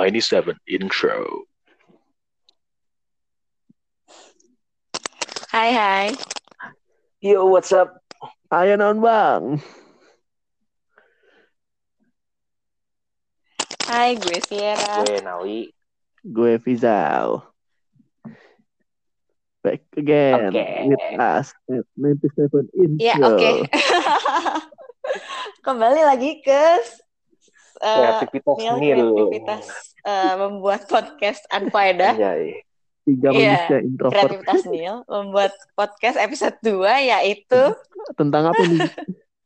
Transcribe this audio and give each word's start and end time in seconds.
97 0.00 0.56
intro. 0.64 1.44
Hai 5.52 5.76
hai. 5.76 6.08
Yo, 7.20 7.44
what's 7.52 7.68
up? 7.68 8.00
Ayo 8.48 8.80
non 8.80 9.04
bang. 9.04 9.60
Hai, 13.84 14.16
gue 14.16 14.40
Sierra. 14.40 15.04
Gue 15.04 15.20
Nawi. 15.20 15.60
Gue 16.24 16.56
Fizal. 16.56 17.44
Back 19.60 19.84
again 20.00 20.48
Oke. 20.48 20.96
with 20.96 21.20
us 21.20 21.52
at 21.68 21.84
97 22.00 22.72
intro. 22.72 23.04
Ya, 23.04 23.20
oke. 23.20 23.68
Kembali 25.68 26.00
lagi 26.08 26.40
ke 26.40 26.80
uh, 27.80 28.20
Kreativitas 28.20 28.56
Nil 28.60 28.76
nil. 28.78 29.00
kreativitas 29.12 29.66
uh, 30.04 30.34
membuat 30.46 30.86
podcast 30.86 31.44
Anfaedah. 31.50 32.14
Anjay. 32.16 32.64
Tiga 33.00 33.28
Iya, 33.32 33.66
manusia 33.66 33.78
introvert. 33.80 34.14
Kreativitas 34.14 34.62
Nil 34.68 34.96
membuat 35.08 35.52
podcast 35.72 36.16
episode 36.20 36.56
2 36.62 37.10
yaitu 37.10 37.62
Tentang 38.20 38.52
apa 38.52 38.62
nih? 38.62 38.80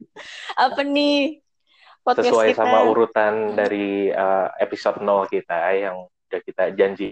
apa 0.67 0.81
nih? 0.83 1.41
Podcast 2.05 2.29
Sesuai 2.35 2.51
kita. 2.53 2.61
sama 2.61 2.79
urutan 2.85 3.57
dari 3.57 4.13
uh, 4.13 4.53
episode 4.61 5.01
0 5.01 5.25
kita 5.33 5.57
yang 5.73 6.05
udah 6.05 6.41
kita 6.45 6.65
janji. 6.77 7.09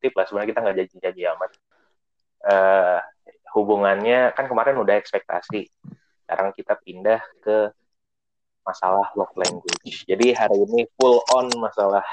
Tip 0.00 0.14
lah, 0.16 0.24
sebenarnya 0.24 0.48
kita 0.54 0.60
nggak 0.64 0.76
janji-janji 0.80 1.22
amat. 1.36 1.50
Eh, 2.46 2.98
hubungannya 3.56 4.30
kan 4.36 4.46
kemarin 4.46 4.78
udah 4.78 4.94
ekspektasi. 4.94 5.66
Sekarang 6.22 6.54
kita 6.54 6.78
pindah 6.78 7.18
ke 7.42 7.74
masalah 8.62 9.10
love 9.18 9.34
language. 9.34 10.06
Jadi 10.06 10.30
hari 10.30 10.58
ini 10.62 10.86
full 10.94 11.18
on 11.34 11.50
masalah 11.58 12.06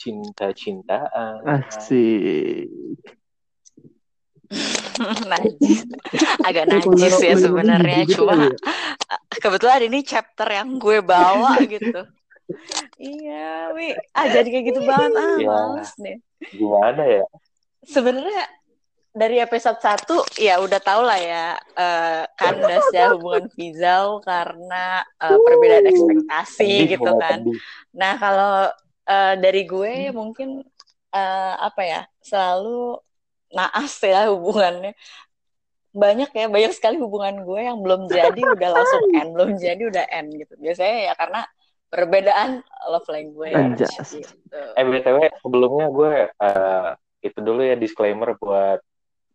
cinta-cintaan. 0.00 1.44
Asik. 1.44 2.72
najis. 5.30 5.84
Agak 6.42 6.64
najis 6.72 7.20
ya 7.20 7.36
sebenarnya 7.36 8.08
gitu 8.08 8.24
cuma 8.24 8.48
ya? 8.48 8.56
kebetulan 9.44 9.80
ini 9.86 10.00
chapter 10.02 10.48
yang 10.48 10.80
gue 10.80 11.04
bawa 11.04 11.60
gitu. 11.68 12.02
Iya, 12.98 13.70
wi, 13.78 13.94
ah 14.10 14.26
jadi 14.26 14.48
kayak 14.50 14.64
gitu 14.74 14.80
banget 14.82 15.14
ah, 15.14 15.38
males 15.38 15.92
nih. 16.02 16.18
Gimana 16.50 17.02
ya? 17.06 17.24
Sebenarnya 17.86 18.42
dari 19.10 19.38
episode 19.38 19.78
1 19.78 20.38
ya 20.38 20.58
udah 20.58 20.80
tau 20.82 21.02
lah 21.02 21.18
ya 21.18 21.58
eh, 21.58 22.22
kandasnya 22.34 23.14
hubungan 23.14 23.46
Fizal 23.54 24.18
karena 24.22 25.02
eh, 25.22 25.38
perbedaan 25.38 25.86
ekspektasi 25.94 26.90
gitu 26.90 27.06
mulai 27.06 27.22
kan. 27.22 27.38
Nah, 27.94 28.12
kalau 28.18 28.70
eh, 29.10 29.34
dari 29.42 29.62
gue 29.66 30.14
mungkin 30.14 30.62
eh, 31.10 31.54
apa 31.58 31.82
ya? 31.82 32.02
Selalu 32.22 33.02
naas 33.50 33.98
ya 33.98 34.30
hubungannya. 34.30 34.94
Banyak 35.90 36.30
ya, 36.30 36.46
banyak 36.46 36.70
sekali 36.70 37.02
hubungan 37.02 37.42
gue 37.42 37.60
yang 37.66 37.82
belum 37.82 38.06
jadi 38.06 38.38
udah 38.38 38.70
langsung 38.70 39.02
end, 39.18 39.30
belum 39.34 39.50
jadi 39.58 39.82
udah 39.90 40.04
end 40.06 40.30
gitu. 40.38 40.54
Biasanya 40.62 40.96
ya 41.10 41.12
karena 41.18 41.42
perbedaan 41.90 42.62
love 42.86 43.08
language 43.10 43.82
gitu. 44.14 44.30
Eh 44.78 44.84
btw 44.86 45.26
sebelumnya 45.42 45.90
gue 45.90 46.14
eh, 46.30 46.90
itu 47.26 47.38
dulu 47.42 47.66
ya 47.66 47.74
disclaimer 47.74 48.38
buat 48.38 48.78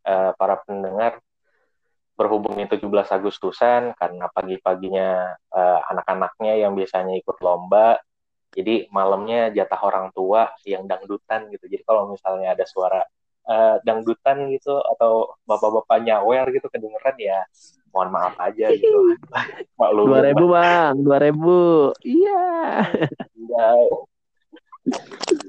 eh, 0.07 0.31
para 0.39 0.63
pendengar 0.63 1.19
berhubung 2.15 2.55
itu 2.63 2.79
17 2.79 3.11
Agustusan 3.11 3.91
karena 3.99 4.31
pagi-paginya 4.31 5.35
eh, 5.35 5.79
anak-anaknya 5.91 6.63
yang 6.63 6.71
biasanya 6.79 7.19
ikut 7.19 7.37
lomba 7.43 7.99
jadi 8.55 8.87
malamnya 8.89 9.51
jatah 9.51 9.81
orang 9.83 10.07
tua 10.15 10.55
yang 10.63 10.87
dangdutan 10.87 11.51
gitu 11.51 11.67
jadi 11.67 11.83
kalau 11.83 12.15
misalnya 12.15 12.55
ada 12.55 12.63
suara 12.63 13.03
eh, 13.45 13.75
dangdutan 13.83 14.47
gitu 14.55 14.79
atau 14.79 15.35
bapak-bapak 15.43 15.99
nyawer 16.01 16.47
gitu 16.55 16.71
kedengeran 16.71 17.15
ya 17.19 17.43
mohon 17.91 18.11
maaf 18.11 18.35
aja 18.39 18.71
gitu 18.71 19.15
maklum 19.79 20.11
Dua 20.11 20.21
ribu 20.23 20.45
bang, 20.51 20.93
dua 20.99 21.17
ribu. 21.23 21.91
Iya. 22.03 22.83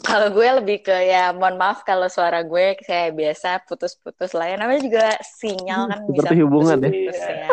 Kalau 0.00 0.30
gue 0.30 0.48
lebih 0.56 0.78
ke 0.80 0.96
ya 1.04 1.30
mohon 1.30 1.54
maaf 1.54 1.82
kalau 1.82 2.08
suara 2.08 2.40
gue 2.40 2.78
kayak 2.78 3.12
biasa 3.12 3.60
putus-putus 3.62 4.32
lah 4.32 4.46
ya. 4.46 4.56
Namanya 4.56 4.80
juga 4.80 5.04
sinyal 5.20 5.82
kan 5.86 5.98
Hmm, 6.00 6.10
bisa 6.10 6.20
seperti 6.24 6.40
hubungan 6.40 6.76
ya. 6.76 6.88
putus-putus 6.88 7.20
ya. 7.20 7.48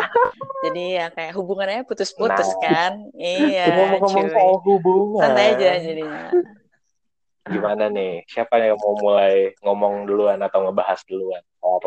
Jadi 0.62 0.84
ya 0.90 1.06
kayak 1.10 1.32
hubungannya 1.34 1.80
putus-putus 1.84 2.48
Nah. 2.48 2.60
kan. 2.60 2.92
Iya, 3.12 3.66
ngomong-ngomong 3.76 4.26
soal 4.30 4.56
hubungan 4.62 5.20
Santai 5.20 5.46
aja 5.52 5.70
jadinya. 5.78 6.26
gimana 7.46 7.86
nih 7.86 8.26
siapa 8.26 8.58
yang 8.58 8.74
mau 8.74 8.98
mulai 8.98 9.54
ngomong 9.62 10.02
duluan 10.02 10.34
atau 10.40 10.66
ngebahas 10.66 10.98
duluan 11.06 11.38
soal 11.56 11.78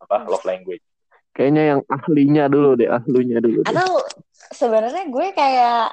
apa 0.00 0.26
love 0.26 0.42
language 0.42 0.82
Kayaknya 1.30 1.62
yang 1.68 1.80
ahlinya 1.86 2.44
dulu 2.46 2.74
deh, 2.74 2.86
ahlinya 2.86 3.38
dulu. 3.38 3.62
deh. 3.62 3.70
Atau 3.70 4.02
sebenarnya 4.50 5.02
gue 5.06 5.26
kayak 5.30 5.90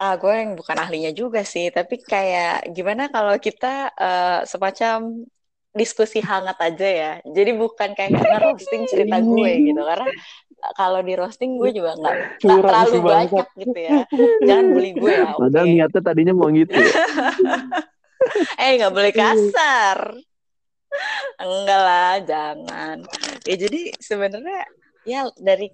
ah 0.00 0.16
gue 0.16 0.32
yang 0.32 0.56
bukan 0.56 0.76
ahlinya 0.80 1.12
juga 1.12 1.44
sih, 1.44 1.68
tapi 1.68 2.00
kayak 2.00 2.72
gimana 2.72 3.12
kalau 3.12 3.36
kita 3.36 3.92
eh, 3.92 4.40
semacam 4.48 5.28
diskusi 5.70 6.18
hangat 6.24 6.58
aja 6.58 6.88
ya. 6.88 7.12
Jadi 7.22 7.50
bukan 7.54 7.94
kayak 7.94 8.16
nge-roasting 8.16 8.88
cerita 8.90 9.22
gue 9.22 9.50
gitu 9.70 9.82
karena 9.84 10.08
kalau 10.76 11.00
di 11.00 11.14
roasting 11.16 11.56
gue 11.56 11.70
juga 11.72 11.96
nggak 11.96 12.16
terlalu 12.42 12.98
banyak 13.00 13.46
gitu 13.60 13.78
ya. 13.78 14.00
Jangan 14.44 14.66
bully 14.74 14.92
gue 14.96 15.12
ya, 15.12 15.24
oke? 15.36 15.40
Padahal 15.46 15.66
niatnya 15.68 16.00
tadinya 16.00 16.34
mau 16.34 16.48
gitu 16.50 16.72
ya. 16.74 16.90
Eh 18.60 18.76
nggak 18.76 18.92
boleh 18.92 19.12
kasar. 19.16 20.12
Enggak 21.40 21.80
lah, 21.80 22.14
jangan. 22.20 23.00
Ya 23.48 23.56
jadi 23.56 23.96
sebenarnya 23.96 24.60
ya 25.08 25.24
dari 25.40 25.72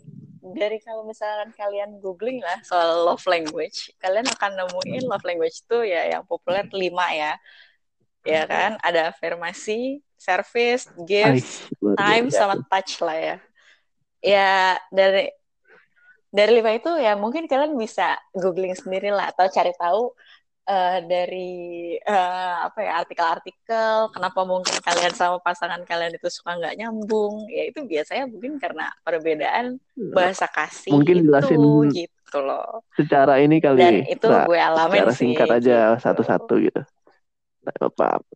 dari 0.54 0.78
kalau 0.78 1.02
misalkan 1.02 1.50
kalian 1.56 1.98
googling 1.98 2.38
lah 2.38 2.62
soal 2.62 3.02
love 3.02 3.24
language, 3.26 3.90
kalian 3.98 4.26
akan 4.30 4.54
nemuin 4.54 5.04
love 5.10 5.26
language 5.26 5.66
itu 5.66 5.78
ya 5.90 6.06
yang 6.06 6.22
populer 6.22 6.66
lima 6.70 7.06
ya. 7.10 7.32
Ya 8.26 8.42
kan? 8.46 8.74
Ada 8.82 9.14
afirmasi, 9.14 10.02
service, 10.18 10.90
gift, 11.06 11.70
time 11.98 12.26
sama 12.30 12.58
touch 12.66 12.98
lah 13.02 13.18
ya. 13.18 13.36
Ya 14.22 14.78
dari 14.90 15.30
dari 16.30 16.52
lima 16.58 16.74
itu 16.74 16.90
ya 16.98 17.14
mungkin 17.14 17.46
kalian 17.46 17.78
bisa 17.78 18.18
googling 18.34 18.74
sendiri 18.74 19.14
lah 19.14 19.30
atau 19.32 19.46
cari 19.48 19.72
tahu 19.78 20.12
eh, 20.66 20.98
dari 21.06 21.50
eh, 21.96 22.54
apa 22.66 22.78
ya 22.82 22.92
artikel-artikel 23.02 24.10
kenapa 24.10 24.40
mungkin 24.42 24.74
kalian 24.82 25.14
sama 25.14 25.38
pasangan 25.38 25.82
kalian 25.86 26.18
itu 26.18 26.28
suka 26.28 26.58
nggak 26.58 26.76
nyambung 26.76 27.46
ya 27.46 27.70
itu 27.70 27.86
biasanya 27.86 28.26
mungkin 28.26 28.58
karena 28.58 28.90
perbedaan 29.00 29.78
bahasa 30.12 30.50
kasih 30.50 30.90
Mungkin 30.90 31.22
itu 31.22 31.26
jelasin 31.30 31.60
gitu 31.94 32.38
loh 32.42 32.82
Secara 32.98 33.38
ini 33.38 33.62
kali. 33.62 33.78
dan 33.78 33.94
itu 34.04 34.26
Mbak. 34.26 34.44
gue 34.50 34.58
alamin 34.58 34.98
secara 34.98 35.12
sih 35.14 35.18
singkat 35.22 35.48
aja 35.48 35.78
gitu. 35.94 36.02
satu-satu 36.02 36.54
gitu. 36.60 36.82
Nggak 37.62 37.76
apa-apa. 37.82 38.34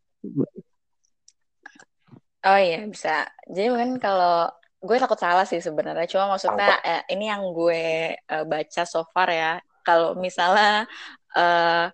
Oh 2.41 2.57
iya 2.57 2.81
bisa. 2.89 3.29
Jadi 3.51 3.69
mungkin 3.69 4.01
kalau 4.01 4.49
gue 4.81 4.97
takut 4.97 5.19
salah 5.21 5.45
sih 5.45 5.61
sebenarnya. 5.61 6.09
Cuma 6.09 6.33
maksudnya 6.33 6.81
eh, 6.81 7.03
ini 7.13 7.29
yang 7.29 7.43
gue 7.53 8.17
eh, 8.17 8.45
baca 8.49 8.83
so 8.89 9.05
far 9.13 9.29
ya. 9.29 9.61
Kalau 9.85 10.17
misalnya 10.17 10.89
eh, 11.37 11.85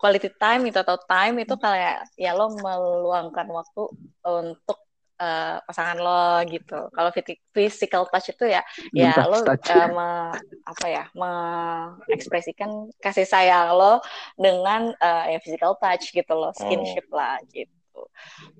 quality 0.00 0.28
time 0.40 0.62
itu 0.68 0.78
atau 0.84 0.96
time 1.10 1.34
itu 1.44 1.54
kayak 1.64 1.94
ya 2.24 2.30
lo 2.38 2.44
meluangkan 2.64 3.46
waktu 3.58 3.80
untuk 4.26 4.78
eh, 5.22 5.56
pasangan 5.66 5.98
lo 6.04 6.10
gitu. 6.52 6.74
Kalau 6.94 7.10
physical 7.56 8.02
touch 8.12 8.28
itu 8.34 8.44
ya 8.54 8.62
ya 8.94 9.10
Touch, 9.14 9.26
lo 9.30 9.36
touch. 9.44 9.68
eh, 9.68 9.86
me- 9.96 10.40
apa 10.68 10.84
ya 10.94 11.02
mengekspresikan 11.16 12.70
kasih 13.00 13.24
sayang 13.24 13.72
lo 13.78 14.04
dengan 14.36 14.92
eh, 15.00 15.22
ya 15.36 15.38
physical 15.44 15.72
touch 15.82 16.04
gitu 16.14 16.32
loh, 16.36 16.52
skinship 16.54 17.06
lah 17.12 17.40
gitu. 17.54 18.00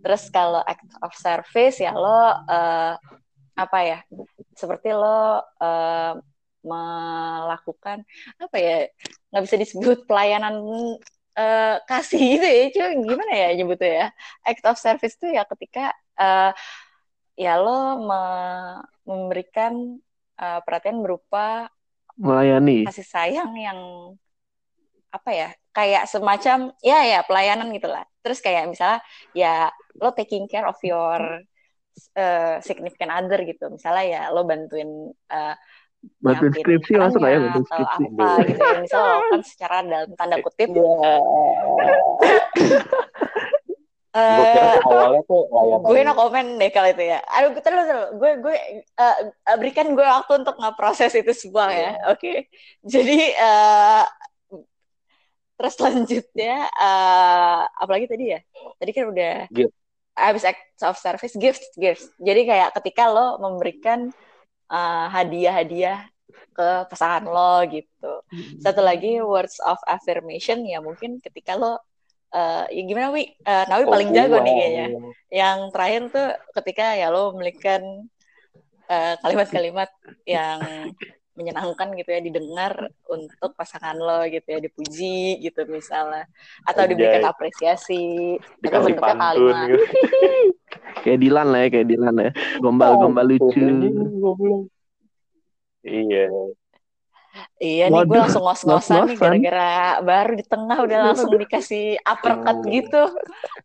Terus 0.03 0.23
kalau 0.31 0.61
act 0.63 0.87
of 1.05 1.13
service 1.17 1.77
ya 1.83 1.93
lo 1.95 2.33
eh, 2.51 2.93
apa 3.59 3.79
ya? 3.91 3.99
Seperti 4.61 4.89
lo 4.95 5.43
eh, 5.63 6.13
melakukan 6.67 7.99
apa 8.43 8.57
ya? 8.59 8.75
nggak 9.31 9.43
bisa 9.47 9.57
disebut 9.61 9.99
pelayanan 10.09 10.55
eh, 11.39 11.77
kasih 11.87 12.21
gitu 12.37 12.47
ya. 12.47 12.65
Cuma 12.75 12.89
gimana 13.07 13.33
ya 13.33 13.49
nyebutnya 13.55 13.91
ya? 13.91 14.07
Act 14.43 14.65
of 14.67 14.77
service 14.83 15.15
itu 15.15 15.27
ya 15.39 15.43
ketika 15.47 15.95
eh, 16.19 16.51
ya 17.39 17.53
lo 17.63 18.03
me- 18.03 18.83
memberikan 19.07 20.03
eh, 20.37 20.61
perhatian 20.67 20.99
berupa 21.01 21.71
Melayani. 22.19 22.83
kasih 22.83 23.07
sayang 23.07 23.55
yang 23.55 23.79
apa 25.09 25.31
ya 25.33 25.49
kayak 25.73 26.05
semacam 26.05 26.75
ya 26.85 26.99
ya 27.07 27.21
pelayanan 27.25 27.73
gitulah 27.73 28.05
terus 28.21 28.45
kayak 28.45 28.69
misalnya 28.69 29.01
ya 29.33 29.73
lo 29.97 30.13
taking 30.13 30.45
care 30.51 30.69
of 30.69 30.77
your 30.85 31.41
uh, 32.19 32.57
significant 32.61 33.09
other 33.09 33.41
gitu 33.49 33.73
misalnya 33.73 34.05
ya 34.05 34.23
lo 34.35 34.45
bantuin 34.45 35.15
uh, 35.33 35.55
bantuin 36.19 36.53
skripsi 36.57 36.93
masuk 36.97 37.21
ya 37.23 37.39
bantuin 37.39 37.53
atau 37.53 37.63
skripsi 37.69 38.03
apa 38.09 38.29
gitu 38.45 38.61
ya 38.61 38.79
misalnya 38.83 39.09
lakukan 39.15 39.43
secara 39.51 39.77
dalam 39.85 40.11
tanda 40.17 40.37
kutip 40.43 40.69
Gue 44.19 44.45
kira 44.51 44.73
Eh, 44.75 44.89
awalnya 44.89 45.21
tuh 45.29 45.47
layanan 45.53 45.85
gue 45.85 46.01
no 46.03 46.13
komen 46.17 46.47
deh 46.59 46.71
kalau 46.73 46.89
itu 46.91 47.05
ya. 47.07 47.21
Aduh, 47.29 47.55
terus 47.61 47.87
terus. 47.87 48.07
Gue 48.19 48.31
gue 48.41 48.57
eh, 48.81 49.17
eh, 49.31 49.57
berikan 49.61 49.93
gue 49.95 50.03
waktu 50.03 50.33
untuk 50.43 50.57
ngeproses 50.59 51.13
itu 51.15 51.33
semua 51.37 51.71
ya. 51.71 51.93
Oke. 52.11 52.49
Jadi 52.83 53.37
eh 53.37 54.05
terus 55.61 55.75
selanjutnya 55.77 56.67
eh 56.67 57.61
apalagi 57.79 58.07
tadi 58.11 58.25
ya? 58.35 58.41
Tadi 58.81 58.91
kan 58.97 59.05
udah 59.13 59.35
Gift. 59.53 59.75
habis 60.19 60.43
act 60.49 60.67
of 60.83 60.97
service 60.99 61.37
gift 61.39 61.63
gift. 61.79 62.09
Jadi 62.19 62.41
kayak 62.49 62.75
ketika 62.81 63.13
lo 63.13 63.39
memberikan 63.39 64.11
eh, 64.69 65.07
hadiah-hadiah 65.11 66.09
ke 66.53 66.69
pasangan 66.91 67.25
lo 67.25 67.65
gitu. 67.71 68.13
Satu 68.61 68.83
lagi 68.83 69.23
words 69.23 69.63
of 69.63 69.79
affirmation 69.87 70.67
ya 70.67 70.83
mungkin 70.83 71.23
ketika 71.23 71.55
lo 71.55 71.79
eh, 72.35 72.67
ya 72.69 72.83
gimana 72.85 73.15
wi? 73.15 73.31
Eh, 73.33 73.65
Nawi 73.71 73.85
paling 73.87 74.11
jago 74.13 74.43
nih 74.43 74.55
kayaknya. 74.55 74.87
Yang 75.31 75.59
terakhir 75.73 76.03
tuh 76.11 76.29
ketika 76.61 76.87
ya 76.99 77.09
lo 77.15 77.33
memberikan 77.33 77.83
kalimat-kalimat 79.21 79.93
yang 80.25 80.65
menyenangkan 81.37 81.93
gitu 81.95 82.09
ya 82.09 82.25
didengar 82.25 82.89
untuk 83.07 83.53
pasangan 83.55 83.95
lo 83.95 84.25
gitu 84.27 84.49
ya 84.49 84.59
dipuji 84.65 85.39
gitu 85.45 85.69
misalnya. 85.69 86.25
Atau 86.65 86.89
diberikan 86.89 87.29
apresiasi. 87.29 88.35
Atau 88.41 88.59
Dikasih 88.65 88.93
bentuknya 88.97 89.15
pantun 89.15 89.23
kalimat. 89.55 89.69
gitu. 89.71 89.85
kayak 91.01 91.19
Dilan 91.19 91.47
lah 91.49 91.61
ya 91.63 91.69
kayak 91.71 91.87
Dilan 91.87 92.15
ya 92.19 92.31
gombal-gombal 92.59 93.27
lucu 93.27 93.65
Iya. 95.81 96.27
iya 97.59 97.85
nih 97.87 98.03
gue 98.03 98.19
langsung 98.19 98.43
ngos-ngosan 98.43 99.05
nih 99.07 99.17
gara-gara 99.17 99.71
baru 100.01 100.33
di 100.35 100.45
tengah 100.45 100.79
udah 100.81 100.99
langsung 101.07 101.31
dikasih 101.33 101.97
uppercut 102.03 102.57
Iya. 102.61 102.71
gitu 102.75 103.03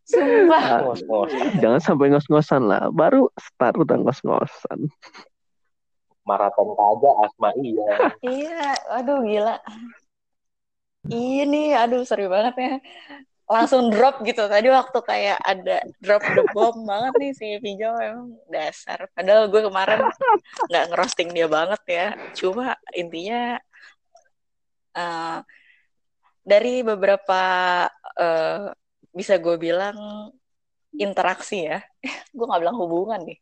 sumpah 0.05 0.63
Ah, 0.63 0.79
Ngos-ngos. 0.83 1.31
jangan 1.57 1.81
sampai 1.81 2.11
ngos-ngosan 2.11 2.63
lah 2.63 2.87
baru 2.89 3.27
start 3.35 3.75
udah 3.75 3.97
ngos-ngosan 3.97 4.87
Maraton 6.23 6.71
kagak 6.73 7.15
asma 7.19 7.49
iya. 7.59 7.91
Iya, 8.23 8.63
aduh 8.95 9.19
gila. 9.27 9.59
Iya 11.03 11.43
nih, 11.43 11.75
aduh 11.75 12.07
seru 12.07 12.31
banget 12.31 12.55
ya. 12.55 12.73
Langsung 13.43 13.91
drop 13.91 14.23
gitu. 14.23 14.47
Tadi 14.47 14.67
waktu 14.71 14.99
kayak 15.03 15.39
ada 15.43 15.83
drop 15.99 16.23
the 16.23 16.43
bomb 16.55 16.87
banget 16.87 17.13
nih 17.19 17.31
si 17.35 17.47
Pijo 17.59 17.91
emang 17.99 18.39
dasar. 18.47 19.11
Padahal 19.11 19.51
gue 19.51 19.61
kemarin 19.67 19.99
nggak 20.71 20.85
ngerosting 20.95 21.29
dia 21.35 21.47
banget 21.51 21.81
ya. 21.85 22.07
Cuma 22.31 22.79
intinya 22.95 23.59
eh, 24.95 25.39
dari 26.43 26.83
beberapa 26.87 27.41
eh, 28.15 28.71
bisa 29.11 29.35
gue 29.37 29.55
bilang 29.59 30.31
interaksi 30.95 31.67
ya. 31.67 31.83
gue 32.35 32.45
nggak 32.47 32.61
bilang 32.63 32.79
hubungan 32.79 33.21
nih. 33.27 33.39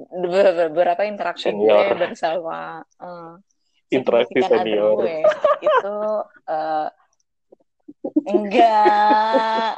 Be- 0.00 0.72
Beberapa 0.72 1.04
interaksi 1.04 1.52
gue 1.52 1.78
bersama 2.00 2.80
eh, 2.96 3.34
Interaksi 3.92 4.40
senior. 4.40 5.04
gue 5.04 5.20
itu 5.60 5.96
eh, 6.48 6.88
enggak 8.28 9.74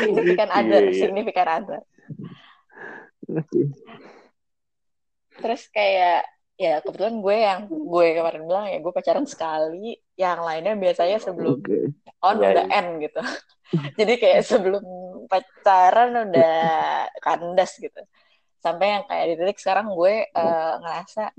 signifikan 0.00 0.48
Iya, 0.48 0.58
other, 0.58 0.82
iya. 0.88 0.98
signifikan 0.98 1.48
other. 1.48 1.80
Terus 5.38 5.62
kayak 5.72 6.20
ya 6.60 6.78
kebetulan 6.84 7.16
gue 7.24 7.36
yang 7.42 7.60
gue 7.66 8.06
kemarin 8.14 8.42
bilang 8.46 8.66
ya 8.70 8.78
gue 8.78 8.92
pacaran 8.92 9.26
sekali, 9.26 9.98
yang 10.14 10.44
lainnya 10.44 10.76
biasanya 10.78 11.18
sebelum 11.18 11.58
oke 11.58 11.78
on 12.22 12.36
Iya, 12.38 12.48
udah 12.54 12.64
iya. 12.68 12.74
end 12.78 12.90
gitu. 13.02 13.20
Jadi 13.98 14.12
kayak 14.20 14.40
sebelum 14.44 14.84
pacaran 15.26 16.10
udah 16.28 16.56
kandas 17.18 17.80
gitu. 17.80 17.98
Sampai 18.62 18.94
yang 18.94 19.04
kayak 19.10 19.24
di 19.26 19.34
titik 19.42 19.58
sekarang 19.58 19.90
gue 19.96 20.28
eh, 20.28 20.74
ngerasa 20.82 21.34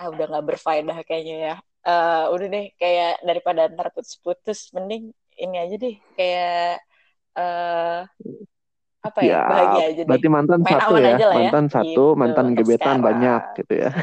ah 0.00 0.06
udah 0.10 0.24
nggak 0.26 0.46
berfaedah 0.48 0.98
kayaknya 1.06 1.36
ya. 1.52 1.56
Eh, 1.84 2.24
udah 2.32 2.46
deh 2.48 2.66
kayak 2.80 3.20
daripada 3.22 3.68
ntar 3.70 3.92
putus-putus 3.94 4.72
mending 4.74 5.12
ini 5.36 5.56
aja 5.58 5.74
deh 5.74 5.96
kayak 6.14 6.78
eh 7.34 7.98
apa 9.00 9.18
ya, 9.20 9.28
ya 9.28 9.40
bahagia 9.44 9.84
aja 9.84 10.00
deh. 10.00 10.06
berarti 10.08 10.28
mantan 10.28 10.60
Main 10.60 10.72
satu 10.72 10.94
ya 10.96 11.08
aja 11.12 11.24
lah 11.26 11.34
ya. 11.34 11.40
mantan 11.42 11.64
satu 11.68 11.84
Gitu, 11.84 12.04
mantan 12.14 12.46
gebetan 12.54 12.78
sekarang. 12.96 13.04
banyak 13.04 13.42
gitu 13.56 13.74
ya 13.74 13.90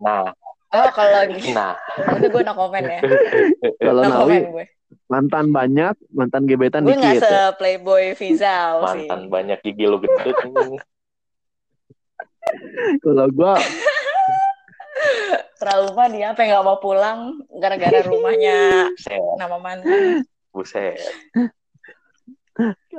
Nah, 0.00 0.32
Oh 0.70 0.86
kalau 0.94 1.26
gitu, 1.28 1.50
nah. 1.50 1.74
itu 2.16 2.26
gue 2.30 2.40
no 2.40 2.54
comment 2.54 2.86
ya. 2.86 3.00
kalau 3.84 4.00
No 4.00 4.08
Nawi 4.24 4.38
gue. 4.48 4.66
mantan 5.06 5.50
banyak 5.50 5.94
mantan 6.08 6.42
gebetan 6.46 6.86
Gue 6.86 6.94
nggak 6.94 7.18
dikit 7.18 7.22
se 7.22 7.34
ya. 7.34 7.44
playboy 7.52 8.04
Vizal 8.14 8.72
sih. 8.78 9.04
Mantan 9.04 9.20
banyak 9.28 9.58
gigi 9.60 9.84
lu 9.84 9.98
ini. 9.98 10.78
kalau 12.98 13.26
gua 13.28 13.58
Trauma 15.60 16.08
dia 16.08 16.32
apa 16.32 16.40
nggak 16.40 16.64
mau 16.64 16.80
pulang 16.80 17.44
gara-gara 17.52 18.00
rumahnya 18.00 18.88
nama 19.36 19.60
mantan. 19.60 20.24
buset. 20.50 20.96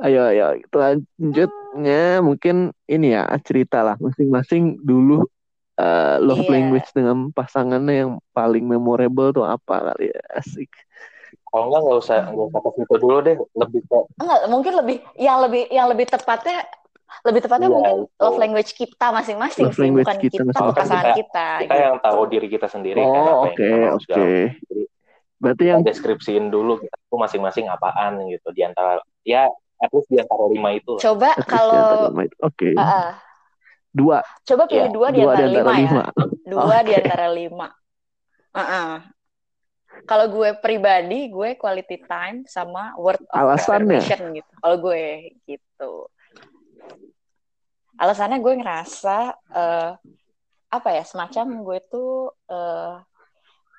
ayo 0.02 0.22
ayo 0.30 0.46
lanjutnya 0.72 2.22
mungkin 2.22 2.70
ini 2.86 3.14
ya 3.14 3.26
cerita 3.42 3.82
lah 3.82 3.98
masing-masing 3.98 4.80
dulu 4.80 5.26
eh, 5.76 6.16
love 6.18 6.42
Iya. 6.42 6.52
language 6.54 6.90
dengan 6.94 7.30
pasangannya 7.30 7.96
yang 8.06 8.12
paling 8.32 8.64
memorable 8.64 9.30
tuh 9.32 9.44
apa 9.44 9.92
kali 9.92 10.10
ya 10.10 10.22
asik 10.34 10.70
Kalau 11.52 11.68
enggak 11.68 11.82
nggak 11.84 12.00
usah 12.00 12.18
nggak 12.32 12.46
usah 12.48 12.62
ke 12.64 12.70
situ 12.80 12.96
dulu 12.96 13.18
deh, 13.20 13.36
lebih 13.60 13.82
ke 13.84 13.98
Enggak, 14.18 14.40
mungkin 14.48 14.74
lebih 14.80 14.98
yang 15.20 15.38
lebih 15.44 15.64
yang 15.68 15.88
lebih 15.92 16.06
tepatnya 16.08 16.64
lebih 17.22 17.42
tepatnya 17.42 17.68
Iya, 17.68 17.74
mungkin 17.74 17.96
itu. 18.02 18.20
love 18.20 18.38
language 18.38 18.72
kita 18.74 19.08
masing-masing 19.10 19.66
Love 19.66 19.76
sih, 19.76 19.82
language 19.82 20.06
bukan 20.06 20.18
kita 20.18 20.32
kita, 20.32 20.44
masing-masing. 20.46 20.78
pasangan 20.78 21.04
Kita- 21.04 21.18
kita. 21.18 21.48
kita 21.60 21.74
gitu. 21.74 21.84
yang 21.84 21.98
tahu 22.00 22.22
diri 22.26 22.48
kita 22.48 22.68
sendiri 22.68 23.00
kan 23.00 23.12
oh 23.22 23.38
oke 23.46 23.52
oke 23.52 23.74
macam. 23.92 24.18
Jadi 24.62 24.84
berarti 25.38 25.64
yang 25.66 25.82
deskripsiin 25.82 26.46
dulu 26.48 26.78
kita 26.78 26.96
tuh 27.04 27.18
masing-masing 27.18 27.66
apaan 27.66 28.14
gitu 28.28 28.48
di 28.50 28.62
antara 28.62 28.98
ya 29.22 29.50
at 29.78 29.90
least 29.90 30.08
di 30.08 30.18
antara 30.18 30.46
lima 30.46 30.70
itu 30.72 30.94
lah. 30.94 31.02
Coba 31.02 31.30
di 31.34 31.44
kalau 31.44 32.14
oke 32.40 32.70
Ah, 32.74 32.86
ah. 32.86 33.10
dua 33.90 34.18
coba 34.42 34.64
pilih 34.66 34.88
Iya, 34.88 34.90
dua 34.90 35.08
di 35.10 35.20
dua 35.20 35.32
antara, 35.32 35.42
di 35.42 35.58
antara 35.58 35.74
lima, 35.74 35.74
lima 35.74 36.04
ya. 36.06 36.26
Dua 36.44 36.78
di 36.80 36.92
Oke. 36.94 37.00
antara 37.02 37.28
lima. 37.30 37.68
Ah, 38.52 38.62
ah. 38.62 38.92
Kalau 40.02 40.26
gue 40.28 40.50
pribadi, 40.58 41.28
gue 41.28 41.54
quality 41.56 41.98
time 42.04 42.42
sama 42.46 42.96
word 42.96 43.22
of 43.22 43.36
Alasannya? 43.36 44.00
gitu. 44.02 44.52
Kalau 44.58 44.78
gue 44.80 45.04
gitu. 45.44 45.92
Alasannya 48.02 48.42
gue 48.42 48.54
ngerasa 48.58 49.18
eh, 49.54 49.92
apa 50.72 50.90
ya 50.90 51.04
semacam 51.06 51.46
gue 51.62 51.80
tuh 51.86 52.34
eh, 52.50 52.96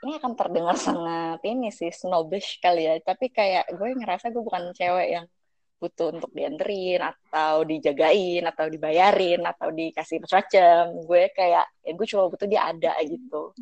ini 0.03 0.13
akan 0.19 0.33
terdengar 0.35 0.77
sangat 0.79 1.39
ini 1.47 1.71
sih 1.71 1.91
snobbish 1.91 2.59
kali 2.63 2.87
ya. 2.87 2.95
Tapi 3.03 3.31
kayak 3.31 3.71
gue 3.75 3.89
ngerasa 3.99 4.31
gue 4.35 4.43
bukan 4.43 4.71
cewek 4.75 5.09
yang 5.19 5.27
butuh 5.83 6.15
untuk 6.15 6.31
dianterin 6.31 7.03
atau 7.03 7.67
dijagain 7.67 8.47
atau 8.47 8.71
dibayarin 8.71 9.43
atau 9.43 9.75
dikasih 9.75 10.23
macam-macam. 10.23 10.83
Gue 11.07 11.23
kayak 11.35 11.67
ya 11.83 11.93
gue 11.95 12.07
cuma 12.07 12.31
butuh 12.31 12.47
dia 12.47 12.63
ada 12.71 12.95
gitu. 13.03 13.55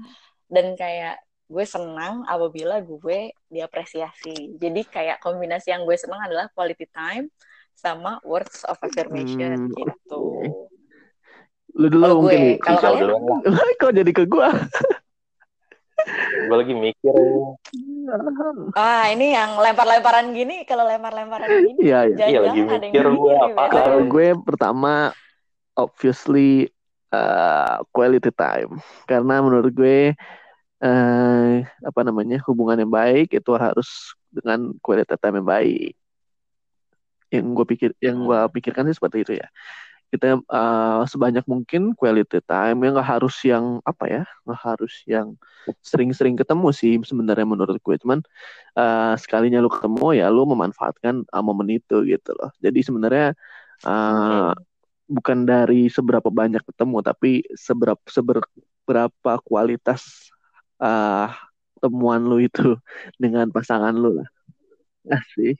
Dan 0.48 0.76
kayak 0.76 1.20
gue 1.48 1.64
senang 1.64 2.24
apabila 2.28 2.80
gue 2.84 3.32
diapresiasi. 3.48 4.60
Jadi 4.60 4.80
kayak 4.88 5.20
kombinasi 5.24 5.72
yang 5.72 5.88
gue 5.88 5.96
senang 5.96 6.20
adalah 6.24 6.48
quality 6.52 6.88
time 6.92 7.32
sama 7.76 8.20
words 8.24 8.62
of 8.66 8.76
affirmation 8.80 9.70
Hmm, 9.70 9.74
gitu. 9.74 10.20
lu 11.70 11.86
dulu 11.86 12.02
Kalau 12.02 12.16
mungkin 12.20 12.40
gue, 12.42 12.58
kalau 12.60 12.80
kalian 12.82 13.06
lah. 13.08 13.72
kok 13.80 13.92
jadi 13.94 14.10
ke 14.10 14.24
gua 14.26 14.50
Gue 16.48 16.56
lagi 16.56 16.72
mikir 16.74 17.14
ah 18.74 19.06
ini 19.12 19.36
yang 19.36 19.54
lempar-lemparan 19.60 20.32
gini, 20.34 20.64
kalau 20.66 20.82
lempar-lemparan 20.88 21.46
gini 21.46 21.78
iya 21.84 22.08
iya 22.08 22.26
Iya, 22.26 22.38
lagi 22.42 22.60
mikir 22.64 23.04
gue 23.06 23.34
mikir, 23.36 23.54
apa. 23.54 23.62
Kalau 23.70 23.98
gue 24.08 24.28
pertama 24.42 24.92
obviously 25.76 26.72
uh, 27.12 27.84
quality 27.92 28.32
time 28.34 28.80
karena 29.06 29.44
menurut 29.44 29.70
gue 29.70 30.16
eh 30.80 31.54
apa 31.84 32.00
namanya 32.00 32.40
hubungan 32.48 32.80
yang 32.80 32.88
baik 32.88 33.36
itu 33.36 33.52
harus 33.52 34.16
dengan 34.32 34.72
quality 34.80 35.12
time 35.20 35.44
yang 35.44 35.48
baik. 35.48 35.92
Yang 37.30 37.46
gue 37.56 37.66
pikir 37.76 37.90
yang 38.02 38.26
gue 38.26 38.38
pikirkan 38.58 38.86
sih 38.90 38.96
seperti 38.98 39.22
itu 39.24 39.32
ya. 39.38 39.48
Kita 40.10 40.42
uh, 40.42 41.06
sebanyak 41.06 41.46
mungkin 41.46 41.94
quality 41.94 42.42
time 42.42 42.78
yang 42.82 42.98
nggak 42.98 43.10
harus 43.14 43.34
yang 43.46 43.78
apa 43.86 44.04
ya 44.10 44.22
nggak 44.42 44.60
harus 44.60 45.06
yang 45.06 45.38
sering-sering 45.86 46.34
ketemu 46.34 46.68
sih 46.74 46.98
sebenarnya 47.06 47.46
menurut 47.46 47.78
gue 47.78 47.96
cuman 48.02 48.18
uh, 48.74 49.14
sekalinya 49.14 49.62
lu 49.62 49.70
ketemu 49.70 50.18
ya 50.18 50.26
lu 50.34 50.42
memanfaatkan 50.50 51.22
uh, 51.30 51.42
momen 51.46 51.78
itu 51.78 52.02
gitu 52.10 52.34
loh. 52.34 52.50
Jadi 52.58 52.82
sebenarnya 52.82 53.38
uh, 53.86 54.50
bukan 55.10 55.46
dari 55.46 55.86
seberapa 55.90 56.26
banyak 56.30 56.62
ketemu 56.66 56.96
tapi 57.06 57.46
seberapa 57.54 58.02
seber 58.10 58.42
berapa 58.86 59.32
kualitas 59.46 60.30
uh, 60.82 61.30
temuan 61.78 62.22
lu 62.26 62.42
itu 62.42 62.74
dengan 63.22 63.46
pasangan 63.50 63.94
lu 63.94 64.18
lah. 64.22 64.28
Asik. 65.10 65.56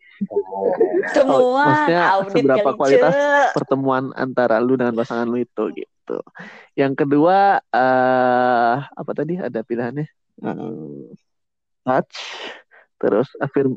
Temuan, 1.11 1.43
Oh, 1.43 1.67
maksudnya 1.67 2.03
audit 2.15 2.33
seberapa 2.35 2.71
kualitas 2.79 3.15
pertemuan 3.53 4.15
antara 4.15 4.63
lu 4.63 4.79
dengan 4.79 4.95
pasangan 4.95 5.27
lu 5.27 5.43
itu 5.43 5.65
gitu. 5.75 6.19
Yang 6.79 7.05
kedua 7.07 7.59
eh 7.71 8.77
apa 8.85 9.11
tadi 9.15 9.39
ada 9.39 9.61
pilihannya? 9.67 10.07
Eh, 10.41 11.05
touch, 11.83 12.17
terus 12.97 13.29
affirm 13.43 13.77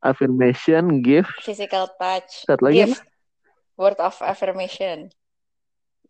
affirmation, 0.00 1.00
gift, 1.04 1.30
physical 1.42 1.88
touch, 1.96 2.44
satu 2.44 2.62
lagi 2.68 2.90
gift, 2.92 3.04
word 3.78 3.98
of 4.00 4.16
affirmation, 4.20 5.10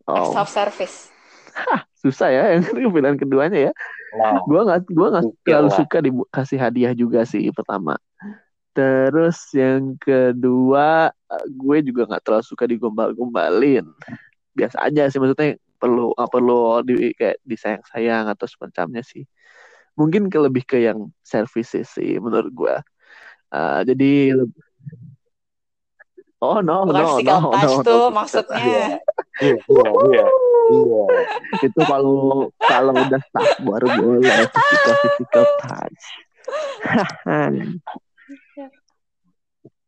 acts 0.09 0.35
Oh, 0.35 0.41
of 0.41 0.49
service. 0.49 1.11
susah 2.03 2.29
ya 2.29 2.45
yang 2.59 2.63
pilihan 2.95 3.17
keduanya 3.17 3.71
ya. 3.71 3.73
Nah, 4.15 4.43
Gua 4.47 4.63
nggak 4.67 4.81
gua 4.95 5.09
nggak 5.15 5.25
terlalu 5.43 5.71
suka 5.75 5.99
dikasih 6.03 6.59
hadiah 6.61 6.93
juga 6.95 7.23
sih 7.27 7.51
pertama. 7.51 7.99
Terus 8.75 9.39
yang 9.55 9.95
kedua 10.03 11.15
gue 11.47 11.79
juga 11.87 12.11
nggak 12.11 12.23
terlalu 12.27 12.45
suka 12.45 12.67
digombal-gombalin. 12.67 13.87
Biasa 14.51 14.91
aja 14.91 15.07
sih 15.07 15.23
maksudnya 15.23 15.55
perlu 15.79 16.11
nggak 16.19 16.31
perlu 16.31 16.83
di 16.83 17.15
kayak 17.15 17.39
disayang-sayang 17.47 18.27
atau 18.35 18.51
semacamnya 18.51 19.07
sih. 19.07 19.23
Mungkin 19.95 20.27
ke 20.27 20.39
lebih 20.43 20.67
ke 20.67 20.83
yang 20.83 21.07
services 21.23 21.87
sih 21.95 22.19
menurut 22.19 22.51
gue. 22.51 22.77
Eh, 23.55 23.81
jadi 23.87 24.13
leb- 24.43 24.63
Oh 26.45 26.61
no 26.61 26.85
Bukan 26.85 26.99
no 27.01 27.07
physical 27.17 27.39
no 27.41 27.51
touch 27.57 27.73
no, 27.73 27.83
tuh 27.87 28.03
no. 28.05 28.17
maksudnya. 28.21 28.59
iya, 28.61 28.85
iya, 29.41 29.89
iya, 30.05 30.27
iya. 30.69 31.07
itu 31.57 31.81
kalau 31.89 32.53
kalau 32.69 32.93
udah 33.01 33.21
stuck 33.33 33.51
baru 33.65 33.89
boleh 33.97 34.45
physical 34.53 34.95
physical 35.01 35.45
touch. 35.63 36.03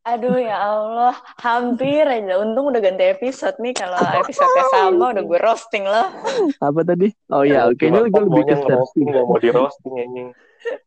Aduh 0.07 0.39
ya 0.39 0.55
Allah, 0.55 1.19
hampir 1.43 2.07
aja. 2.07 2.39
Untung 2.39 2.71
udah 2.71 2.79
ganti 2.79 3.11
episode 3.11 3.59
nih. 3.59 3.75
Kalau 3.75 3.99
episode 4.23 4.55
sama 4.71 5.11
udah 5.11 5.25
gue 5.27 5.41
roasting 5.43 5.83
loh. 5.83 6.07
apa 6.63 6.81
tadi? 6.87 7.11
Oh 7.27 7.43
ya, 7.43 7.67
kayaknya 7.75 8.07
gue 8.07 8.15
Cuma 8.15 8.27
lebih 8.31 8.43
ke 8.47 8.55
service. 8.55 8.95
nggak 8.95 9.25
mau 9.27 9.39
di 9.43 9.51
roasting 9.51 9.95
anjing. 9.99 10.29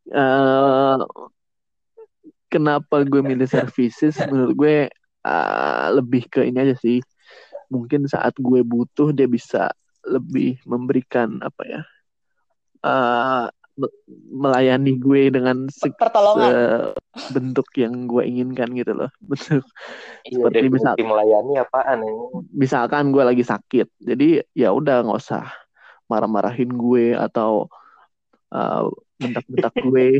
Eh, 0.07 0.95
kenapa 2.47 3.03
gue 3.03 3.19
milih 3.19 3.43
services? 3.45 4.15
Menurut 4.23 4.55
gue 4.55 4.75
eh, 5.27 5.87
lebih 5.91 6.23
ke 6.31 6.47
ini 6.47 6.63
aja 6.63 6.79
sih. 6.79 7.03
Mungkin 7.67 8.07
saat 8.07 8.39
gue 8.39 8.63
butuh 8.63 9.11
dia 9.11 9.27
bisa 9.27 9.67
lebih 10.07 10.63
memberikan 10.63 11.43
apa 11.43 11.63
ya? 11.67 11.81
eh, 12.79 13.45
me- 13.51 13.58
melayani 14.29 14.97
gue 14.97 15.29
dengan 15.29 15.67
se- 15.67 15.93
Pertolongan. 15.93 16.49
se- 16.51 16.97
bentuk 17.31 17.67
yang 17.75 18.05
gue 18.05 18.23
inginkan 18.23 18.71
gitu 18.73 18.91
loh. 18.93 19.09
Bentuk 19.29 19.63
Iya, 20.23 20.45
Seperti 20.45 20.65
misal- 20.67 20.97
melayani 20.99 21.53
apaan 21.57 21.99
ini? 22.01 22.23
misalkan 22.53 23.09
gue 23.09 23.23
lagi 23.23 23.41
sakit 23.41 23.87
jadi 23.97 24.43
ya 24.53 24.69
udah 24.71 25.03
nggak 25.03 25.19
usah 25.19 25.47
marah-marahin 26.05 26.69
gue 26.69 27.13
atau 27.13 27.67
uh, 28.51 28.83
bentak-bentak 29.17 29.73
gue 29.79 30.07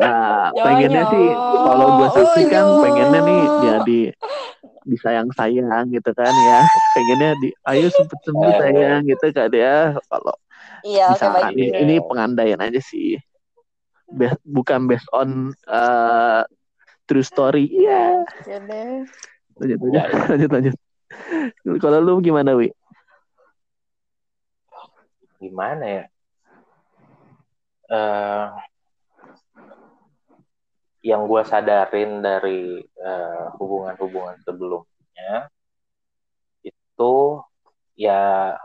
Ya, 0.00 0.50
pengennya 0.56 1.04
ya. 1.04 1.10
sih 1.12 1.26
kalau 1.36 2.00
gue 2.00 2.08
kan 2.48 2.64
Oh, 2.64 2.80
ya. 2.80 2.80
pengennya 2.80 3.20
nih 3.22 3.40
dia 3.60 3.76
di 3.84 4.00
disayang-sayang 4.84 5.92
gitu 5.92 6.10
kan 6.12 6.32
ya 6.36 6.64
pengennya 6.96 7.36
di 7.36 7.52
ayo 7.68 7.88
sempet 7.88 8.18
sembuh 8.24 8.50
Eh. 8.50 8.56
sayang 8.58 9.00
gitu 9.04 9.26
kan 9.32 9.50
ya 9.52 9.96
kalau 10.08 10.34
Iya, 10.84 11.04
oke 11.08 11.16
misalkan 11.16 11.50
baik. 11.50 11.56
ini, 11.56 11.66
ini 11.80 11.94
pengandaian 12.04 12.60
aja 12.60 12.80
sih 12.80 13.16
Bas- 14.14 14.40
bukan 14.44 14.84
based 14.86 15.08
on 15.16 15.50
uh, 15.66 16.44
true 17.08 17.24
story 17.24 17.66
iya 17.72 18.22
Ya 18.44 18.58
deh. 18.60 19.08
lanjut 19.58 19.78
lanjut 19.80 20.04
lanjut 20.30 20.50
lanjut 20.52 20.74
kalau 21.80 21.98
lu 22.04 22.20
gimana 22.20 22.52
wi 22.52 22.68
Gimana 25.40 25.84
ya? 25.84 26.04
Eh, 27.84 28.46
yang 31.04 31.28
gue 31.28 31.42
sadarin 31.44 32.24
dari 32.24 32.80
eh, 32.80 33.44
hubungan-hubungan 33.60 34.40
sebelumnya 34.40 35.52
itu 36.64 37.14
ya 37.92 38.56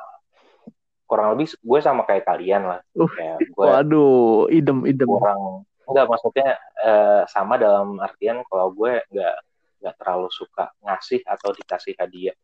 kurang 1.09 1.33
lebih 1.33 1.49
gue 1.51 1.79
sama 1.81 2.05
kayak 2.05 2.21
kalian 2.23 2.61
lah. 2.63 2.79
Uh, 2.93 3.09
Kayak 3.09 3.41
gue 3.41 3.65
Waduh, 3.65 4.45
idem 4.49 4.85
idem. 4.85 5.09
kurang 5.09 5.65
enggak 5.83 6.05
maksudnya 6.05 6.53
eh, 6.77 7.21
sama 7.25 7.57
dalam 7.57 7.97
artian 7.97 8.45
kalau 8.45 8.69
gue 8.69 9.01
nggak 9.09 9.35
nggak 9.81 9.95
terlalu 9.97 10.29
suka 10.29 10.69
ngasih 10.79 11.25
atau 11.25 11.49
dikasih 11.49 11.97
hadiah 11.97 12.37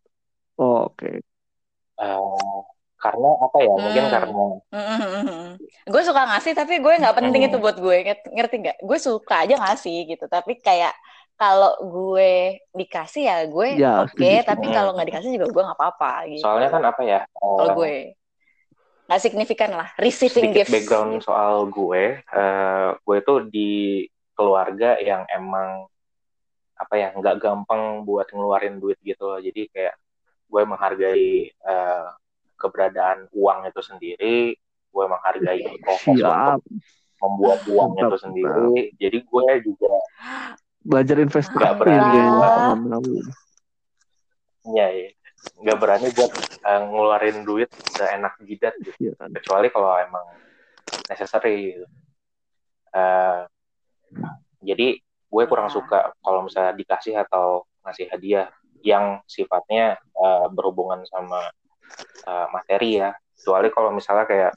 Oh, 0.55 0.89
Oke. 0.89 1.22
Eh, 1.95 2.60
karena 2.98 3.29
apa 3.38 3.57
ya 3.60 3.74
mungkin 3.75 4.03
Hmm. 4.03 4.12
karena 4.12 4.43
Gue 5.86 6.01
suka 6.01 6.22
ngasih 6.25 6.53
tapi 6.53 6.79
gue 6.79 6.93
nggak 6.95 7.13
penting 7.13 7.45
Hmm. 7.45 7.50
itu 7.51 7.57
buat 7.60 7.77
gue 7.77 7.98
Ngerti- 8.34 8.60
nggak? 8.60 8.77
Gue 8.81 8.98
suka 8.98 9.45
aja 9.45 9.55
ngasih 9.55 10.10
gitu 10.10 10.25
tapi 10.25 10.57
kayak 10.57 10.95
kalau 11.36 11.75
gue 11.84 12.31
dikasih 12.72 13.27
ya 13.27 13.38
gue 13.45 13.67
Ya, 13.75 14.01
oke 14.01 14.15
setuju, 14.15 14.48
tapi 14.48 14.65
kalau 14.72 14.95
nggak 14.95 15.07
dikasih 15.12 15.29
juga 15.36 15.45
gue 15.51 15.63
nggak 15.67 15.77
apa-apa 15.77 16.12
gitu. 16.31 16.41
soalnya 16.41 16.69
kan 16.72 16.81
apa 16.81 17.01
ya 17.03 17.19
kalau 17.29 17.60
eh, 17.62 17.69
gue 17.75 17.93
nggak 19.06 19.22
signifikan 19.22 19.72
lah 19.74 19.90
receiving 20.02 20.50
sedikit 20.50 20.66
gifts. 20.66 20.74
background 20.74 21.12
gitu. 21.22 21.30
soal 21.30 21.70
gue 21.70 22.04
eh, 22.26 22.90
gue 22.98 23.18
tuh 23.22 23.40
di 23.46 24.04
keluarga 24.34 24.98
yang 24.98 25.24
emang 25.30 25.86
apa 26.76 26.94
ya 27.00 27.08
nggak 27.16 27.40
gampang 27.40 28.04
buat 28.04 28.28
ngeluarin 28.34 28.82
duit 28.82 29.00
gitu 29.06 29.30
loh 29.32 29.40
jadi 29.40 29.70
kayak 29.72 29.96
gue 30.50 30.62
menghargai 30.66 31.30
eh, 31.54 32.08
keberadaan 32.58 33.30
uang 33.32 33.70
itu 33.70 33.82
sendiri 33.86 34.38
gue 34.92 35.06
menghargai 35.06 35.62
proses 35.84 36.18
Siap. 36.18 36.60
untuk 36.60 36.64
membuat 37.22 37.60
uang 37.70 37.92
itu 38.02 38.18
sendiri 38.20 38.92
jadi 38.98 39.18
gue 39.22 39.46
juga 39.64 39.94
Belajar 40.86 41.18
investasi 41.18 41.58
Nggak 41.58 41.76
berani. 41.82 42.22
kamu. 42.86 43.14
ya, 44.78 44.86
ya 44.94 45.10
nggak 45.56 45.78
berani 45.78 46.08
buat 46.12 46.32
eh, 46.62 46.82
ngeluarin 46.84 47.38
duit 47.44 47.70
seenak 47.92 48.36
jidat 48.42 48.74
gitu 48.80 48.96
Iya 49.02 49.14
kan. 49.18 49.30
kecuali 49.32 49.68
kalau 49.70 49.92
emang 49.98 50.25
necessary 51.08 51.56
gitu. 51.74 51.86
Eh, 52.92 53.42
jadi 54.62 54.88
gue 55.25 55.44
kurang 55.46 55.68
Ya. 55.68 55.75
suka 55.75 56.00
kalau 56.20 56.46
misalnya 56.46 56.74
dikasih 56.74 57.16
atau 57.20 57.68
ngasih 57.84 58.08
hadiah 58.10 58.48
yang 58.82 59.20
sifatnya 59.25 59.98
eh, 59.98 60.48
berhubungan 60.50 61.04
sama 61.06 61.42
eh, 62.24 62.48
materi 62.50 63.02
ya 63.02 63.12
kecuali 63.36 63.68
kalau 63.70 63.92
misalnya 63.92 64.25
kayak 64.25 64.54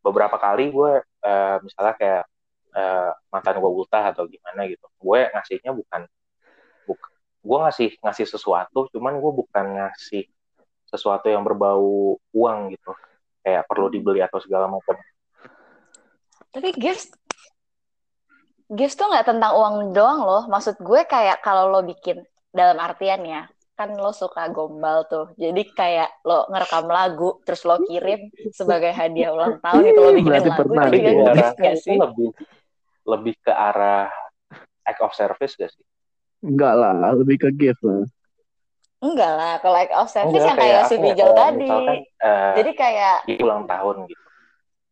beberapa 0.00 0.36
kali 0.36 0.70
gue 0.70 0.92
eh, 1.00 1.56
misalnya 1.60 1.94
kayak 1.96 2.24
eh, 2.74 3.10
mantan 3.28 3.60
gue 3.60 3.70
buta 3.72 4.10
atau 4.10 4.24
gimana 4.24 4.66
gitu 4.66 4.86
gue 4.88 5.20
ngasihnya 5.30 5.72
bukan 5.72 6.04
gue 7.44 7.58
ngasih 7.60 7.88
ngasih 8.00 8.26
sesuatu 8.26 8.88
cuman 8.88 9.20
gue 9.20 9.32
bukan 9.44 9.64
ngasih 9.76 10.24
sesuatu 10.88 11.28
yang 11.28 11.44
berbau 11.44 12.16
uang 12.32 12.72
gitu 12.72 12.96
kayak 13.44 13.68
perlu 13.68 13.92
dibeli 13.92 14.24
atau 14.24 14.40
segala 14.40 14.66
macam 14.66 14.96
Tapi 16.54 16.70
gifts 16.78 17.10
gifts 18.72 18.96
tuh 18.96 19.10
nggak 19.10 19.26
tentang 19.28 19.52
uang 19.52 19.74
doang 19.92 20.24
loh. 20.24 20.42
Maksud 20.48 20.80
gue 20.80 21.04
kayak 21.04 21.44
kalau 21.44 21.68
lo 21.68 21.80
bikin 21.84 22.22
dalam 22.54 22.78
artian 22.78 23.20
ya, 23.26 23.42
kan 23.74 23.92
lo 23.92 24.14
suka 24.14 24.48
gombal 24.54 25.04
tuh. 25.10 25.34
Jadi 25.36 25.66
kayak 25.74 26.22
lo 26.24 26.46
ngerekam 26.48 26.86
lagu 26.88 27.42
terus 27.42 27.66
lo 27.66 27.82
kirim 27.84 28.30
sebagai 28.54 28.94
hadiah 28.94 29.34
ulang 29.34 29.58
tahun 29.60 29.82
itu 29.82 30.00
lo 30.00 30.10
bikin 30.14 30.30
Berarti 30.30 30.48
lagu 30.48 30.60
pernah 30.62 30.84
itu 30.88 31.10
juga 31.10 31.32
gitu. 31.34 31.62
itu 31.66 31.82
sih? 31.82 31.96
lebih 31.98 32.28
lebih 33.04 33.34
ke 33.44 33.52
arah 33.52 34.08
act 34.86 35.00
of 35.04 35.12
service 35.12 35.58
gak 35.60 35.68
sih 35.68 35.84
Enggak 36.44 36.74
lah, 36.76 36.92
lebih 37.16 37.36
ke 37.38 37.48
gift 37.50 37.80
lah. 37.80 38.04
Enggak 39.00 39.32
lah, 39.32 39.52
kalau 39.58 39.76
act 39.76 39.92
of 39.92 40.06
service 40.06 40.30
Enggak, 40.30 40.46
yang 40.46 40.58
kayak 40.58 40.82
si 40.82 40.86
apa 40.86 40.94
ya, 40.94 41.02
Bijal 41.02 41.26
kayak 41.26 41.38
tadi. 41.38 41.58
misalkan 41.58 41.98
eh, 42.18 42.54
Jadi 42.54 42.70
kayak 42.74 43.16
ulang 43.38 43.62
tahun 43.64 43.96
gitu 44.06 44.22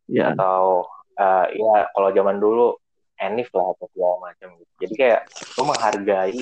Ya, 0.05 0.31
atau 0.31 0.85
eh, 1.15 1.47
ya 1.55 1.75
kalau 1.91 2.09
zaman 2.11 2.37
dulu 2.37 2.77
Enif 3.15 3.49
lah 3.53 3.71
atau 3.71 3.87
segala 3.89 4.15
macam 4.21 4.49
gitu 4.53 4.73
jadi 4.79 4.95
kayak 4.95 5.21
lu 5.55 5.63
menghargai 5.65 6.39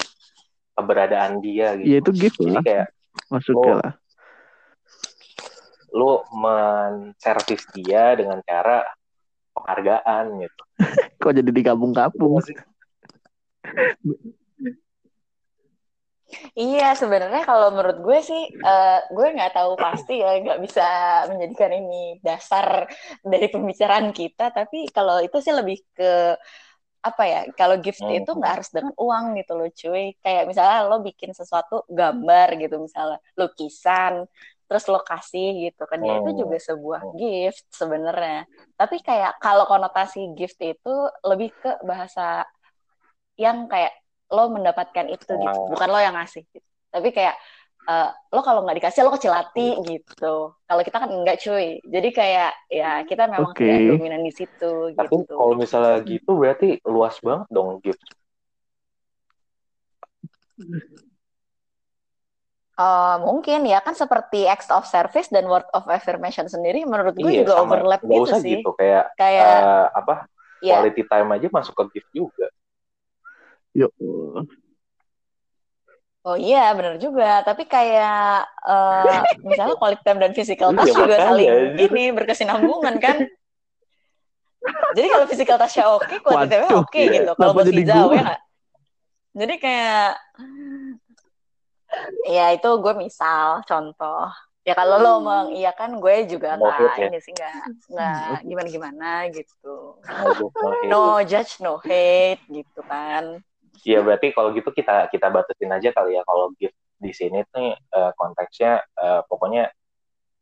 keberadaan 0.72 1.32
dia 1.38 1.76
gitu 1.76 1.86
ya 1.86 1.96
itu 2.00 2.10
gift 2.10 2.36
jadi 2.40 2.52
lah. 2.52 2.62
kayak 2.64 2.86
Masuknya 3.28 3.68
Oh. 3.68 3.76
lah. 3.76 3.92
lu 5.90 6.10
menservis 6.32 7.66
dia 7.70 8.14
dengan 8.14 8.38
cara 8.40 8.86
penghargaan 9.52 10.24
gitu 10.40 10.62
Kok 11.20 11.32
jadi 11.36 11.50
digabung-gabung? 11.52 12.40
Iya, 16.54 16.94
sebenarnya 16.94 17.42
kalau 17.42 17.74
menurut 17.74 17.98
gue 18.00 18.18
sih, 18.22 18.42
uh, 18.62 18.98
gue 19.10 19.26
nggak 19.34 19.54
tahu 19.54 19.72
pasti 19.74 20.22
ya, 20.22 20.38
nggak 20.38 20.60
bisa 20.62 20.86
menjadikan 21.30 21.70
ini 21.74 22.22
dasar 22.22 22.86
dari 23.20 23.46
pembicaraan 23.50 24.14
kita. 24.14 24.54
Tapi 24.54 24.90
kalau 24.94 25.18
itu 25.20 25.36
sih 25.42 25.54
lebih 25.54 25.82
ke 25.94 26.38
apa 27.00 27.22
ya? 27.26 27.40
Kalau 27.56 27.80
gift 27.82 28.04
hmm. 28.04 28.22
itu 28.22 28.30
nggak 28.30 28.52
harus 28.60 28.70
dengan 28.70 28.94
uang 28.94 29.24
gitu 29.42 29.52
loh, 29.58 29.68
cuy. 29.70 30.06
Kayak 30.22 30.44
misalnya 30.50 30.78
lo 30.86 30.96
bikin 31.02 31.30
sesuatu 31.34 31.84
gambar 31.90 32.48
gitu, 32.62 32.76
misalnya 32.78 33.18
lukisan, 33.36 34.24
terus 34.70 34.86
lo 34.86 35.02
kasih 35.02 35.66
gitu 35.66 35.82
kan, 35.90 35.98
ya 35.98 36.22
itu 36.22 36.46
juga 36.46 36.56
sebuah 36.62 37.02
hmm. 37.02 37.14
gift 37.18 37.66
sebenarnya. 37.74 38.46
Tapi 38.78 39.02
kayak 39.02 39.42
kalau 39.42 39.66
konotasi 39.66 40.30
gift 40.38 40.62
itu 40.62 40.94
lebih 41.26 41.50
ke 41.58 41.82
bahasa 41.82 42.46
yang 43.34 43.66
kayak 43.66 43.99
lo 44.30 44.44
mendapatkan 44.50 45.06
itu 45.10 45.32
gitu 45.34 45.58
bukan 45.70 45.88
lo 45.90 45.98
yang 45.98 46.14
ngasih 46.14 46.46
gitu. 46.46 46.68
tapi 46.90 47.10
kayak 47.10 47.34
uh, 47.90 48.10
lo 48.30 48.40
kalau 48.46 48.62
nggak 48.62 48.78
dikasih 48.78 49.02
lo 49.02 49.10
kecil 49.14 49.34
hati 49.34 49.78
gitu 49.84 50.54
kalau 50.54 50.82
kita 50.86 50.96
kan 51.02 51.10
enggak 51.10 51.42
cuy 51.42 51.82
jadi 51.82 52.08
kayak 52.14 52.52
ya 52.70 52.90
kita 53.04 53.26
memang 53.26 53.52
okay. 53.52 53.66
tidak 53.66 53.98
dominan 53.98 54.22
di 54.22 54.32
situ 54.32 54.72
tapi 54.94 55.14
gitu. 55.22 55.34
kalau 55.34 55.54
misalnya 55.58 55.98
gitu 56.06 56.30
berarti 56.38 56.78
luas 56.86 57.18
banget 57.20 57.48
dong 57.50 57.78
gift 57.82 58.02
Uh, 62.80 63.20
mungkin 63.20 63.68
ya 63.68 63.84
kan 63.84 63.92
seperti 63.92 64.48
acts 64.48 64.72
of 64.72 64.88
service 64.88 65.28
dan 65.28 65.44
word 65.44 65.68
of 65.76 65.84
affirmation 65.92 66.48
sendiri 66.48 66.80
menurut 66.88 67.12
gue 67.12 67.28
iya, 67.28 67.44
juga 67.44 67.60
sama. 67.60 67.76
overlap 67.76 68.00
Gak 68.00 68.08
gitu 68.08 68.24
usah 68.24 68.40
sih. 68.40 68.56
gitu 68.56 68.70
kayak 68.72 69.04
kayak 69.20 69.52
uh, 69.52 69.86
apa 69.92 70.24
yeah. 70.64 70.80
quality 70.80 71.04
time 71.04 71.28
aja 71.28 71.46
masuk 71.52 71.76
ke 71.76 71.84
gift 72.00 72.08
juga. 72.16 72.48
Yuk. 73.74 73.92
Oh 76.20 76.36
iya, 76.36 76.68
benar 76.76 77.00
juga. 77.00 77.40
Tapi 77.40 77.64
kayak 77.64 78.44
uh, 78.66 79.24
misalnya 79.48 79.76
quality 79.80 80.02
time 80.04 80.20
dan 80.20 80.32
physical 80.36 80.70
touch 80.76 80.92
iya, 80.92 80.96
juga 80.96 81.16
saling 81.16 81.50
ini 81.80 82.02
berkesinambungan 82.12 82.94
kan. 83.00 83.16
jadi 84.96 85.06
kalau 85.08 85.24
physical 85.24 85.56
touch-nya 85.56 85.84
oke, 85.88 86.04
okay, 86.04 86.18
quality 86.20 86.48
time 86.52 86.64
oke 86.68 86.92
okay, 86.92 87.04
gitu. 87.08 87.32
Kalau 87.32 87.52
buat 87.56 87.68
hijau 87.72 88.12
ya 88.12 88.22
gak? 88.22 88.40
Jadi 89.30 89.54
kayak 89.62 90.10
ya 92.28 92.46
itu 92.52 92.68
gue 92.68 92.94
misal 92.98 93.64
contoh. 93.64 94.28
Ya 94.60 94.76
kalau 94.76 95.00
lo 95.00 95.24
mengiyakan 95.24 96.04
gue 96.04 96.28
juga 96.28 96.60
nggak 96.60 97.00
ya? 97.00 97.08
ini 97.08 97.18
sih 97.24 97.32
nggak 97.32 97.54
nggak 97.96 98.36
gimana 98.44 98.68
gimana 98.68 99.10
gitu. 99.32 99.96
No 100.84 101.24
judge, 101.24 101.64
no 101.64 101.80
hate 101.80 102.44
gitu 102.52 102.84
kan. 102.84 103.40
Iya 103.80 104.04
berarti 104.04 104.36
kalau 104.36 104.52
gitu 104.52 104.70
kita 104.76 105.08
kita 105.08 105.26
batasin 105.32 105.72
aja 105.72 105.88
kali 105.96 106.20
ya 106.20 106.22
kalau 106.28 106.52
gift 106.60 106.76
di 107.00 107.12
sini 107.16 107.40
tuh 107.48 107.72
uh, 107.72 108.12
konteksnya 108.12 108.84
uh, 109.00 109.24
pokoknya 109.24 109.72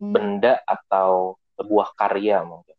hmm. 0.03 0.11
benda 0.11 0.59
atau 0.67 1.39
sebuah 1.55 1.95
karya 1.95 2.43
mungkin. 2.43 2.75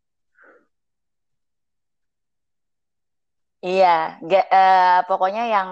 Iya, 3.59 4.23
ge, 4.23 4.39
uh, 4.39 5.03
pokoknya 5.03 5.43
yang 5.51 5.69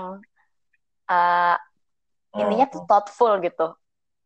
uh, 1.07 1.55
intinya 2.35 2.67
tuh 2.67 2.83
hmm. 2.83 2.89
thoughtful 2.91 3.33
gitu. 3.39 3.67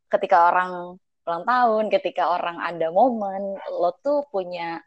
Ketika 0.09 0.49
orang 0.49 0.97
ulang 1.25 1.43
tahun, 1.45 1.85
ketika 1.93 2.33
orang 2.33 2.57
ada 2.57 2.89
momen, 2.89 3.61
lo 3.69 3.93
tuh 4.01 4.25
punya 4.33 4.81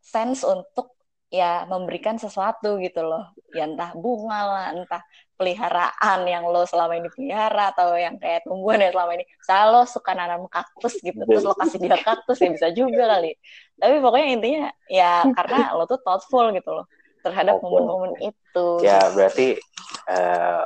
sense 0.00 0.40
untuk 0.40 0.97
ya 1.28 1.68
memberikan 1.68 2.16
sesuatu 2.16 2.80
gitu 2.80 3.04
loh. 3.04 3.28
Ya 3.52 3.68
entah 3.68 3.92
bunga 3.92 4.40
lah 4.48 4.66
entah 4.72 5.04
peliharaan 5.36 6.24
yang 6.24 6.48
lo 6.48 6.64
selama 6.64 6.96
ini 6.96 7.08
pelihara 7.12 7.72
atau 7.72 7.94
yang 7.94 8.16
kayak 8.16 8.48
tumbuhan 8.48 8.80
yang 8.80 8.92
selama 8.96 9.12
ini. 9.20 9.24
Saya 9.44 9.68
lo 9.68 9.84
suka 9.84 10.16
nanam 10.16 10.48
kaktus 10.48 11.00
gitu 11.00 11.20
terus 11.28 11.44
lo 11.44 11.54
kasih 11.56 11.78
dia 11.80 12.00
kaktus 12.00 12.40
ya 12.40 12.48
bisa 12.52 12.68
juga 12.72 13.04
kali. 13.16 13.36
Tapi 13.76 13.94
pokoknya 14.00 14.28
intinya 14.34 14.64
ya 14.88 15.24
karena 15.36 15.76
lo 15.76 15.84
tuh 15.84 16.00
thoughtful 16.00 16.48
gitu 16.52 16.70
loh 16.72 16.88
terhadap 17.20 17.60
momen-momen 17.60 18.12
itu. 18.24 18.66
Ya 18.80 19.12
berarti 19.12 19.60
uh, 20.08 20.64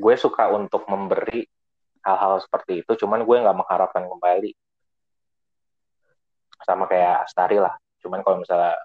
gue 0.00 0.14
suka 0.16 0.48
untuk 0.56 0.88
memberi 0.88 1.44
hal-hal 2.00 2.40
seperti 2.40 2.80
itu 2.80 2.96
cuman 3.04 3.28
gue 3.28 3.36
nggak 3.44 3.58
mengharapkan 3.60 4.08
kembali. 4.08 4.56
Sama 6.64 6.88
kayak 6.88 7.28
Astari 7.28 7.60
lah 7.60 7.76
cuman 8.00 8.24
kalau 8.24 8.40
misalnya 8.40 8.80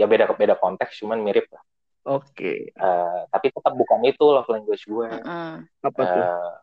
ya 0.00 0.08
beda 0.08 0.32
beda 0.32 0.56
konteks 0.56 0.96
cuman 1.04 1.20
mirip 1.20 1.44
lah. 1.52 1.60
Oke. 2.08 2.32
Okay. 2.32 2.58
uh, 2.80 2.88
eh, 2.88 3.20
tapi 3.28 3.52
tetap 3.52 3.76
bukan 3.76 4.00
itu 4.08 4.24
love 4.24 4.48
language 4.48 4.88
gue. 4.88 5.08
Uh, 5.20 5.60
apa 5.84 6.00
tuh? 6.00 6.24
Uh, 6.24 6.56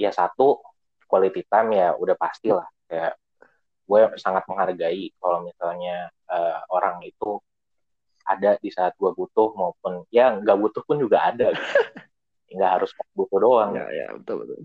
ya 0.00 0.08
satu 0.08 0.64
quality 1.04 1.44
time 1.44 1.76
ya 1.76 1.92
udah 1.92 2.16
pasti 2.16 2.48
lah. 2.48 2.64
Kayak 2.88 3.20
gue 3.84 4.00
sangat 4.16 4.48
menghargai 4.48 5.12
kalau 5.20 5.44
misalnya 5.44 6.08
uh, 6.32 6.64
orang 6.72 7.04
itu 7.04 7.36
ada 8.24 8.56
di 8.56 8.72
saat 8.72 8.96
gue 8.96 9.12
butuh 9.12 9.52
maupun 9.52 10.08
ya 10.08 10.32
nggak 10.40 10.56
butuh 10.56 10.80
pun 10.88 10.96
juga 10.96 11.28
ada. 11.28 11.52
Gitu. 11.52 11.76
nggak 12.56 12.70
harus 12.80 12.90
butuh 13.12 13.36
doang. 13.36 13.76
Ya 13.76 13.84
ya 13.92 14.06
betul 14.16 14.48
betul. 14.48 14.60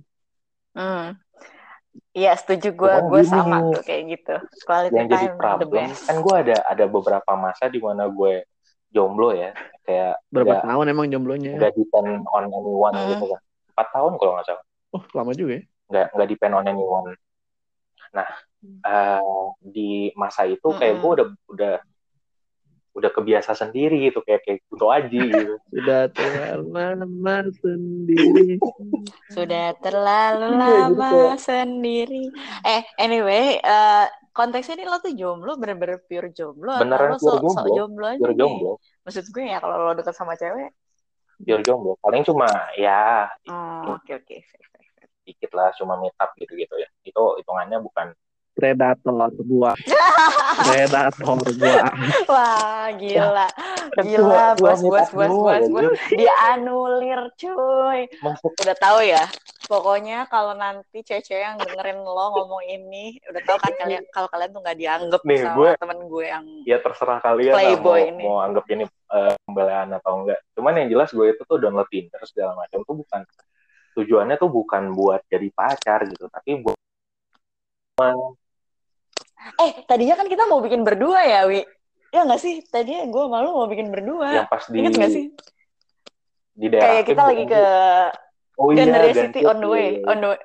Hmm. 0.80 1.20
Iya 2.14 2.38
setuju 2.38 2.74
gue 2.74 2.94
gue 3.10 3.22
sama 3.26 3.66
tuh 3.74 3.82
kayak 3.86 4.04
gitu. 4.18 4.36
Quality 4.66 4.94
yang 4.94 5.08
jadi 5.10 5.28
problem 5.38 5.90
kan 5.94 6.16
gue 6.22 6.36
ada 6.36 6.58
ada 6.70 6.86
beberapa 6.86 7.32
masa 7.38 7.70
di 7.70 7.82
mana 7.82 8.10
gue 8.10 8.46
jomblo 8.90 9.30
ya 9.34 9.54
kayak 9.86 10.18
berapa 10.34 10.62
gak, 10.62 10.66
tahun 10.66 10.86
emang 10.90 11.08
jomblonya? 11.10 11.58
Gak 11.58 11.74
depend 11.78 12.26
on 12.30 12.46
anyone 12.50 12.94
hmm. 12.94 13.10
gitu 13.14 13.26
kan. 13.30 13.42
Empat 13.74 13.88
tahun 13.94 14.12
kalau 14.18 14.32
nggak 14.38 14.48
salah. 14.50 14.66
Oh 14.94 15.04
lama 15.14 15.32
juga 15.34 15.52
ya? 15.58 15.64
Gak 15.90 16.08
nggak 16.18 16.30
depend 16.30 16.54
on 16.58 16.66
anyone. 16.66 17.10
Nah 18.14 18.30
uh, 18.86 19.46
di 19.62 20.14
masa 20.14 20.46
itu 20.50 20.70
kayak 20.78 20.98
hmm. 20.98 21.02
gue 21.02 21.12
udah 21.14 21.28
udah 21.50 21.74
udah 23.00 23.12
kebiasa 23.16 23.56
sendiri 23.56 24.12
gitu 24.12 24.20
kayak 24.28 24.44
kayak 24.44 24.60
Kunto 24.68 24.92
Aji 24.92 25.20
gitu. 25.32 25.56
Sudah 25.74 26.12
terlalu 26.12 26.68
lama 26.76 27.38
sendiri. 27.64 28.48
Sudah 29.32 29.68
terlalu 29.80 30.48
iya, 30.52 30.60
lama 30.60 31.10
gitu. 31.10 31.48
sendiri. 31.48 32.24
Eh 32.68 32.82
anyway, 33.00 33.58
uh, 33.64 34.06
konteksnya 34.36 34.80
ini 34.80 34.86
lo 34.86 35.00
tuh 35.00 35.16
jomblo 35.16 35.56
bener-bener 35.56 36.00
pure 36.06 36.32
jomblo 36.32 36.76
Beneran 36.80 37.16
atau 37.16 37.40
lo 37.40 37.50
so, 37.52 37.64
jomblo. 37.64 37.76
jomblo 37.76 38.06
aja 38.08 38.20
pure 38.20 38.36
jomblo. 38.36 38.72
Maksud 39.08 39.26
gue 39.32 39.44
ya 39.48 39.58
kalau 39.64 39.76
lo 39.80 39.92
deket 39.96 40.16
sama 40.16 40.36
cewek 40.36 40.72
pure 41.40 41.64
jomblo. 41.64 41.94
Paling 42.04 42.24
cuma 42.28 42.48
ya 42.76 43.32
Oh, 43.48 43.96
oke 43.96 44.12
oke. 44.12 44.38
Dikit 45.24 45.52
lah 45.56 45.72
cuma 45.80 45.96
meet 46.04 46.16
up 46.20 46.36
gitu-gitu 46.36 46.76
ya. 46.76 46.90
Itu 47.04 47.40
hitungannya 47.40 47.80
bukan 47.80 48.12
predator 48.60 49.32
gua 49.48 49.72
predator 50.68 51.40
gua 51.60 51.88
wah 52.28 52.92
gila. 53.00 53.48
Gila 54.04 54.46
bos 54.60 54.82
bos 54.84 55.10
bos 55.16 55.32
bos 55.32 55.66
bos. 55.72 55.94
dianulir 56.12 57.22
cuy. 57.40 58.10
Udah 58.44 58.78
tahu 58.78 59.00
ya? 59.06 59.24
Pokoknya 59.70 60.26
kalau 60.26 60.58
nanti 60.58 61.06
cece 61.06 61.46
yang 61.46 61.62
dengerin 61.62 62.02
lo 62.02 62.34
ngomong 62.34 62.66
ini 62.66 63.22
udah 63.30 63.42
tahu 63.46 63.58
kan 63.62 63.74
kalian 63.78 64.02
kalau 64.16 64.26
kalian 64.34 64.50
tuh 64.50 64.62
nggak 64.66 64.78
dianggap 64.82 65.22
Nih, 65.22 65.46
sama 65.46 65.54
gue, 65.54 65.70
temen 65.78 66.00
gue 66.10 66.26
yang 66.26 66.46
ya 66.66 66.78
terserah 66.82 67.20
kalian 67.22 67.54
playboy 67.54 68.02
mau, 68.02 68.10
ini. 68.10 68.24
mau 68.26 68.38
anggap 68.42 68.66
ini 68.74 68.84
uh, 69.14 69.34
pembelaan 69.46 69.94
atau 69.94 70.26
enggak. 70.26 70.40
Cuman 70.58 70.74
yang 70.74 70.90
jelas 70.90 71.10
gue 71.14 71.26
itu 71.30 71.42
tuh 71.46 71.58
download 71.62 71.86
Tinder 71.94 72.22
segala 72.26 72.58
macam. 72.58 72.82
Tuh 72.82 72.98
bukan 72.98 73.22
tujuannya 73.94 74.36
tuh 74.42 74.50
bukan 74.50 74.96
buat 74.96 75.22
jadi 75.28 75.50
pacar 75.52 76.08
gitu 76.08 76.32
tapi 76.32 76.64
buat 76.64 76.78
Eh, 79.40 79.72
tadinya 79.88 80.16
kan 80.20 80.28
kita 80.28 80.44
mau 80.48 80.60
bikin 80.60 80.84
berdua 80.84 81.24
ya, 81.24 81.48
Wi. 81.48 81.64
Ya 82.12 82.28
nggak 82.28 82.42
sih? 82.42 82.66
Tadinya 82.68 83.08
gue 83.08 83.24
malu 83.30 83.56
mau 83.56 83.68
bikin 83.72 83.88
berdua. 83.94 84.44
Yang 84.44 84.50
pas 84.52 84.64
di... 84.68 84.78
Ingat 84.84 84.94
nggak 84.98 85.12
sih? 85.12 85.26
Di 86.60 86.68
daerah 86.68 86.86
Kayak 86.92 87.04
kita 87.08 87.22
lagi 87.24 87.44
ke 87.48 87.64
oh, 88.60 88.70
iya, 88.76 89.14
City 89.16 89.42
on 89.48 89.64
the 89.64 89.70
way. 89.72 89.80
Iya, 89.80 89.90
iya. 90.04 90.10
On 90.12 90.18
the 90.20 90.30
way. 90.36 90.40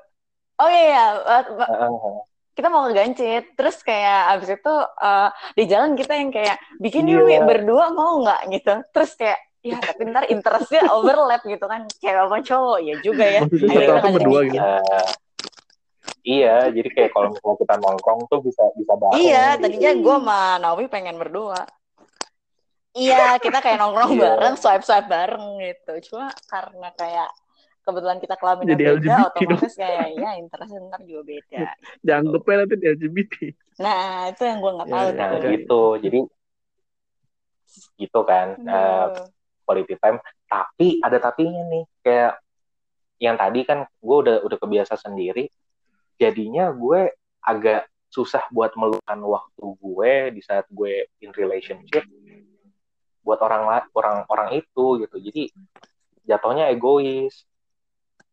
Oh 0.63 0.71
iya, 0.71 0.83
iya. 0.87 1.05
Uh, 1.27 2.23
kita 2.55 2.71
mau 2.71 2.87
ke 2.87 2.95
Gancit, 2.95 3.45
terus 3.59 3.83
kayak 3.83 4.39
abis 4.39 4.55
itu 4.55 4.75
uh, 4.79 5.29
di 5.59 5.67
jalan 5.67 5.99
kita 5.99 6.15
yang 6.15 6.31
kayak 6.31 6.63
bikin 6.79 7.11
yuk 7.11 7.27
yeah. 7.27 7.43
berdua 7.43 7.91
mau 7.91 8.23
nggak 8.23 8.47
gitu, 8.55 8.79
terus 8.95 9.19
kayak 9.19 9.43
ya 9.59 9.75
tapi 9.83 10.07
ntar 10.15 10.31
interestnya 10.31 10.87
overlap 10.95 11.43
gitu 11.43 11.67
kan, 11.67 11.91
cewek 11.99 12.15
sama 12.15 12.39
cowok 12.47 12.79
ya 12.87 12.95
juga 13.03 13.27
ya. 13.27 13.41
Akhirnya 13.43 13.99
kita 13.99 14.11
berdua 14.15 14.41
gitu. 14.47 14.71
Iya, 16.25 16.73
jadi 16.73 16.89
kayak 16.89 17.11
kalau 17.13 17.29
misalnya 17.37 17.59
kita 17.61 17.75
nongkrong 17.85 18.21
tuh 18.33 18.41
bisa 18.41 18.65
bisa 18.81 18.93
bareng. 18.97 19.21
Iya, 19.21 19.45
gitu. 19.55 19.61
tadinya 19.61 19.93
gue 19.93 20.17
sama 20.17 20.41
Naomi 20.57 20.87
pengen 20.89 21.21
berdua. 21.21 21.69
Iya, 22.97 23.37
kita 23.45 23.61
kayak 23.61 23.79
nongkrong 23.79 24.17
yeah. 24.17 24.23
bareng, 24.33 24.55
swipe 24.57 24.85
swipe 24.89 25.09
bareng 25.11 25.61
gitu. 25.61 25.93
Cuma 26.09 26.33
karena 26.49 26.89
kayak 26.97 27.31
kebetulan 27.85 28.19
kita 28.25 28.35
kelamin 28.41 28.65
jadi 28.73 28.85
beda, 28.89 28.97
LGBT 28.97 29.21
otomatis 29.29 29.75
dong. 29.77 29.81
kayak 29.85 30.07
ya 30.17 30.31
interest 30.41 30.73
ntar 30.89 31.01
juga 31.05 31.23
beda. 31.29 31.61
Jangan 32.01 32.25
lupa 32.33 32.51
nanti 32.57 32.75
di 32.81 32.87
LGBT. 32.89 33.35
Nah, 33.85 34.09
itu 34.33 34.43
yang 34.49 34.59
gue 34.65 34.73
nggak 34.81 34.89
tahu. 34.89 35.07
nah, 35.13 35.29
gitu. 35.45 35.83
Jadi 36.01 36.21
gitu 38.01 38.21
kan. 38.25 38.47
Uh, 38.65 39.29
quality 39.65 39.97
time 39.97 40.21
tapi 40.45 41.01
ada 41.01 41.19
tapinya 41.19 41.65
nih 41.73 41.85
kayak 42.05 42.33
yang 43.19 43.37
tadi 43.41 43.65
kan 43.65 43.89
gue 43.89 44.17
udah 44.29 44.37
udah 44.45 44.59
kebiasa 44.61 45.01
sendiri 45.01 45.49
jadinya 46.21 46.71
gue 46.71 47.13
agak 47.45 47.89
susah 48.11 48.47
buat 48.55 48.73
meluangkan 48.79 49.21
waktu 49.27 49.65
gue 49.83 50.13
di 50.39 50.41
saat 50.41 50.65
gue 50.71 51.11
in 51.19 51.35
relationship 51.35 52.07
buat 53.25 53.41
orang 53.41 53.89
orang 53.97 54.29
orang 54.29 54.49
itu 54.55 55.03
gitu. 55.03 55.17
Jadi 55.19 55.43
jatuhnya 56.25 56.71
egois 56.71 57.45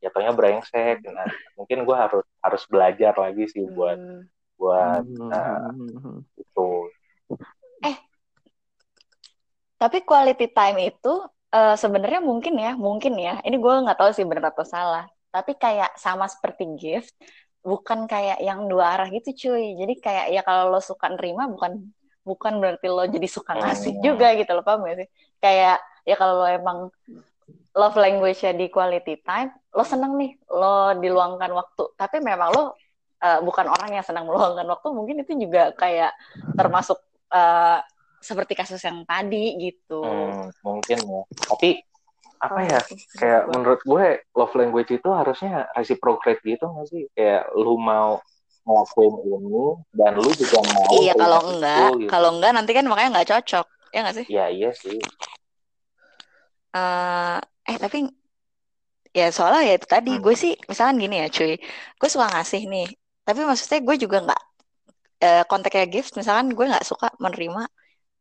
jatuhnya 0.02 0.34
brengsek 0.34 1.06
nah, 1.06 1.30
mungkin 1.54 1.86
gue 1.86 1.94
harus 1.94 2.26
harus 2.42 2.64
belajar 2.66 3.14
lagi 3.14 3.46
sih 3.46 3.62
buat 3.70 4.02
hmm. 4.02 4.22
buat 4.58 5.06
uh, 5.06 5.70
itu 6.42 6.70
eh 7.86 7.98
tapi 9.78 10.02
quality 10.02 10.50
time 10.50 10.90
itu 10.90 11.14
uh, 11.52 11.76
sebenarnya 11.76 12.22
mungkin 12.24 12.56
ya 12.58 12.74
mungkin 12.78 13.14
ya. 13.20 13.42
Ini 13.42 13.58
gue 13.60 13.74
nggak 13.86 14.00
tahu 14.00 14.12
sih 14.16 14.26
benar 14.26 14.54
atau 14.56 14.66
salah. 14.66 15.06
Tapi 15.32 15.56
kayak 15.56 15.96
sama 15.96 16.28
seperti 16.28 16.68
gift 16.76 17.16
bukan 17.62 18.10
kayak 18.10 18.42
yang 18.42 18.66
dua 18.66 18.98
arah 18.98 19.08
gitu 19.10 19.50
cuy. 19.50 19.78
Jadi 19.78 19.94
kayak 20.02 20.26
ya 20.34 20.42
kalau 20.42 20.74
lo 20.74 20.82
suka 20.82 21.10
nerima 21.14 21.46
bukan 21.50 21.82
bukan 22.22 22.62
berarti 22.62 22.88
lo 22.90 23.06
jadi 23.10 23.28
suka 23.30 23.58
ngasih 23.58 23.98
oh. 23.98 24.02
juga 24.02 24.34
gitu 24.38 24.52
lo 24.54 24.62
paham 24.66 24.86
gak 24.86 25.06
sih? 25.06 25.10
Kayak 25.42 25.78
ya 26.06 26.16
kalau 26.18 26.46
lo 26.46 26.48
emang 26.50 26.78
love 27.72 27.98
language-nya 27.98 28.52
di 28.58 28.68
quality 28.68 29.24
time 29.24 29.56
lo 29.72 29.84
seneng 29.86 30.18
nih 30.18 30.32
lo 30.50 30.98
diluangkan 30.98 31.52
waktu. 31.54 31.84
Tapi 31.98 32.18
memang 32.20 32.50
lo 32.52 32.64
uh, 33.22 33.40
bukan 33.46 33.70
orang 33.70 33.90
yang 33.96 34.06
senang 34.06 34.26
meluangkan 34.26 34.66
waktu 34.66 34.88
mungkin 34.92 35.16
itu 35.22 35.38
juga 35.38 35.72
kayak 35.78 36.12
termasuk 36.58 36.98
uh, 37.32 37.80
seperti 38.22 38.54
kasus 38.54 38.82
yang 38.86 39.02
tadi 39.06 39.58
gitu. 39.58 40.02
Hmm, 40.06 40.54
mungkin 40.62 40.98
ya. 40.98 41.22
Tapi 41.50 41.82
apa 42.42 42.60
ya 42.66 42.80
kayak 43.22 43.42
menurut 43.54 43.82
gue 43.86 44.06
love 44.34 44.56
language 44.58 44.90
itu 44.98 45.10
harusnya 45.14 45.70
reciprocate 45.78 46.42
gitu 46.42 46.66
nggak 46.66 46.88
sih? 46.90 47.04
Kayak 47.14 47.54
lu 47.54 47.78
mau 47.78 48.18
ngelakuin 48.66 49.16
ini 49.26 49.66
dan 49.98 50.14
lu 50.18 50.30
juga 50.38 50.62
mau 50.70 50.86
iya 51.02 51.14
kalau 51.18 51.40
enggak 51.50 51.90
gitu. 51.98 52.10
kalau 52.10 52.30
enggak 52.38 52.52
nanti 52.54 52.72
kan 52.78 52.86
makanya 52.86 53.10
nggak 53.18 53.30
cocok 53.30 53.66
ya 53.94 54.00
nggak 54.02 54.16
sih? 54.18 54.26
Iya 54.30 54.46
iya 54.50 54.70
sih. 54.74 54.98
Uh, 56.72 57.38
eh 57.68 57.78
tapi 57.78 58.10
ya 59.12 59.28
soalnya 59.30 59.68
ya 59.68 59.74
itu 59.76 59.88
tadi 59.90 60.12
hmm. 60.18 60.24
gue 60.24 60.36
sih 60.38 60.54
misalkan 60.66 60.98
gini 60.98 61.22
ya 61.22 61.28
cuy. 61.30 61.62
Gue 61.98 62.10
suka 62.10 62.26
ngasih 62.34 62.66
nih 62.66 62.90
tapi 63.22 63.46
maksudnya 63.46 63.80
gue 63.86 63.96
juga 64.02 64.18
nggak 64.26 64.42
uh, 65.22 65.44
kontaknya 65.46 65.86
gift 65.86 66.18
misalkan 66.18 66.50
gue 66.52 66.66
nggak 66.66 66.86
suka 66.86 67.14
menerima 67.22 67.64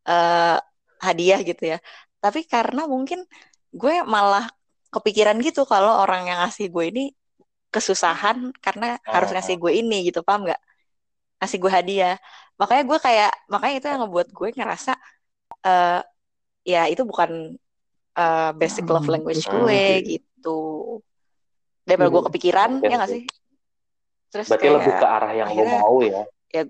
uh, 0.09 0.59
hadiah 1.01 1.41
gitu 1.41 1.77
ya. 1.77 1.79
Tapi 2.21 2.45
karena 2.45 2.85
mungkin 2.85 3.25
gue 3.71 3.95
malah 4.03 4.51
kepikiran 4.91 5.39
gitu 5.41 5.63
kalau 5.63 6.03
orang 6.03 6.27
yang 6.27 6.39
ngasih 6.43 6.67
gue 6.71 6.85
ini 6.91 7.05
kesusahan 7.71 8.51
karena 8.59 8.99
oh. 9.07 9.15
harus 9.15 9.31
ngasih 9.31 9.57
gue 9.57 9.73
ini 9.79 10.11
gitu 10.11 10.27
paham 10.27 10.51
nggak 10.51 10.59
ngasih 11.41 11.59
gue 11.63 11.71
hadiah 11.71 12.17
makanya 12.59 12.85
gue 12.85 12.99
kayak 12.99 13.33
makanya 13.47 13.75
itu 13.79 13.87
yang 13.87 14.01
ngebuat 14.05 14.29
gue 14.35 14.49
ngerasa 14.53 14.93
uh, 15.65 16.03
ya 16.67 16.91
itu 16.91 17.07
bukan 17.07 17.57
uh, 18.19 18.51
basic 18.59 18.85
love 18.91 19.07
hmm, 19.07 19.15
language 19.17 19.47
gue 19.47 19.63
okay. 19.63 20.19
gitu 20.19 20.59
daripada 21.87 22.11
gue 22.11 22.23
kepikiran 22.29 22.71
okay. 22.83 22.91
ya 22.91 22.95
nggak 22.99 23.11
sih 23.15 23.25
terus 24.31 24.47
berarti 24.51 24.67
kayak, 24.67 24.77
lebih 24.83 24.93
ke 24.95 25.07
arah 25.07 25.33
yang 25.33 25.49
akhirnya, 25.49 25.79
lo 25.79 25.83
mau 25.87 25.97
ya 26.03 26.23
ya 26.51 26.63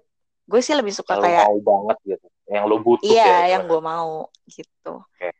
gue 0.46 0.60
sih 0.60 0.74
lebih 0.76 0.92
suka 0.92 1.16
yang 1.16 1.24
kayak 1.24 1.44
mau 1.48 1.58
banget 1.64 1.96
gitu 2.04 2.26
yang 2.50 2.64
lo 2.68 2.76
butuh 2.84 3.08
iya 3.08 3.24
ya, 3.48 3.56
yang 3.56 3.64
gue 3.64 3.80
mau 3.80 4.28
gitu 4.46 4.92
okay. 5.16 5.32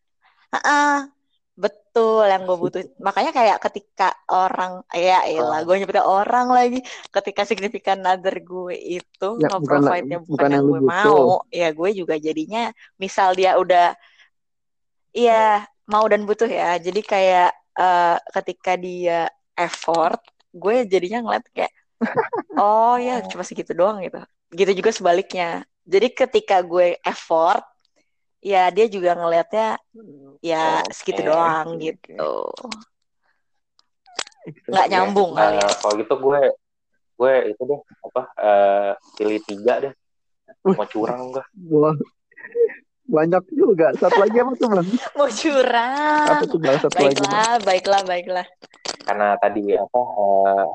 uh 0.51 0.57
-uh 0.57 1.20
betul 1.61 2.25
yang 2.25 2.49
gue 2.49 2.57
butuh 2.57 2.81
makanya 3.07 3.37
kayak 3.37 3.61
ketika 3.61 4.17
orang 4.33 4.81
ya 4.97 5.21
lah 5.45 5.61
gue 5.63 5.77
nyebutnya 5.77 6.09
orang 6.09 6.49
lagi. 6.49 6.81
Ketika 7.13 7.45
signifikan 7.45 8.01
other 8.09 8.41
gue 8.41 8.75
itu 8.75 9.29
ya, 9.37 9.49
provide-nya 9.61 10.19
bukan, 10.25 10.33
bukan 10.33 10.49
yang, 10.49 10.65
yang 10.65 10.71
gue 10.73 10.81
mau 10.81 11.45
ya 11.53 11.69
gue 11.77 11.91
juga 11.93 12.17
jadinya 12.17 12.73
misal 12.97 13.37
dia 13.37 13.61
udah 13.61 13.93
iya 15.13 15.69
mau 15.85 16.09
dan 16.09 16.25
butuh 16.25 16.49
ya. 16.49 16.81
Jadi 16.81 17.01
kayak 17.05 17.53
uh, 17.77 18.17
ketika 18.41 18.81
dia 18.81 19.29
effort 19.53 20.25
gue 20.51 20.89
jadinya 20.89 21.21
ngeliat 21.23 21.45
kayak 21.53 21.73
oh 22.63 22.97
ya 22.97 23.21
cuma 23.29 23.45
segitu 23.45 23.77
doang 23.77 24.01
gitu. 24.01 24.25
Gitu 24.51 24.73
juga 24.81 24.91
sebaliknya. 24.97 25.69
Jadi 25.85 26.09
ketika 26.17 26.65
gue 26.65 26.97
effort 27.05 27.67
ya 28.41 28.73
dia 28.73 28.87
juga 28.89 29.17
ngelihatnya 29.17 29.77
ya 30.41 30.81
okay. 30.81 30.93
segitu 30.97 31.21
doang 31.29 31.77
okay. 31.77 31.93
gitu. 31.93 32.33
nggak 34.67 34.89
nyambung 34.89 35.37
uh, 35.37 35.53
ya. 35.61 35.69
kalau 35.85 35.95
gitu 36.01 36.15
gue 36.17 36.41
gue 37.21 37.35
itu 37.53 37.63
deh 37.69 37.81
apa 38.09 38.23
uh, 38.41 38.91
pilih 39.17 39.41
tiga 39.45 39.75
deh. 39.85 39.93
Mau 40.65 40.85
curang 40.89 41.33
enggak 41.33 41.47
banyak 43.11 43.43
juga. 43.51 43.91
Satu 43.99 44.23
lagi 44.23 44.39
apa 44.39 44.55
tuh 44.55 44.71
bang? 44.71 44.87
Mau 45.19 45.27
curang. 45.27 46.27
Apa 46.31 46.45
tuh 46.47 46.61
bang? 46.63 46.79
Satu 46.79 46.95
baiklah 46.95 47.27
lagi, 47.27 47.65
baiklah 47.67 48.03
baiklah 48.07 48.47
karena 49.05 49.35
tadi 49.43 49.75
apa 49.75 50.01
uh, 50.01 50.71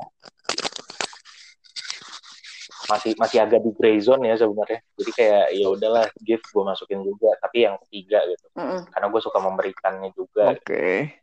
masih 2.86 3.12
masih 3.18 3.38
agak 3.42 3.60
di 3.62 3.70
gray 3.74 3.98
zone 3.98 4.30
ya 4.30 4.38
sebenarnya 4.38 4.78
jadi 4.94 5.10
kayak 5.10 5.44
ya 5.58 5.66
udahlah 5.74 6.06
gift 6.22 6.46
gue 6.54 6.62
masukin 6.62 7.02
juga 7.02 7.34
tapi 7.42 7.66
yang 7.66 7.74
ketiga 7.86 8.22
gitu 8.30 8.46
mm 8.54 8.62
-mm. 8.62 8.80
karena 8.94 9.06
gue 9.10 9.20
suka 9.22 9.38
memberikannya 9.42 10.10
juga 10.14 10.54
oke 10.54 10.62
okay. 10.62 11.18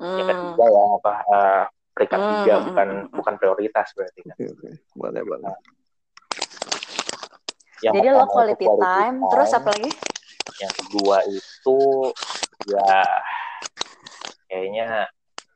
mm. 0.00 0.16
yang 0.20 0.28
ketiga 0.28 0.64
ya 0.68 0.82
apa 1.00 1.12
uh, 1.32 1.64
peringkat 1.96 2.20
mm. 2.20 2.28
tiga 2.28 2.54
bukan 2.60 2.88
bukan 3.12 3.34
prioritas 3.40 3.88
berarti 3.96 4.20
kan 4.20 4.36
okay, 4.36 4.48
okay. 4.52 4.72
boleh 4.92 5.22
boleh 5.24 5.48
nah, 5.48 5.58
yang 7.80 7.94
jadi 8.00 8.08
lo 8.12 8.24
quality, 8.28 8.64
quality 8.64 8.84
time, 8.84 9.16
time 9.16 9.16
terus 9.32 9.50
apa 9.56 9.68
lagi 9.72 9.90
yang 10.60 10.72
kedua 10.76 11.16
itu 11.26 11.78
ya 12.68 12.96
kayaknya 14.52 14.86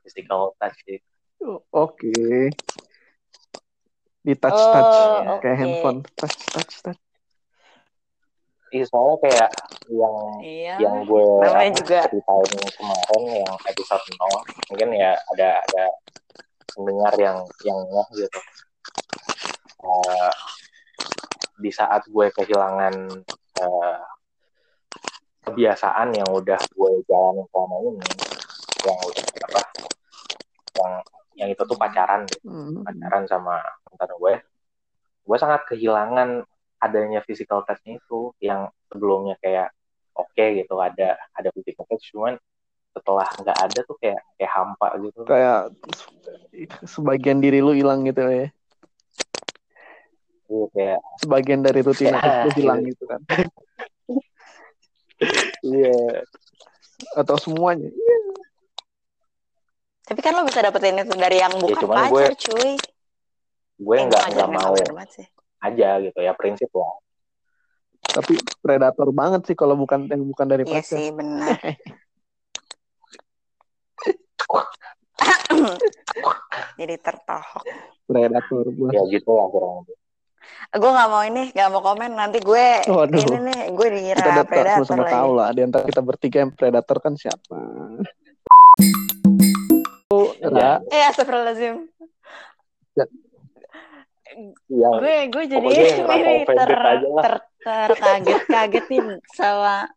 physical 0.01 0.57
touch 0.57 0.77
sih 0.81 0.97
oke 1.45 1.93
okay 1.93 2.49
di 4.23 4.33
touch 4.35 4.59
touch 4.59 4.95
oh, 5.25 5.39
kayak 5.39 5.57
handphone 5.57 5.99
touch 6.15 6.35
touch 6.51 6.73
touch 6.83 6.99
Iya 8.69 8.85
soalnya 8.85 9.17
kayak 9.25 9.49
yang 9.89 10.15
iya. 10.45 10.73
yang 10.77 11.01
gue 11.09 11.25
juga. 11.73 12.05
ceritain 12.05 12.53
kemarin 12.77 13.23
yang 13.41 13.55
episode 13.65 14.05
0 14.13 14.69
mungkin 14.69 14.89
ya 14.93 15.17
ada 15.33 15.57
ada 15.57 15.85
pendengar 16.77 17.13
yang 17.17 17.37
yang 17.65 17.79
ngeh 17.89 18.07
gitu 18.13 18.39
uh, 19.81 20.31
di 21.57 21.71
saat 21.73 22.05
gue 22.05 22.29
kehilangan 22.29 22.93
uh, 23.57 24.01
kebiasaan 25.49 26.13
yang 26.13 26.29
udah 26.29 26.61
gue 26.61 26.91
jalan 27.09 27.41
selama 27.49 27.75
ini 27.89 28.05
yang 28.85 28.97
udah 29.01 29.25
apa 29.49 29.61
yang 30.77 30.93
yang 31.39 31.49
itu 31.55 31.63
tuh 31.63 31.79
pacaran 31.79 32.27
gitu. 32.27 32.43
hmm. 32.43 32.83
pacaran 32.83 33.23
sama 33.31 33.63
mantan 33.87 34.11
gue. 34.19 34.33
Gue 35.23 35.37
sangat 35.39 35.63
kehilangan 35.71 36.43
adanya 36.83 37.23
physical 37.23 37.63
touch 37.63 37.79
itu 37.87 38.35
yang 38.43 38.67
sebelumnya 38.91 39.39
kayak 39.39 39.71
oke 40.15 40.27
okay, 40.35 40.63
gitu 40.63 40.75
ada 40.79 41.15
ada 41.31 41.49
physical 41.55 41.87
touch 41.87 42.11
cuman 42.11 42.35
setelah 42.91 43.27
nggak 43.39 43.57
ada 43.59 43.79
tuh 43.87 43.95
kayak 44.03 44.19
kayak 44.35 44.51
hampa 44.51 44.87
gitu. 44.99 45.19
Kayak 45.23 45.71
sebagian 46.83 47.39
diri 47.39 47.63
lu 47.63 47.71
hilang 47.71 48.03
gitu 48.03 48.19
ya? 48.27 48.51
Iya 50.49 50.65
kayak 50.75 50.99
sebagian 51.23 51.61
dari 51.63 51.79
rutinitas 51.85 52.35
lu 52.47 52.51
hilang 52.59 52.83
gitu 52.83 53.03
kan? 53.07 53.21
Iya. 55.63 56.25
Atau 57.15 57.37
semuanya? 57.39 57.87
Iya 57.87 58.19
tapi 60.09 60.25
kan 60.25 60.33
lo 60.33 60.41
bisa 60.41 60.65
dapetin 60.65 61.05
itu 61.05 61.13
dari 61.13 61.37
yang 61.37 61.53
ya, 61.53 61.61
bukan 61.61 61.85
ya, 61.85 61.85
pacar, 61.85 62.09
gue, 62.09 62.33
cuy. 62.49 62.73
Gue 63.77 64.01
eh, 64.01 64.09
nggak 64.09 64.23
nggak 64.33 64.49
mau 64.49 64.73
aja 65.59 65.99
gitu 66.01 66.17
ya 66.17 66.33
prinsip 66.33 66.73
lah. 66.73 66.97
Tapi 68.01 68.41
predator 68.57 69.13
banget 69.13 69.45
sih 69.45 69.53
kalau 69.53 69.77
bukan 69.77 70.09
yang 70.09 70.25
bukan 70.25 70.49
dari 70.49 70.65
iya 70.65 70.81
pacar. 70.81 70.81
Iya 70.81 70.97
sih 70.97 71.13
benar. 71.13 71.61
Jadi 76.79 76.95
tertohok. 76.97 77.63
Predator 78.09 78.65
gue. 78.65 78.89
Ya 78.89 79.05
gitu 79.13 79.29
lah 79.29 79.45
kurang 79.53 79.85
gue 80.69 80.91
gak 80.93 81.09
mau 81.09 81.25
ini 81.25 81.49
gak 81.49 81.69
mau 81.73 81.81
komen 81.81 82.13
nanti 82.13 82.37
gue 82.45 82.85
Waduh. 82.85 83.17
ini 83.17 83.37
nih 83.41 83.59
gue 83.73 83.87
dikira 83.89 84.21
kita 84.21 84.45
predator 84.45 84.85
sama 84.85 85.09
lagi. 85.09 85.17
tahu 85.17 85.31
lah 85.33 85.49
di 85.49 85.61
antara 85.65 85.81
kita 85.81 86.01
bertiga 86.05 86.45
yang 86.45 86.53
predator 86.53 86.97
kan 87.01 87.17
siapa 87.17 87.57
ya. 90.51 90.71
Eh, 90.87 91.03
astagfirullahaladzim. 91.05 91.75
Ya, 94.69 94.89
gue 94.93 95.15
gue 95.27 95.43
jadi 95.49 95.67
ini 96.15 96.45
ter, 96.45 96.69
ter, 97.17 97.33
ter 97.59 97.89
kaget 97.91 98.41
kaget 98.45 98.85
nih 98.87 99.01
sama 99.29 99.89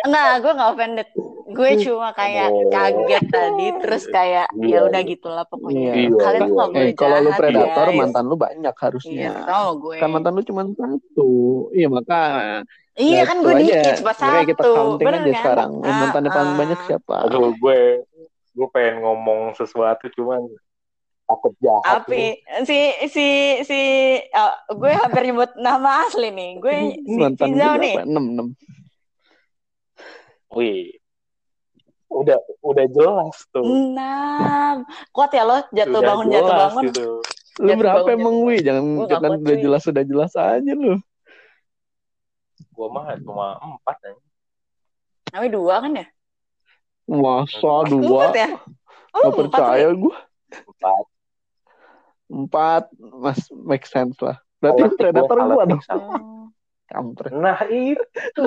Enggak, 0.00 0.32
gue 0.40 0.52
gak 0.52 0.68
offended. 0.68 1.08
gue 1.48 1.70
cuma 1.80 2.12
kayak 2.12 2.50
Oh. 2.50 2.68
kaget 2.68 3.24
tadi 3.26 3.66
terus 3.80 4.04
kayak 4.06 4.46
Iya. 4.52 4.68
ya 4.68 4.78
udah 4.84 5.00
gitulah 5.02 5.44
pokoknya 5.44 5.92
Iya. 5.96 6.08
kalian 6.12 6.40
tuh 6.42 6.52
nggak 6.52 6.68
Eh, 6.68 6.74
boleh 6.74 6.92
kalau 6.92 7.16
lu 7.18 7.30
predator 7.32 7.86
guys. 7.86 7.96
mantan 7.96 8.24
lu 8.24 8.36
banyak 8.36 8.68
iya 8.68 8.82
harusnya. 8.82 9.30
tau 9.44 9.68
gue 9.78 9.96
Kan 9.96 10.10
mantan 10.10 10.32
lu 10.34 10.42
cuma 10.44 10.62
satu. 10.68 11.30
Iya 11.72 11.88
maka 11.88 12.20
iya 12.94 13.16
Nah, 13.16 13.24
kan 13.24 13.36
itu 13.36 13.42
gue 13.42 13.54
aja. 13.54 13.62
dikit 13.64 13.94
cuma 13.96 14.12
Makanya 14.12 14.42
kita 14.44 14.60
satu 14.60 14.74
counting 14.76 15.06
bener 15.06 15.14
aja 15.16 15.24
kan 15.24 15.38
sekarang. 15.40 15.70
Yang 15.78 15.88
Ah, 15.88 16.00
mantannya 16.02 16.30
paling 16.30 16.50
ah. 16.50 16.58
banyak 16.58 16.78
siapa? 16.84 17.14
Aduh, 17.24 17.48
gue 17.54 17.78
gue 18.58 18.68
pengen 18.74 19.06
ngomong 19.06 19.54
sesuatu 19.54 20.10
cuman 20.18 20.42
takut 21.30 21.54
jahat. 21.62 22.02
Api 22.02 22.42
si 22.66 22.78
si 23.06 23.26
si 23.62 23.80
oh, 24.34 24.54
gue 24.74 24.92
hampir 24.98 25.30
nyebut 25.30 25.54
nama 25.62 26.02
asli 26.10 26.34
nih 26.34 26.50
gue 26.58 26.76
si 26.98 27.14
mantan 27.14 27.54
Fizau 27.54 27.78
lu 27.78 27.82
nih? 27.86 27.94
Enam, 28.02 28.24
enam. 28.34 28.46
Wih. 30.58 30.98
Udah 32.08 32.40
udah 32.64 32.86
jelas 32.90 33.36
tuh. 33.52 33.62
enam 33.62 34.82
kuat 35.14 35.30
ya 35.30 35.44
lo 35.46 35.62
jatuh 35.70 36.00
Udah 36.00 36.08
bangun 36.08 36.26
jatuh 36.34 36.54
bangun 36.56 36.84
gitu. 36.90 37.08
Lu 37.58 37.68
Jatuh 37.68 37.78
berapa 37.78 38.00
bangun, 38.02 38.16
emang 38.18 38.34
jatuh 38.34 38.48
Wi? 38.48 38.56
Jangan 38.64 38.84
Gua 38.88 39.06
jangan 39.06 39.30
udah 39.38 39.54
cuy. 39.54 39.62
jelas 39.62 39.82
udah 39.86 40.04
jelas 40.08 40.32
aja 40.34 40.72
lu. 40.74 40.94
Gua 42.74 42.86
mah 42.90 43.14
cuma 43.22 43.46
empat 43.62 43.96
aja. 44.02 44.18
namanya 45.28 45.52
dua 45.52 45.74
kan 45.84 45.92
ya 45.92 46.06
Masa 47.08 47.56
empat 47.56 47.88
dua? 47.88 48.24
ya 48.36 48.52
oh 49.16 49.20
Gak 49.24 49.32
empat 49.32 49.44
percaya 49.48 49.86
Wi. 49.88 49.96
gue. 49.96 50.16
Empat. 50.68 51.04
Empat, 52.28 52.84
mas 53.00 53.40
make 53.56 53.88
sense 53.88 54.20
lah. 54.20 54.36
Berarti 54.60 54.80
Salah 54.84 54.92
tik 54.92 55.00
predator 55.00 55.36
tik 55.40 55.80
dong. 55.88 56.12
Kampret. 56.88 57.32
Nah 57.32 57.60
itu. 57.68 58.44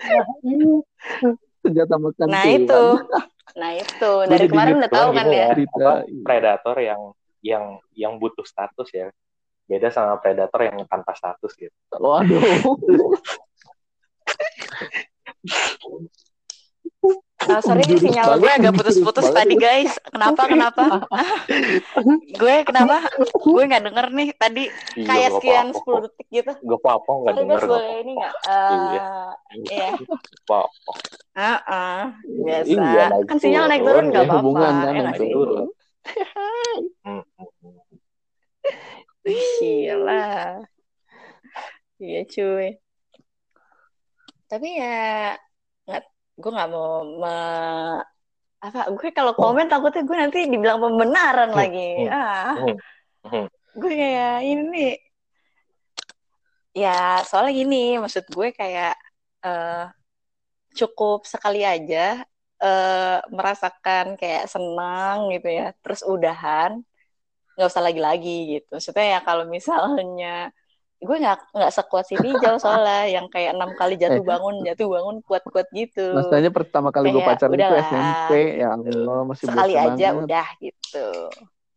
Nah 0.00 0.26
itu. 0.46 0.72
Senjata 1.60 2.00
makan 2.00 2.26
nah 2.32 2.44
itu 2.48 2.84
nah 3.60 3.70
itu 3.76 4.10
dari 4.30 4.32
jadi 4.32 4.46
kemarin 4.48 4.74
udah 4.80 4.90
tahu 4.94 5.08
kan 5.12 5.26
gini 5.26 5.36
ya 5.36 5.48
Cerita. 5.52 5.76
apa, 5.76 5.92
predator 6.24 6.76
yang 6.80 7.00
yang 7.44 7.64
yang 7.92 8.12
butuh 8.16 8.46
status 8.46 8.88
ya. 8.94 9.10
Beda 9.68 9.92
sama 9.92 10.16
predator 10.18 10.66
yang 10.66 10.82
tanpa 10.88 11.12
status 11.14 11.52
gitu. 11.58 11.74
Waduh. 11.98 12.40
Ah, 17.40 17.56
sorry 17.58 17.80
Jurus 17.82 18.04
sinyal 18.04 18.26
banget, 18.26 18.40
gue 18.40 18.52
agak 18.52 18.72
putus-putus 18.76 19.26
tadi 19.30 19.54
guys 19.56 19.96
kenapa 20.04 20.44
kenapa 20.44 20.82
gue 22.36 22.56
kenapa 22.62 22.96
gue 23.16 23.62
nggak 23.64 23.82
denger 23.88 24.06
nih 24.12 24.28
tadi 24.36 24.64
Iya, 24.92 25.06
kayak 25.08 25.30
sekian 25.40 25.66
10 25.72 26.04
detik 26.04 26.26
gitu 26.28 26.52
Gak 26.52 26.78
apa-apa, 26.78 27.10
denger. 27.32 27.32
guys 27.32 27.48
nggak 27.48 27.64
boleh 27.66 27.96
ini 27.98 28.12
nggak 28.12 28.34
Iya. 28.44 29.02
Eh, 29.56 29.62
Iya 29.72 29.88
apa-apa. 30.44 30.92
Ah, 31.32 31.58
ah, 31.64 32.02
biasa. 32.22 32.68
Iya, 32.68 33.04
naik 33.08 33.24
kan 33.24 33.36
sinyal 33.38 33.64
naik 33.66 33.82
turun, 33.82 34.04
nggak 34.10 34.22
apa-apa. 34.22 34.40
hubungan 34.44 34.72
kan, 34.76 34.92
ya 34.92 35.02
naik 35.08 35.22
turun. 35.26 35.66
Gila. 39.24 40.24
Iya 42.00 42.20
cuy. 42.26 42.68
Tapi 44.44 44.68
ya 44.76 45.36
gue 46.42 46.50
nggak 46.54 46.70
mau 46.74 46.90
me, 47.20 47.30
apa? 48.66 48.80
Gue 48.96 49.08
kalau 49.18 49.32
komen 49.40 49.66
takutnya 49.72 50.02
gue 50.08 50.16
nanti 50.22 50.38
dibilang 50.52 50.80
pembenaran 50.84 51.50
Hmm, 51.52 51.60
lagi. 51.60 51.80
hmm, 51.96 52.10
Ah, 52.12 52.52
hmm, 52.54 52.76
hmm. 53.24 53.46
gue 53.80 53.92
kayak 54.00 54.36
ini. 54.50 54.78
Ya 56.82 56.90
soalnya 57.28 57.52
gini, 57.60 57.76
maksud 58.02 58.24
gue 58.30 58.48
kayak 58.60 58.94
eh, 59.46 59.84
cukup 60.78 61.18
sekali 61.32 61.60
aja 61.66 62.22
eh, 62.62 63.18
merasakan 63.36 64.06
kayak 64.20 64.44
senang 64.54 65.18
gitu 65.34 65.48
ya, 65.58 65.64
terus 65.82 66.00
udahan 66.06 66.72
nggak 67.54 67.68
usah 67.72 67.84
lagi-lagi 67.88 68.30
gitu. 68.58 68.68
Maksudnya 68.78 69.06
ya 69.14 69.20
kalau 69.28 69.44
misalnya 69.56 70.28
gue 71.00 71.16
nggak 71.16 71.38
nggak 71.50 71.72
sekuat 71.72 72.04
si 72.04 72.14
Rijal 72.14 72.60
soalnya 72.62 73.08
yang 73.10 73.26
kayak 73.26 73.52
enam 73.52 73.72
kali 73.72 73.96
jatuh 73.96 74.16
Eh. 74.16 74.26
bangun 74.26 74.60
jatuh 74.62 74.86
bangun 74.86 75.16
kuat-kuat 75.22 75.66
gitu. 75.70 76.12
Masalahnya 76.12 76.50
pertama 76.50 76.88
kali 76.88 77.08
gue 77.08 77.18
Kayak, 77.18 77.30
pacaran 77.34 77.56
itu. 77.56 77.74
SMP. 77.82 78.30
Ya 78.54 78.68
Allah, 78.70 79.20
masih 79.24 79.44
Sekali 79.46 79.74
aja 79.74 80.06
banget. 80.10 80.22
udah 80.22 80.46
gitu. 80.58 81.06